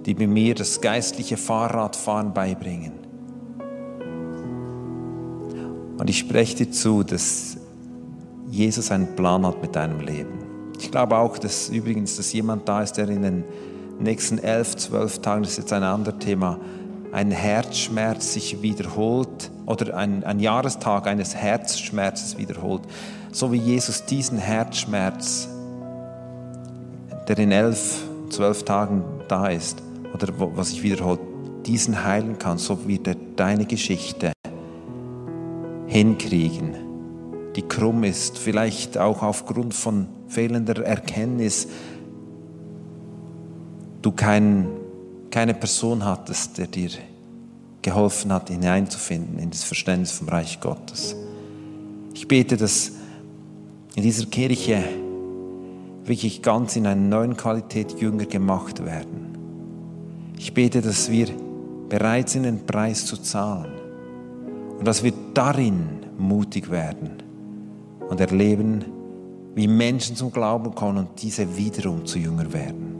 die 0.05 0.15
mir 0.15 0.55
das 0.55 0.81
geistliche 0.81 1.37
Fahrradfahren 1.37 2.33
beibringen. 2.33 2.93
Und 5.97 6.09
ich 6.09 6.17
spreche 6.17 6.65
dir 6.65 6.71
zu, 6.71 7.03
dass 7.03 7.57
Jesus 8.49 8.91
einen 8.91 9.15
Plan 9.15 9.45
hat 9.45 9.61
mit 9.61 9.75
deinem 9.75 9.99
Leben. 9.99 10.39
Ich 10.79 10.91
glaube 10.91 11.17
auch, 11.17 11.37
dass 11.37 11.69
übrigens, 11.69 12.17
dass 12.17 12.33
jemand 12.33 12.67
da 12.67 12.81
ist, 12.81 12.93
der 12.93 13.07
in 13.09 13.21
den 13.21 13.43
nächsten 13.99 14.37
elf, 14.39 14.75
zwölf 14.75 15.19
Tagen, 15.19 15.43
das 15.43 15.51
ist 15.53 15.57
jetzt 15.59 15.73
ein 15.73 15.83
anderes 15.83 16.19
Thema, 16.19 16.59
ein 17.13 17.29
Herzschmerz 17.29 18.33
sich 18.33 18.63
wiederholt 18.63 19.51
oder 19.67 19.95
ein, 19.95 20.23
ein 20.23 20.39
Jahrestag 20.39 21.05
eines 21.05 21.35
Herzschmerzes 21.35 22.37
wiederholt, 22.39 22.81
so 23.31 23.51
wie 23.51 23.57
Jesus 23.57 24.05
diesen 24.05 24.39
Herzschmerz, 24.39 25.47
der 27.27 27.37
in 27.37 27.51
elf, 27.51 28.01
zwölf 28.29 28.63
Tagen 28.63 29.03
da 29.27 29.47
ist 29.47 29.83
oder 30.13 30.33
was 30.37 30.69
sich 30.69 30.81
wiederholt, 30.81 31.19
diesen 31.67 32.03
heilen 32.03 32.39
kann, 32.39 32.57
so 32.57 32.87
wird 32.87 33.07
er 33.07 33.15
deine 33.35 33.65
Geschichte 33.65 34.33
hinkriegen, 35.85 36.73
die 37.55 37.61
krumm 37.61 38.03
ist, 38.03 38.39
vielleicht 38.39 38.97
auch 38.97 39.21
aufgrund 39.21 39.75
von 39.75 40.07
fehlender 40.27 40.83
Erkenntnis, 40.83 41.67
du 44.01 44.11
kein, 44.11 44.67
keine 45.33 45.55
Person 45.55 46.05
hattest, 46.05 46.59
der 46.59 46.67
dir 46.67 46.91
geholfen 47.81 48.31
hat, 48.31 48.49
hineinzufinden 48.49 49.39
in 49.39 49.49
das 49.49 49.63
Verständnis 49.63 50.11
vom 50.11 50.29
Reich 50.29 50.59
Gottes. 50.59 51.15
Ich 52.13 52.27
bete, 52.27 52.55
dass 52.55 52.91
in 53.95 54.03
dieser 54.03 54.27
Kirche 54.27 54.83
wirklich 56.05 56.43
ganz 56.43 56.75
in 56.75 56.85
einer 56.85 57.01
neuen 57.01 57.35
Qualität 57.35 57.99
Jünger 57.99 58.25
gemacht 58.25 58.85
werden. 58.85 60.35
Ich 60.37 60.53
bete, 60.53 60.83
dass 60.83 61.09
wir 61.09 61.29
bereit 61.89 62.29
sind, 62.29 62.43
den 62.43 62.67
Preis 62.67 63.07
zu 63.07 63.17
zahlen 63.17 63.73
und 64.77 64.87
dass 64.87 65.03
wir 65.03 65.13
darin 65.33 66.05
mutig 66.15 66.69
werden 66.69 67.23
und 68.07 68.21
erleben, 68.21 68.85
wie 69.55 69.67
Menschen 69.67 70.15
zum 70.15 70.31
Glauben 70.31 70.75
kommen 70.75 70.99
und 70.99 71.23
diese 71.23 71.57
wiederum 71.57 72.05
zu 72.05 72.19
Jünger 72.19 72.53
werden 72.53 72.92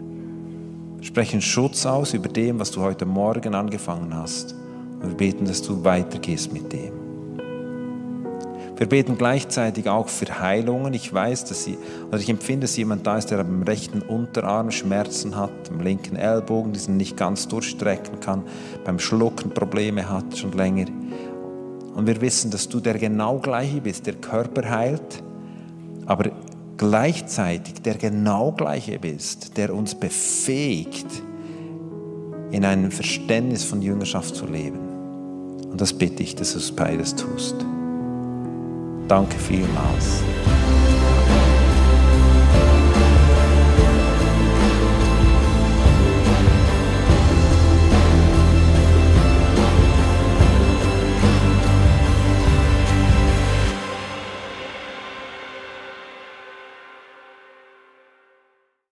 sprechen 1.03 1.41
Schutz 1.41 1.85
aus 1.85 2.13
über 2.13 2.29
dem, 2.29 2.59
was 2.59 2.71
du 2.71 2.81
heute 2.81 3.05
Morgen 3.05 3.53
angefangen 3.55 4.15
hast. 4.15 4.55
Und 5.01 5.09
wir 5.09 5.17
beten, 5.17 5.45
dass 5.45 5.61
du 5.61 5.83
weitergehst 5.83 6.53
mit 6.53 6.71
dem. 6.71 6.93
Wir 8.77 8.87
beten 8.87 9.17
gleichzeitig 9.17 9.87
auch 9.87 10.07
für 10.07 10.39
Heilungen. 10.39 10.93
Ich 10.93 11.13
weiß, 11.13 11.45
dass 11.45 11.63
sie, 11.63 11.77
oder 12.07 12.19
ich 12.19 12.29
empfinde, 12.29 12.61
dass 12.61 12.75
jemand 12.75 13.05
da 13.05 13.17
ist, 13.17 13.29
der 13.29 13.39
am 13.39 13.63
rechten 13.63 14.01
Unterarm 14.01 14.71
Schmerzen 14.71 15.35
hat, 15.35 15.51
am 15.69 15.79
linken 15.79 16.15
Ellbogen, 16.15 16.73
diesen 16.73 16.97
nicht 16.97 17.15
ganz 17.15 17.47
durchstrecken 17.47 18.19
kann, 18.19 18.43
beim 18.83 18.97
Schlucken 18.97 19.51
Probleme 19.51 20.09
hat 20.09 20.37
schon 20.37 20.53
länger. 20.53 20.85
Und 21.93 22.07
wir 22.07 22.19
wissen, 22.21 22.49
dass 22.49 22.67
du 22.67 22.79
der 22.79 22.97
genau 22.97 23.37
gleiche 23.37 23.81
bist, 23.81 24.07
der 24.07 24.15
Körper 24.15 24.67
heilt, 24.69 25.23
aber 26.05 26.31
gleichzeitig 26.89 27.75
der 27.75 27.95
genau 27.95 28.51
gleiche 28.51 28.99
bist, 28.99 29.55
der 29.55 29.73
uns 29.73 29.95
befähigt, 29.95 31.07
in 32.51 32.65
einem 32.65 32.91
Verständnis 32.91 33.63
von 33.63 33.81
Jüngerschaft 33.81 34.35
zu 34.35 34.45
leben. 34.45 34.79
Und 35.71 35.79
das 35.79 35.93
bitte 35.93 36.21
ich, 36.21 36.35
dass 36.35 36.51
du 36.51 36.59
es 36.59 36.75
beides 36.75 37.15
tust. 37.15 37.55
Danke 39.07 39.39
vielmals. 39.39 40.23